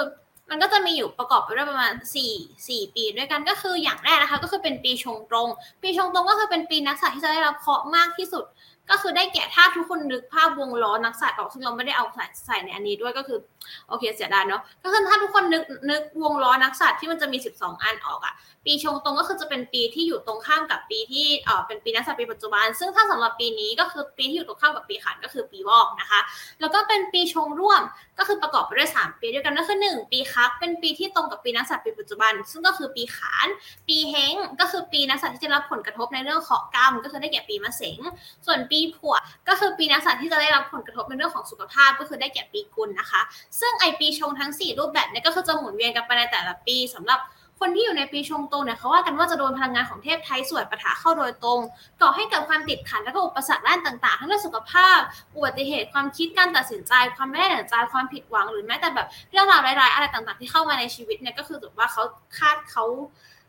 [0.49, 1.93] มันก็จะมีอยู่ประกอบไปด้วยประมาณ
[2.29, 5.49] 4 4 ปีด้วยกันก็คืออย่างแรกนะคะ ก็คือเป็นปีชงตรง
[5.81, 8.45] ปีชงตรงก็คือเป็นปีนักสัตว์ที่จะได้รับเคราะห์มากที่สุด
[8.89, 12.05] ก็คือได้แก่ถ้าทุกคนนึกภาพวงล้อนักสัตว์ออกซึ่งเราไม่ได้เอา
[12.45, 13.39] ใส่ในอันนี้ด้วยก็คือ
[13.87, 18.33] โอเคเสียดายเนาะก็คือถ้าทุกคนนึกนึกวงล้อนักสัตว์ที่มันจะมี 12 อันออกอะ
[18.65, 26.19] ปีชงตรงก็คือจะเป็นปีที่อยู่ตรงข้ามกับปีที่เออเป็นปีนักสัตว์ปีปัจจุบัน ซึ่งถ้าสำหรับปีนี้ก็คือปีที่อยู่ตรงข้ามกับปีขันก็คือปีวอกนะคะ
[26.61, 27.81] แล้วก็เป็นปีชงร่วม
[28.19, 33.47] ก็คือประกอบไปด้วย 3 ปีด้วยกันก็คือ 1 ปีคับเป็นปีที่ตรงกับปีนักสัตว์ปีปัจจุบัน ซึ่งก็คือปีขาน
[33.87, 37.99] ปีเฮงก็คือปีนักสัตว์ที่จะรับผลกระทบในเรื่องของกรรม ก็คือได้แก่ปีมะเสง
[38.45, 39.15] ส่วนปีผัว
[39.47, 43.21] ก็คือปีนักสัตว์ที่จะได้รับผลกระทบในเรื่องของสุขภาพก็คือได้แก่ปีกุลนะคะ
[43.59, 47.19] ซึ่งไอปีชงทั้ง 4 รูปแบบนี้ก็คือจะหมุนเวียนกันไปในแต่ละปีสำหรับ
[47.65, 51.59] คนที่อยู่ในปีชงตรงเนี่ยเขาว่ากันว่าจะโดนพลังงานของเทพไทยสวยปะทะเข้าโดยตรง
[52.01, 54.99] ก่อให้เกิดความติดขัดและก็อุปสรรคด้านต่างๆ ทั้งเรื่องสุขภาพ
[55.35, 62.03] อุบัติเหตุความคิดการตัดสินใจ ความไม่ได้ดั่งใจความผิดหวังหรือแม้แต่แบบเรื่องราวร้ายๆอะไรต่างๆ ที่เข้ามาในชีวิตเนี่ยก็คือถือว่าเขา
[62.37, 62.83] คาดเขา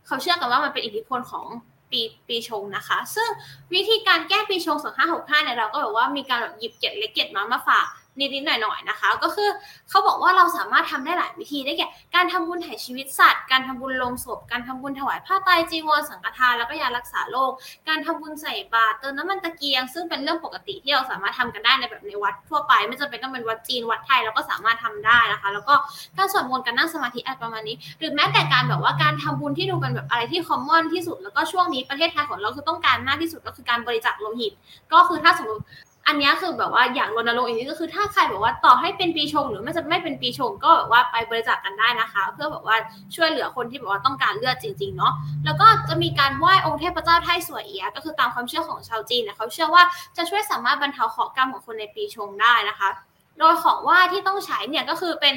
[0.06, 1.46] เขาเชื่อกันว่ามันเป็นอิทธิพลของ
[1.90, 3.28] ปีปีชงนะคะ ซึ่ง
[3.74, 4.76] วิธีการแก้ปีชง
[5.10, 7.86] 2565เนี่ยเราก็แบบว่ามีการแบบหยิบเก็ดเล็กเก็ดมามาฝาก
[8.18, 9.48] นิดๆหน่อยๆนะคะ ก็คือ
[9.90, 17.52] เขาบอกว่าเราสามารถทำได้หลายวิธีได้แก่การทำบุญถ่ายชีวิตสัตว์ การทำบุญลงศพ การทำบุญถวายผ้าไตรจีวรสังฆทานแล้วก็ยารักษาโรค
[17.88, 25.74] การทำบุญใส่บาตรเติมน้ำมันตะเกียง ซึ่งเป็นเรื่องปกติที่เราสามารถทำกันได้ในแบบในวัดทั่วไป ไม่จำเป็นต้องเป็นวัดจีนวัดไทยเราก็สามารถทำได้นะคะ แล้วก็
[26.16, 34.52] การสวดมนต์การนั่งสมาธิอะไรประมาณนี้ หรือแม้แต่การแบบว่าการทำบุญที่ดูเป็นแบบอะไรที่คอมมอนที่สุดแล้วก็ช่วงนี้ประเทศไทยของเราคือต้องการมากที่สุดก็คือการบริจาคโลหิต
[34.92, 35.62] ก็คือถ้าสมมติ
[36.06, 42.76] อันนี้คือแบบว่าอยากรณรงค์อีกนิดก็คือถ้าใครแบบว่าต่อให้เป็นปีชง หรือไม่จะไม่เป็นปีชงก็แบบว่าไปบริจาคกันได้นะคะ เพื่อแบบว่า
[43.14, 45.12] ช่วยเหลือคนที่แบบว่าต้องการเลือดจริงๆเนาะ
[45.44, 49.82] แล้วก็จะมีการไหว้องค์เทพเจ้าไทสวยเอียก็คือตามความเชื่อของชาวจีนนะเขาเชื่อว่า
[50.16, 52.90] จะช่วยสามารถบรรเทาเคราะห์กรรมของคนในปีชงได้นะคะ
[53.38, 55.34] โดยของไหว้ที่ต้องใช้เนี่ยก็คือเป็น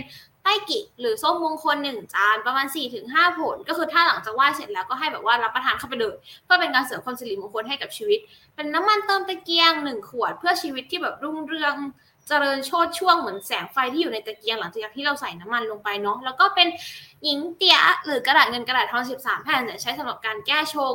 [0.48, 2.66] ไต้กิหรือส้มมงคลหนึ่งจานประมาณ
[3.04, 8.20] 4-5 ผล ก็คือถ้าหลังจากไหว้เสร็จแล้วก็ให้แบบว่ารับประทานเข้าไปเลยเพื่อเป็นการเสริมความสิริมงคลให้กับชีวิต
[8.56, 11.76] เป็นน้ำมันเติมตะเกียงหนึ่งขวด เพื่อชีวิตที่แบบรุ่งเรือง
[12.28, 16.68] เจริญโชดช่วงเหมือนแสงไฟที่อยู่ในตะเกียงหลังจากที่เราใส่น้ำมันลงไปเนาะแล้วก็เป็น
[17.24, 20.94] หญิงเตียหรือกระดาษเงินกระดาษทอง 13 แผ่นเนี่ยใช้สำหรับการแก้ชง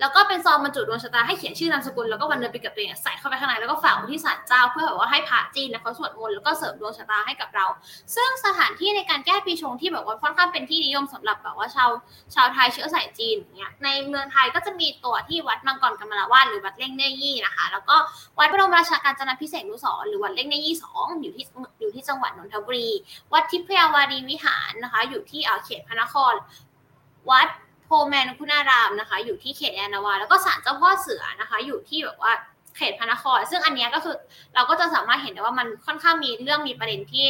[0.00, 7.66] แล้วก็เป็นซองบรรจุดวงชะตาให้เขียนชื่อนามสกุลแล้วก็วันเดือนปีเกิดตัวเองใส่เข้าไปข้างในแล้วก็ฝากไว้ที่ศาลเจ้า เพื่อแบบว่าให้พระจีนนะเขาสวดมนต์แล้วก็เสริมดวงชะตาให้กับเรา
[8.14, 11.90] ซึ่งสถานที่ในการแก้ปีชงที่แบบว่าค่อนข้างเป็นที่นิยมสำหรับแบบว่าชาว
[12.34, 17.96] ชาวไทยเชื้อสายจีนเงี้ยในเมืองไทยก็จะมีตัวที่วัดมังกรกำมลาวาดหรือวัดเล่งเน่ยี่นะคะ แล้วก็
[18.38, 21.44] วัดบรมราชาการจนาพิเศษนุสรหรือวัดเล่งเน่ยี่สองอยู่ที่
[21.80, 22.88] อยู่ที่จังหวัดนนทบุรี
[23.32, 26.34] วัดทิพยาวารีวิหารนะคะ อยู่ที่เขตพระนคร
[27.30, 27.48] วัด
[27.90, 32.32] โพแมนคุณารามนะคะ อยู่ที่เขตยานนาวา แล้วก็ศาลเจ้าพ่อเสือนะคะ อยู่ที่แบบว่า
[32.76, 34.16] เขตพระนคร ซึ่งอันนี้ก็คือ
[34.54, 37.26] เราก็จะสามารถเห็นได้ว่ามันค่อนข้างมีเรื่องมีประเด็นที่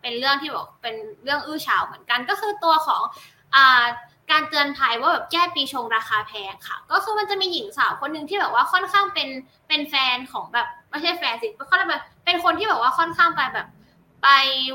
[0.00, 3.02] เป็นเรื่องที่บอกเป็นเรื่องอื้อฉาวเหมือนกัน ก็คือตัวของ
[3.54, 3.84] อ่า
[4.30, 9.28] การเตือนภัยว่าแบบแก้ปีชงราคาแพงค่ะ ก็คือมันจะมีหญิงสาวคนหนึ่งที่แบบว่าค่อนข้างเป็น
[9.68, 13.66] เป็นแฟนของแบบไม่ใช่แฟนสิเขาเรียกว่าเป็นคนที่แบบว่าค่อนข้างไปแบบ
[14.22, 14.28] ไป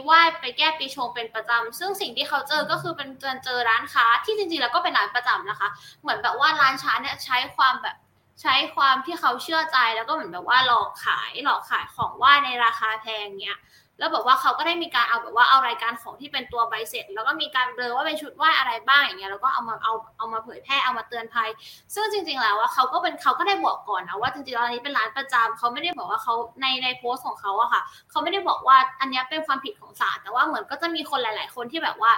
[0.04, 5.70] ไหว้ไปแก้ปีชงเป็นประจำซึ่งสิ่งที่เขาเจอก็คือเป็นเจอเจอร้านค้าที่จริงๆแล้วก็เป็นร้านประจำนะคะ
[6.02, 7.96] เหมือนแบบว่าร้านช้าเนี่ยใช้ความแบบ
[8.42, 13.58] ใช้ความที่เขาเชื่อใจแล้วก็เหมือนแบบว่าหลอกขายหลอกขายของไหว้ในราคาแพงเนี้ย
[14.00, 21.50] แล้วแบบว่าเขาก็ได้มีการเอาแบบว่าเอารายการของที่เป็นตัวใบเสร็จ แล้วก็มีการเบลอว่าเป็นชุดไหว้อะไรบ้างอย่างเงี้ยแล้วก็เอามาเอาเอามาเผยแพร่เอามาเตือนภัย
[21.94, 32.14] ซึ่งจริง ๆ แล้วว่าเขาก็เป็นเขาก็ได้บอกก่อนนะว่าจริงๆแล้วอันนี้เป็นร้านประจำเขาไม่ได้บอกว่าเขาในในโพสต์ของเขาอะค่ะเขาไม่ได้บอกว่าอันนี้เป็นความผิดของศาลแต่ว่าเหมือนก็จะมีคนหลาย ๆ คนที่แบบว่า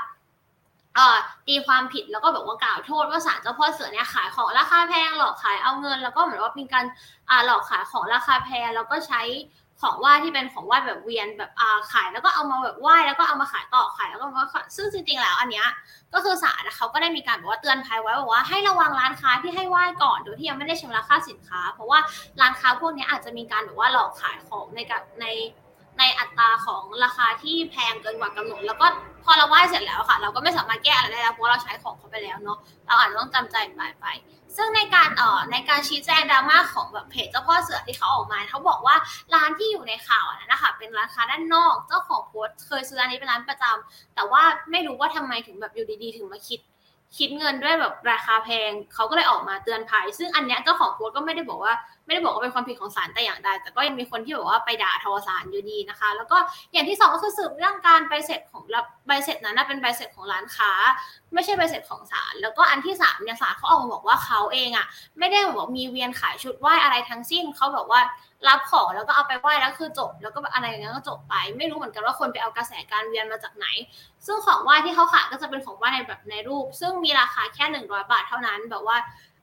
[0.96, 1.18] เอ่อ
[1.48, 6.86] ตีความผิดแล้วก็แบบว่ากล่าวโทษว่าศาลเจ้าพ่อเสือเนี่ยขายของราคาแพงหลอกขายเอาเงิน แล้วก็เหมือนว่ามีการ
[7.30, 9.22] อ่าหลอกขายของราคาแพงแล้วก็ใช้
[9.82, 15.68] ของไหว้ที่เป็นของไหว้แบบเวียนแบบอ่าขาย แล้วก็เอามาแบบไหว้แล้วก็เอามาขายต่อขายแล้วก็มาซึ่งจริงๆแล้วอันเนี้ย
[16.14, 22.00] ก็คือศาลเขาก็ได้มีการบอกว่าเตือนภัยไว้บอกว่าให้ระวังร้านค้าที่ให้ไหว้ก่อนโดยที่ยังไม่ได้ชำระค่าสินค้า เพราะว่า
[22.42, 25.26] ร้านค้าพวกนี้อาจจะมีการแบบว่าหลอกขายของในกับใน
[26.00, 28.88] ในอัตราของราคาที่แพงเกินกว่ากำหนด แล้วก็
[29.24, 32.58] พอเราไหว้เสร็จแล้วค่ะ เราก็ไม่สามารถแก้อะไรได้แล้วเพราะเราใช้ของเขาไปแล้วเนาะ
[32.88, 34.06] เราอาจจะต้องจำใจไปไป
[34.56, 38.96] ซึ่งในการเอ่อในการชี้แจงดราม่าของแบบเพจเจ้าพ่อเสือที่เขาออกมาเขาบอกว่า
[39.34, 46.60] ร้านที่อยู่ในข่าวนั้นนะคะเป็นร้านค้าด้านนอกเจ้าของโพสต์เคยซื้อร้านนี้เป็นร้านประจำแต่ว่าไม่รู้ว่าทำไมถึงแบบอยู่ดีๆ ถึงมาคิด
[47.18, 51.74] คิดเงินด้วยแบบราคาแพงเขาก็เลยออกมาเตือนภัย ซึ่งอันเนี้ยเจ้าของโพสก็ไม่ได้บอกว่า
[52.06, 56.38] ไม่ได้บอกว่าเป็นความผิดของศาลแต่อย่างใดแต่ก็ยังมีคนที่บอกว่าไปด่าทอศาลอยู่ดีนะคะ แล้วก็
[56.72, 58.64] อย่างที่สองก็คือสืบเรื่องการใบเสร็จของ
[59.08, 60.72] ใบเสร็จนั้นเป็นใบเสร็จของร้านค้า
[61.34, 64.88] ไม่ใช่ใบเสร็จของศาลแล้วก็อันที่สามเนี่ยศาลเขาออกมาบอกว่าเขาเองอะ
[65.20, 68.02] ไม่ได้บอกมีเวียนขายชุดไหว้อะไรทั้งสิ้นเขาบอกว่า
[68.48, 73.68] รับของแล้วก็เอาไปไหว้แล้วคือจบ แล้วก็อะไรอย่างเงี้ยก็จบไป ไม่รู้เหมือนกันว่าคนไปเอากระแสการเวียนมาจากไหน
[74.26, 78.98] ซึ่งของไหว้ที่เขาขายก็จะเป็นของไหว้ในแบบในรูป ซึ่งมีราคาแค่หนึ่งร้อยบาทเท่านั้นแบบว่า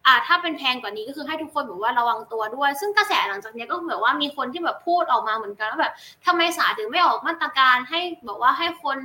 [0.07, 5.95] อ่าถ้าเป็นแพงกว่านี้ก็คือให้ทุกคนแบบว่าระวังตัวด้วย ซึ่งกระแสหลังจากนี้ก็แบบว่ามีคนที่แบบพูดออกมาเหมือนกันว่าแบบ
[6.27, 8.99] ทำไมศาลถึงไม่ออกมาตรการให้แบบว่าให้คน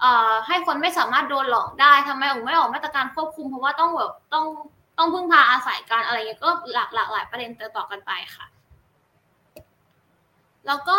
[0.00, 4.46] เอ่อให้คนไม่สามารถโดนหลอกได้ทำไมถึงไม่ออกมาตรการควบคุมเพราะว่าต้องแบบต้อง
[4.98, 8.46] ต้องพึ่งพาอาศัยกันอะไรเงี้ยก็หลากหลากหลายประเด็นต่อกันไปค่ะ
[10.66, 10.98] แล้วก็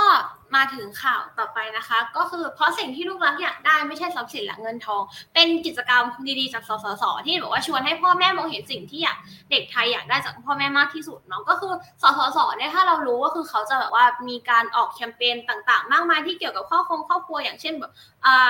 [0.56, 5.02] มาถึงข่าวต่อไปนะคะ ก็คือเพราะสิ่งที่ลูกรักอยากได้ไม่ใช่ทรัพย์สินและเงินทอง
[5.34, 6.04] เป็นกิจกรรม
[6.40, 9.18] ดีๆจากสสสที่บอกว่าชวนให้พ่อแม่มองเห็นสิ่งที่อยาก
[9.52, 17.92] เด็กไทยอยากได้จากพ่อแม่มากที่สุดเนาะก็คือสสสเนี่ยถ้าเรารู้ก็คือเขาจะแบบว่ามีการออกแคมเปญต่างๆ มากมายที่เกี่ยวกับครอบครัวครอบครัวอย่างเช่นแบบ
[18.26, 18.50] อ่า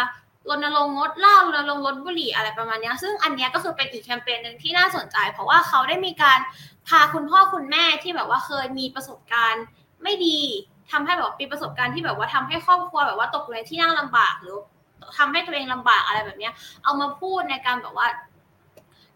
[0.49, 6.39] รณรงค์งดเหล้ารณรงค์ลดบุหรี่อะไรประมาณนี้ซึ่งอันเนี้ยก็คือเป็นอีกแคมเปญหนึ่งที่น่าสนใจ เพราะว่าเขาได้มีการ
[6.88, 9.63] พาคุณพ่อคุณแม่ที่แบบว่าเคยมีประสบการณ์
[10.03, 10.39] ไม่ดี
[10.91, 14.57] ทำให้แบบมีประสบการณ์ที่แบบว่าทำให้ครอบครัวแบบว่าตกในที่นั่งลำบากหรือ
[15.17, 18.07] ทำให้ตัวเองลำบากอะไรแบบเนี้ย เอามาพูดในการแบบว่า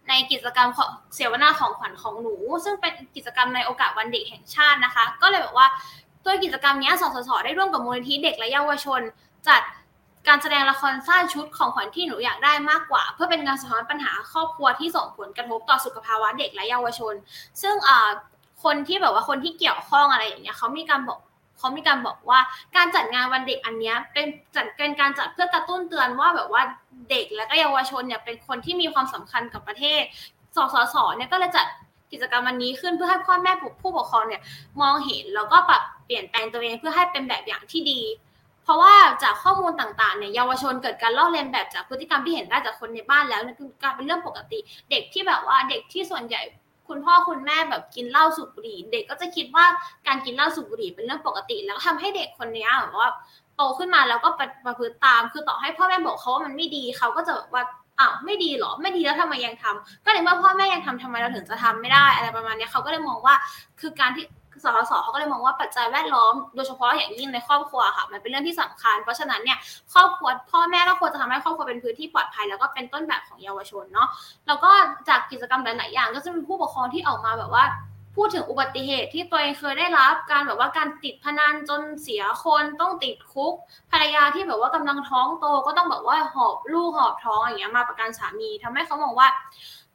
[0.08, 0.68] ในกิจกรรม
[1.14, 5.66] เสวนาของขวัญของหนู ซึ่งเป็นกิจกรรมในโอกาสวันเด็กแห่งชาตินะคะ ก็เลยแบบว่า
[6.24, 9.00] โดยกิจกรรมนี้สสสได้ร่วมกับมูลนิธิเด็กและเยาวชน
[9.48, 9.62] จัด
[10.28, 17.14] การแสดงละครสั้นชุดของขวัญที่หนูอยากได้มากกว่า เพื่อเป็นการสะท้อนปัญหาครอบครัวที่ส่งผลกระทบต่อสุขภาวะเด็กและเยาวชน
[17.62, 17.74] ซึ่ง
[18.64, 21.18] คนที่แบบว่าคนที่เกี่ยวข้องอะไรอย่างเงี้ยเขามีการบอก
[21.62, 22.40] เขามีการบอกว่า
[22.76, 26.62] การจัดงานวันเด็กอันนี้เป็นจัดเป็นการจัดเพื่อกระตุ้นเตือนว่าแบบว่า
[27.10, 30.02] เด็กและก็เยาวชนเนี่ยเป็นคนที่มีความสำคัญกับประเทศ
[30.56, 31.66] สสสเนี่ยก็เลยจัด
[32.12, 33.52] กิจกรรมวันนี้ขึ้นเพื่อให้พ่อแม่
[33.82, 34.42] ผู้ปกครองเนี่ย
[34.80, 38.00] มองเห็นแล้วก็ปรับเปลี่ยนแปลงตัวเองเพื่อให้เป็นแบบอย่างที่ดี
[38.64, 44.58] เพราะว่าจากข้อมูลต่างๆเนี่ยเยาวชนเกิดการลอกเลียนแบบจากพฤติกรรมที่เห็นได้จากคนในบ้านแล้วนี่คือการเป็นเรื่องปกติ
[44.90, 46.40] เด็กที่แบบว่าเด็กที่ส่วนใหญ่
[46.88, 49.66] คุณพ่อคุณแม่แบบกินเหล้าสูบบุหรี่ เด็กก็จะคิดว่า
[50.06, 53.10] การกินเหล้าสูบบุหรี่เป็นเรื่องปกติ แล้วทำให้เด็กคนนี้แบบว่า
[53.56, 54.28] โตขึ้นมาแล้วก็
[54.66, 57.62] ประพฤติตาม คือต่อให้พ่อแม่บอกเขาว่ามันไม่ดีเขาก็จะแบบว่า
[57.98, 63.34] อ้าวไม่ดีหรอไม่ดีแล้วทำไมยังทำก็ในเมื่อพ่อแม่ยังทำทำไมเราถึงจะทำไม่ได้อะไรประมาณนี้เขาก็เลยมองว่า
[63.80, 64.24] คือการที่
[64.64, 69.58] สสสเขาก็เลยมองว่าปัจจัยแวดล้อมโดยเฉพาะอย่างยิ่งในครอบครัวค่ะ มันเป็นเรื่องที่สำคัญ เพราะฉะนั้นเนี่ย
[69.94, 74.08] ครอบครัวพ่อแม่ก็ควรจะทำให้ครอบครัวเป็นพื้นที่ปลอดภัย แล้วก็เป็นต้นแบบของเยาวชนเนาะ
[74.46, 74.70] แล้วก็
[75.08, 77.64] จากกิจกรรมหลายๆอย่าง ก็จะมีผู้ปกครองที่ออกมาแบบว่า
[78.16, 83.54] พูดถึงอุบัติเหตุที่ตัวเองเคยได้รับการแบบว่าการติดพนันจนเสียคนต้องติดคุก
[83.90, 89.28] ภรรยาที่แบบว่ากำลังท้องโตก็ต้องแบบว่าหอบลูกหอบท้องอย่างเงี้ยมาประกันสามีทำให้เขามองว่า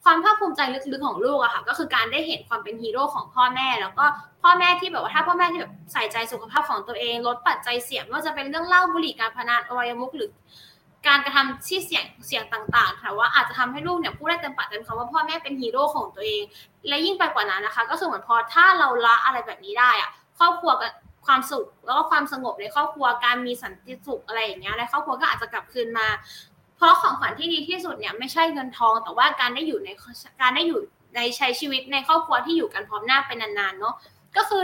[0.04, 4.06] ความภาคภูมิใจลึกๆของลูกอะค่ะ ก็คือการได้เห็นความเป็นฮีโร่ของพ่อแม่ แล้วก็
[4.42, 10.30] พ่อแม่ที่แบบว่าถ้าพ่อแม่ที่แบบใส่ใจสุขภาพของตัวเอง ลดปัจจัยเสี่ยงไม่ว่าจะเป็นเรื่องเหล้าบุหรี่การพนันอวัยมุขหรือ
[11.08, 16.44] การกระทำที่เสี่ยงเสี่ยงต่างๆแต่ว่าอาจจะทำให้ลูกเนี่ยพูดได้เต็มปากเต็มคำว่าพ่อแม่เป็นฮีโร่ของตัวเอง
[16.88, 20.92] และยิ่งไปกว่านั้นนะคะ ก็คือเหมือนพอถ้าเราละอะไรแบบนี้ได้อะครอบครัวกับ
[21.26, 26.08] ความสุขแล้วก็ความสงบในครอบครัวการมีสันติสุขอะไรอย่างเงี้ยในครอบครัวก็อาจจะกลับคืนมา
[26.78, 29.90] เพราะของขวัญที่ดีที่สุดเนี่ยไม่ใช่เงินทอง แต่ว่าการได้อยู่ใน
[30.42, 30.80] การได้อยู่
[31.16, 33.96] ในใช้ชีวิตในครอบครัวที่อยู่กันพร้อมหน้าไปนนานๆเนาะ
[34.36, 34.64] ก็คือ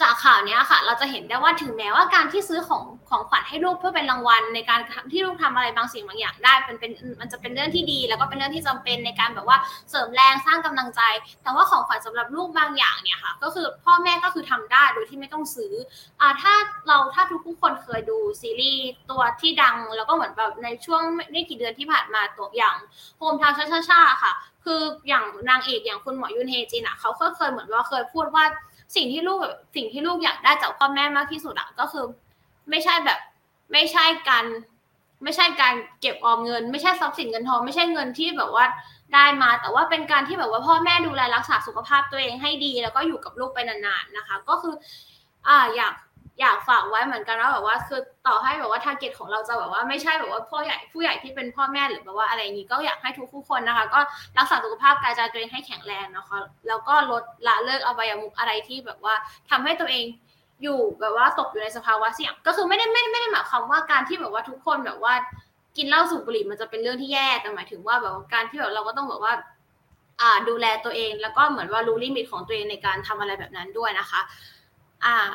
[0.00, 4.80] จากข่าวนี้ค่ะ เราจะเห็นได้ว่าถึงแม้ว่าการที่ซื้อของของขวัญให้ลูกเพื่อเป็นรางวัล ในการ
[5.12, 9.58] ที่ลูกทำอะไรบางสิ่งบางอย่างได้เป็นเป็นมันจะเป็นเรื่องที่ดี แล้วก็เป็นเรื่องที่จำเป็นในการแบบว่า
[9.90, 11.00] เสริมแรงสร้างกำลังใจ
[11.42, 15.72] แต่ว่าของขวัญสำหรับลูกบางอย่างเนี่ยค่ะ ก็คือพ่อแม่ก็คือทำได้โดยที่ไม่ต้องซื้อ
[16.20, 16.54] อ่าถ้า
[16.86, 22.76] เราถ้าทุกทุกคนเคยดูซีรีส์ตัวที่ดัง แล้วก็เหมือนแบบในช่วงไม่กี่เดือนที่ผ่านมาตัวอย่าง
[23.18, 24.32] โฮมทาวช่าช่าค่ะ
[24.64, 28.44] คืออย่างนางเอกอย่างคุณหมอยุนเฮจินอะเขาเคยเหมือนว่าเคยพูดว่า
[28.96, 32.04] สิ่งที่ลูกแบบสิ่งที่ลูกอยากได้จากพ่อแม่มากที่สุดอะก็คือ
[32.70, 33.18] ไม่ใช่แบบ
[33.72, 34.44] ไม่ใช่การ
[35.22, 38.64] ไม่ใช่การเก็บออมเงิน ไม่ใช่ทรัพย์สินเงินทองไม่ใช่เงินที่แบบว่า
[39.14, 44.74] ได้มา แต่ว่าเป็นการที่แบบว่าพ่อแม่ดูแลรักษาสุขภาพตัวเองให้ดี แล้วก็อยู่กับลูกไปนานๆนะคะ ก็คือ
[45.48, 45.94] อ่าอยาก
[46.40, 54.00] อยากฝากไว้เหมือนกันว่าแบบว่าคือต่อให้แบบว่าทาร์เก็ตของเราจะแบบว่าไม่ใช่แบบว่าพ่อใหญ่ผู้ใหญ่ที่เป็นพ่อแม่หรือแบบว่าอะไรอย่างนี้ก็อยากให้ทุกผู้คนนะคะ ก็
[54.38, 59.14] รักษาสุขภาพกายใจตัวเองให้แข็งแรงนะคะแล้วก็ลดละเลิกอบายมุกอะไรที่แบบว่า
[59.50, 60.04] ทำให้ตัวเอง
[60.62, 65.14] อยู่แบบว่าตกอยู่ในสภาวะเสี่ยงก็คือไม่ได้ไม่ไม่ได้หมายความว่าการที่แบบว่าทุกคนแบบว่า
[65.76, 69.34] กินเหล้าสูบบุหรี่มันจะเป็นเรื่องที่แย่แต่หมายถึงว่าแบบการที่แบบเราก็ต้องแบบว่า
[70.20, 74.20] อ่าดูแลตัวเองแล้วก็เหมือนว่ารู้ลิมิตของตัวเองในการทำอะไรแบบนั้นด้วยนะคะ
[75.04, 75.32] อ่า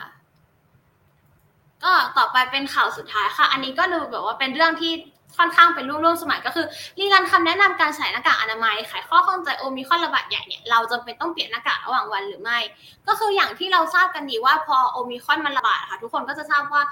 [1.84, 4.94] ก็ต่อไปเป็นข่าวสุดท้ายค่ะ อันนี้ก็ดูแบบว่าเป็นเรื่องที่
[5.38, 6.66] ค่อนข้างเป็นเรื่องร่วมสมัยก็คือ
[7.00, 12.60] rerun คำแนะนำการใส่หน้ากากอนามัยไขข้อข้องใจโอมิคอนระบาดใหญ่เนี่ยเราจำเป็นต้องเปลี่ยนหน้ากากระหว่างวันหรือไม่
[13.08, 16.84] ก็คืออย่างที่เราทราบกันดีว่าพอโอมิคอนมันระบาดค่ะ ทุกคนก็จะทราบว่า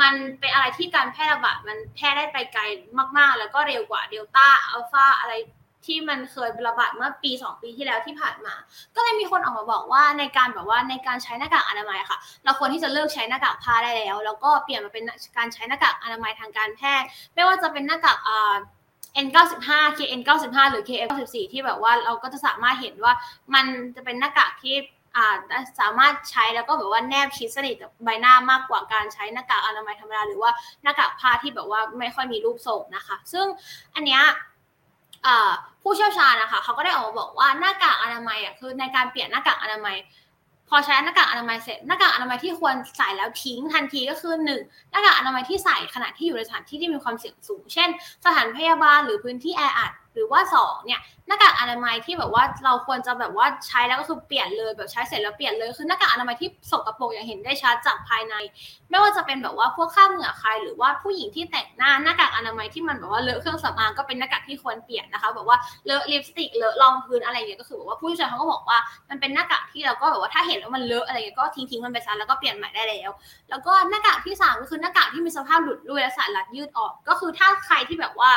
[0.00, 2.62] มันเป็นอะไรที่การแพร่ระบาดมันแพร่ได้ไปไกล
[3.18, 5.32] มากๆ แล้วก็เร็วกว่าเดลต้าอัลฟาอะไร
[5.86, 8.54] ที่มันเคยระบาดเมื่อปี 2 ปีที่แล้วที่ผ่านมา
[8.94, 15.04] ก็เลยมีคนออกมาบอกว่าในการแบบว่าในการใช้หน้ากากอนามัยค่ะ เราควรที่จะเลิกใช้หน้ากากผ้าได้แล้ว แล้วก็เปลี่ยนมาเป็น
[15.36, 18.56] การใช้หน้ากากอนามัยทางการแพทย์ ไม่ว่าจะเป็นหน้ากากอ่า
[19.26, 19.68] N95
[19.98, 23.12] KN95 หรือ KF14 ที่แบบว่าเราก็จะสามารถเห็นว่า
[23.54, 23.66] มัน
[23.96, 24.76] จะเป็นหน้ากากที่
[25.16, 25.36] อ่า
[25.80, 30.50] สามารถใช้แล้วก็แบบว่าแนบชิดสนิทกับใบหน้ามากกว่าการใช้หน้ากากอนามัยธรรมดาหรือว่า
[30.82, 33.46] หน้ากากผ้าที่แบบว่าไม่ค่อยมีรูปทรงนะคะ ซึ่ง
[33.94, 34.22] อันเนี้ย
[35.82, 39.96] ผู้เชี่ยวชาญนะคะเขาก็ได้ออกมาบอกว่าหน้ากากอนามัยอะคือในการเปลี่ยนหน้ากากอนามัย
[40.68, 44.60] พอใช้หน้ากากอนามัยเสร็จหน้ากากอนามัยที่ควรใส่แล้วทิ้งทันทีก็คือหนึ่ง
[44.90, 47.88] หน้ากากอนามัยที่ใส่ขณะที่อยู่ในสถานที่ที่มีความเสี่ยงสูง เช่น
[48.24, 58.34] สถานพยาบาลหรือพื้นที่แออัดหรือว่า2เนี่ยหน้ากากอนามัยที่แบบว่าเราควรจะแบบว่าใช้แล้วก็คือเปลี่ยนเลยแบบใช้เสร็จแล้วเปลี่ยนเลยคือหน้ากากอนามัยที่สกปรกอย่างเห็นได้ชัดจากภายใน
[58.90, 65.56] ไม่ว่าจะเป็นแบบว่าพวกข้ามเหงื่อใคร หรือว่าผู้หญิงที่แต่งหน้าหน้ากากอนามัยที่มันแบบว่าเลอะเครื่องสำอางก็เป็นหน้ากากที่ควรเปลี่ยนนะคะแบบว่า
[65.86, 68.78] เลอะลิปสติกเลอะรองพื้นอะไรอย่างเงี้ยก็คือแบบว่าผู้ชี่ยเขาก็บอกว่า
[69.10, 73.10] มันเป็นหน้ากากที่เราก็แบบว่าถ้าเห็นแล้วมันเลอะอะไรเงี้ยก็ทิ้งทิ้งมันไปซะแล้วก็เปลี่ยนใหม่ได้แล้ว
[73.50, 78.30] แล้วก็หน้ากากที่3ก็คือหน้ากากที่มีสภาพหลุดลุ่ยและสายรัดยืดออก ก็คือถ้าใครที่แบบว่า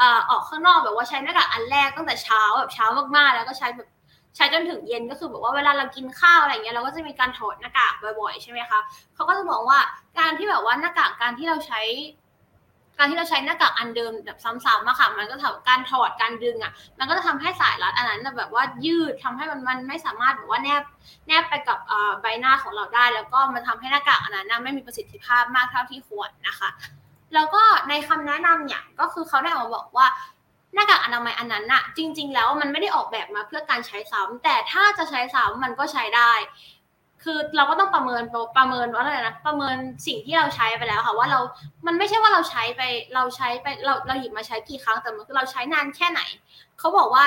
[0.00, 3.88] ออกข้างนอกแบบว่าใช้หน้ากากอันแรกตั้งแต่เช้าแบบเช้ามากๆ แล้วก็ใช้แบบ
[4.36, 8.80] ใช้จนถึงเย็นก็คือแบบว่าเวลาเรากินข้าวอะไรเงี้ยเราก็จะมีการถอดหน้ากากบ่อยๆใช่ไหมคะ
[9.14, 9.78] เขาก็จะบอกว่า
[10.18, 11.80] การที่แบบว่าหน้ากากการที่เราใช้
[12.98, 20.82] การที่เราใช้หน้ากากอันเดิมแบบซ้ำๆอะค่ะ มันก็ทำการถอดการดึงอะมันก็จะทำให้สายรัดอันนั้นแบบว่ายืดทำให้มันมันไม่สามารถแบบว่าแนบ
[21.26, 21.78] แนบไปกับ
[22.20, 26.68] ใบหน้าของเราได้ แล้วก็มันทำให้หน้ากากอันนั้นไม่มีประสิทธิภาพมากเท่าที่ควรนะคะ
[27.34, 30.06] แล้วก็ในคำแนะนำเนี่ยก็คือเขาได้ออกบอกว่า
[30.74, 36.32] หน้ากากอนามัยอันนั้นน่ะ จริง ๆ แล้วมันไม่ได้ออกแบบมาเพื่อการใช้ซ้ำแต่ถ้าจะใช้ซ้ำมันก็ใช้ได้
[37.22, 38.22] คือเราก็ต้องประเมิน
[38.56, 41.40] ประเมินว่าอะไรนะประเมินสิ่งที่เราใช้ไปแล้วค่ะว่าเรา
[41.86, 42.82] มันไม่ใช่ว่าเราใช้ไป
[43.14, 46.20] เราใช้ไปเราเราหยิบมาใช้กี่ครั้งแต่มันคือเราใช้นานแค่ไหน
[46.78, 47.24] เขาบอกว่า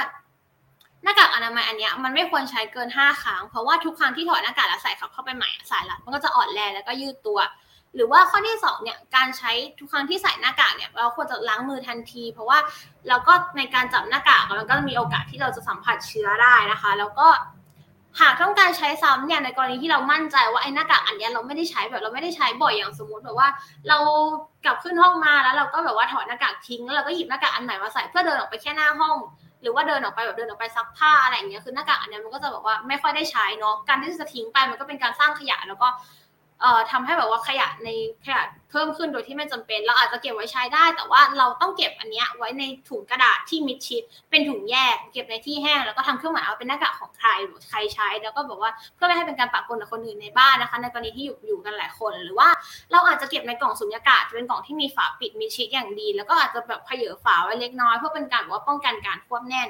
[1.04, 7.40] หน้ากากอนามัยอันนี้มันไม่ควรใช้เกินห้าครั้ง เพราะว่าทุกครั้งที่ถอดหน้ากากแล้วใส่เข้าไปใหม่สายรัดมันก็จะอ่อนแรงแล้วก็ยืดตัว
[7.96, 12.58] หรือว่าข้อที่2เนี่ยการใช้ทุกครั้งที่ใส่หน้ากากเนี่ยเราควรจะล้างมือทันที เพราะว่า
[13.08, 17.28] เราก็ในการจับหน้ากากมันก็มีโอกาสที่เราจะสัมผัสเชื้อได้นะคะ แล้วก็
[18.20, 23.50] หากต้องการใช้ซ้ำเนี่ยในกรณีที่เรามั่นใจว่าไอ้หน้ากากอันนี้เราไม่ได้ใช้แบบเราไม่ได้ใช้บ่อยอย่างสมมติแบบว่า
[23.90, 23.98] เรา
[24.66, 29.18] กลับขึ้นห้องมาแล้วเราก็แบบว่าถอดหน้ากากทิ้งแล้วเราก็หยิบหน้ากากอันใหม่มาใส่เพื่อเดินออกไปแค่หน้าห้อง
[29.62, 35.88] หรือว่าเดินออกไปแบบเดินออกไปซักผ้าอะไรอย่างเงี้ยคือหน้ากากอันนี้มันก็จะแบบว่าไม่ค่อยได้ใช้เนาะการที่จะทิ้งไปมันก็เป็นการสร้างขยะแล้วก็
[36.62, 37.90] เอ่อทำให้แบบว่าขยะใน
[38.26, 52.50] ขยะเพิ่มขึ้นโดยที่ไม่จำเป็น เราอาจจะเก็บไว้ใช้ได้ แต่ว่าเราต้องเก็บอันนี้ไว้ในถุงกระดาษที่มิดชิด เป็นถุงแยก เก็บในที่แห้งแล้วก็ทำเครื่องหมายว่าเป็นหน้ากากของใครหรือใครใช้ แล้วก็บอกว่าเพื่อไม่ให้เป็นการปะปนกับคนอื่นในบ้านนะคะ ในกรณีที่อยู่อยู่กันหลายคน หรือว่า
[52.92, 59.68] เราอาจจะเก็บในกล่องสุญญากาศเป็นกล่องที่มีฝาปิดมิดชิดอย่างดี แล้วก็อาจจะแบบเผยฝาไว้เล็กน้อยเพื่อเป็นการว่าป้องกันการควบแน่น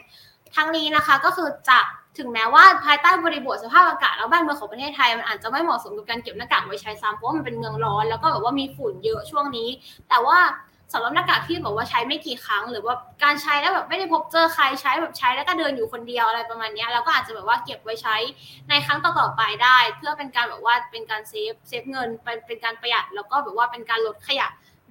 [0.55, 1.79] ทั้งนี้นะคะก็คือจะ
[2.17, 9.69] ถึงแม้ว่าภายใต้บริบทสภาพอากาศแล้วบ้านเมืองของประเทศไทยมันอาจจะไม่เหมาะสมกับการเก็บหน้ากากไว้ใช้ซ้ำเพราะว่ามันเป็นเมืองร้อนแล้วก็แบบว่ามีฝุ่นเยอะช่วงนี้
[10.09, 10.37] แต่ว่า
[10.93, 18.15] สำหรับหน้ากากที่บอกว่าใช้ไม่กี่ครั้ง หรือว่าการใช้แล้วแบบไม่ได้พบเจอใครใช้แบบใช้แล้วก็เดินอยู่คนเดียวอะไรประมาณนี้เราก็อาจจะแบบว่าเก็บไว้ใช้
[18.69, 24.47] ในครั้งต่อๆไปได้ เพื่อเป็นการแบบว่าเป็นการ save save เงินเป็นเป็นการประหยัดแล้วก็แบบว่าเป็นการลดขยะ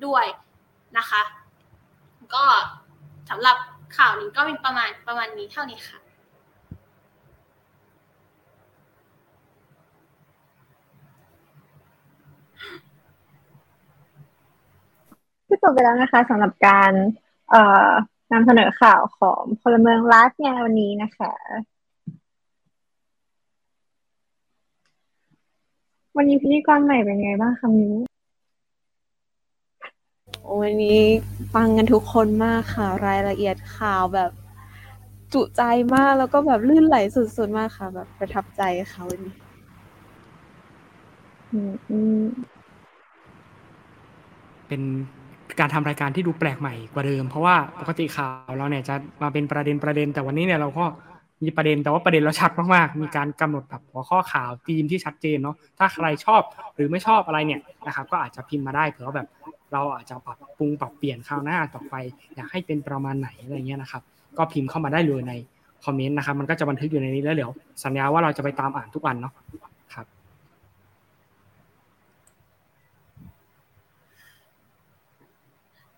[0.07, 0.25] ด้วย
[0.99, 1.23] นะคะ
[2.35, 2.45] ก็
[3.31, 3.57] สำหรับ
[3.97, 5.99] ข่าวนี้ก็มีประมาณประมาณนี้เท่านี้ค่ะ
[15.49, 16.93] ก็จบไปแล้วนะคะสำหรับการ
[17.51, 17.89] เอ่อ
[18.33, 21.33] นำเสนอข่าวของพลเมืองรัฐในวันนี้นะคะ
[26.17, 27.95] วันนี้พิธีกรใหม่เป็นไงบ้างคะมิว
[30.61, 31.01] วันนี้
[31.55, 34.31] ฟังกันทุกคนมากค่ะ รายละเอียดข่าวแบบ
[35.33, 35.63] จุใจ
[35.95, 38.63] มากแล้วก็แบบลื่นไหลสุดๆมากค่ะ แบบประทับใจ
[38.93, 39.35] ค่ะวันนี้
[44.69, 44.83] เป็น
[45.61, 50.85] การทำรายการที่ดูแปลกใหม่กว่าเดิม เพราะว่าปกติข่าวเราเนี่ยจะมาเป็นประเด็นประเด็น แต่วันนี้เนี่ยเราก็
[51.45, 56.43] มีประเด็นแต่ว่าประเด็นเราชัดมากๆ มีการกำหนดแบบหัวข้อข่าวธีมที่ชัดเจนเนาะถ้าใครชอบ
[56.75, 59.29] หรือไม่ชอบอะไรเนี่ยนะครับก็อาจจะพิมพ์มาได้เผื่อแบบ
[59.73, 61.95] เราอาจจะปรับปรุงปรับเปลี่ยนคราวหน้าต่อไป
[62.37, 64.03] อยากให้เป็นประมาณไหนอะไรเงี้ยนะครับ
[64.39, 65.33] ก็พิมพ์เข้ามาได้เลยใน
[65.85, 67.51] คอมเมนต์นะครับมันก็จะบันทึกอยู่ในนี้แล้วเดี๋ยว
[67.85, 69.33] สัญญาว่าเราจะไปตามอ่านทุกวันเนาะ
[69.95, 70.07] ครับ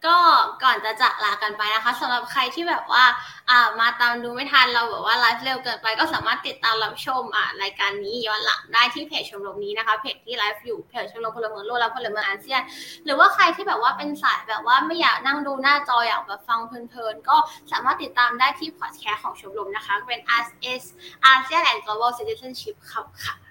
[0.06, 0.16] ก็
[0.64, 3.04] ก่อนจะจากลากันไปนะคะสำหรับใครที่แบบว่า
[3.50, 12.60] อ่ามาตามดูไม่ทันเราแบบว่าไลฟ์เร็วเกินไปก็สามารถติดตามรับชมอ่ารายการนี้ย้อนหลังได้ที่เพจชมรมนี้นะคะเพจที่ไลฟ์อยู่เพจชมรมพลเมืองโลกและพลเมืองอาเซียน
[13.04, 17.36] หรือว่าใครที่แบบว่าเป็นสายแบบว่าไม่อยากนั่งดูหน้าจออยากแบบฟังเพลินๆก็
[17.72, 20.84] สามารถติดตามได้ที่พอดแคสต์ของชมรมนะคะเป็น AS
[21.30, 23.47] ASEAN and Global Citizenship ค่ะ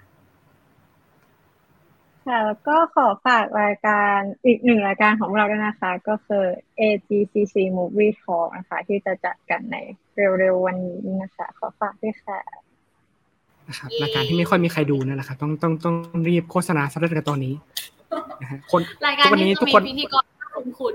[2.28, 6.44] ค่ะ แล้วก็ขอฝากรายการอีกหนึ่งรายการของเราด้วยนะคะ ก็คือ
[6.80, 9.76] AGCC Movie Talk นะคะ ที่จะจัดกันใน
[10.38, 12.38] เร็วๆวันนี้นะคะ ขอฝากด้วยค่ะ
[13.68, 15.94] นะครับรายการที่ไม่ค่อยมีใครดูนั่นแหละครับต้องต้องต้อง
[16.28, 17.54] รีบโฆษณาสักเรื่องตอนนี้
[18.42, 18.80] นะฮะคน
[19.20, 20.24] ทุกวันนี้ทุกคนพิธีกร
[20.80, 20.94] คุณ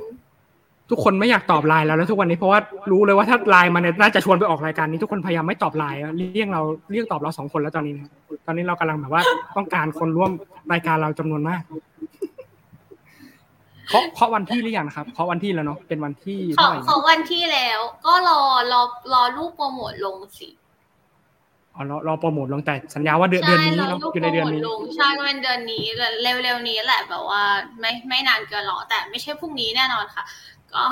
[0.94, 2.60] ทุกคนไม่อยากตอบไลน์แล้วแล้วทุกวันนี้เพราะว่า
[2.92, 6.62] รู้เลยว่าถ้าไลน์มาเนี่ยน่าจะชวนไปออกรายการนี้ทุกคนพยายามไม่ตอบไลน์เรียกเรา
[6.92, 8.10] เรียกตอบเราสองคนแล้วตอนนี้นะ
[8.46, 9.24] ตอนนี้เรากำลังแบบว่า
[9.58, 10.32] ต้องการคนร่วม
[10.74, 11.62] รายการเราจำนวนมาก
[13.90, 18.42] เคาะเคาะวันที่หรือยังครับเคาะวันที่แล้วเนาะเป็นวันที่เท่าไหร่เคาะวันที่แล้ว ก็รอ
[18.72, 18.82] รอ
[19.14, 20.50] รอลูกโปรโมทลงสิ
[21.76, 24.62] อ๋อรอรอโปรโมทลงแต่สัญญาว่าเดือนเดือนนี้เนาะอยู่ในเดือนนี้
[24.96, 25.86] ใช่ก็เป็นเดือนนี้
[26.44, 27.44] เร็วๆนี้แหละแบบว่า
[27.80, 30.24] ไม่ไม่นานเกินหรอกแต่ไม่ใช่พรุ่งนี้แน่นอนค่ะ
[30.76, 30.84] ก็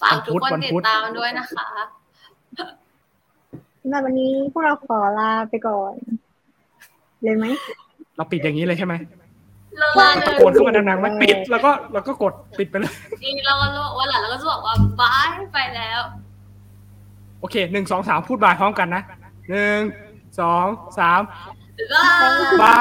[0.00, 1.68] ฝากทุกคนติดตามด้วยนะคะ
[3.80, 5.92] สำหรับวันนี้พวกเราขอลาไปก่อน
[7.22, 7.46] เลยไหม
[8.16, 8.94] เราปิดอย่างนี้เลยใช่ไหม
[9.78, 9.88] เรา
[10.26, 12.92] ตะโกนเข้ามาดังๆมันปิดแล้วก็แล้วก็กดปิดไปเลย
[13.22, 16.00] จริงเราก็บอกว่าหลังเราก็จะบอกว่าบายไปแล้ว
[17.40, 19.02] โอเคหนึ่งสองสามพูดบายพร้อมกันนะ
[19.50, 19.80] หนึ่ง
[20.40, 20.66] สอง
[20.98, 21.20] สาม
[21.92, 22.80] บ๊ายบายบาย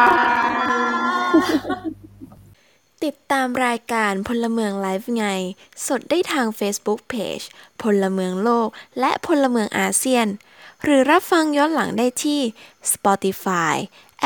[3.05, 5.25] ติดตามรายการพลเมืองไลฟ์ไง
[5.87, 7.45] สดได้ทาง Facebook Page
[7.81, 8.67] พลเมืองโลก
[8.99, 10.27] และพลเมืองอาเซียน
[10.83, 12.41] หรือรับฟังย้อนหลังได้ที่
[12.93, 13.75] Spotify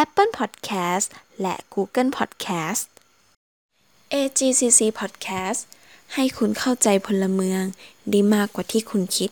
[0.04, 1.08] Apple Podcast
[1.42, 2.84] และ Google Podcast
[4.14, 5.60] AGCC Podcast
[6.14, 7.64] ให้คุณเข้าใจพลเมือง
[8.14, 9.30] ด้มากกว่าที่คุณคิด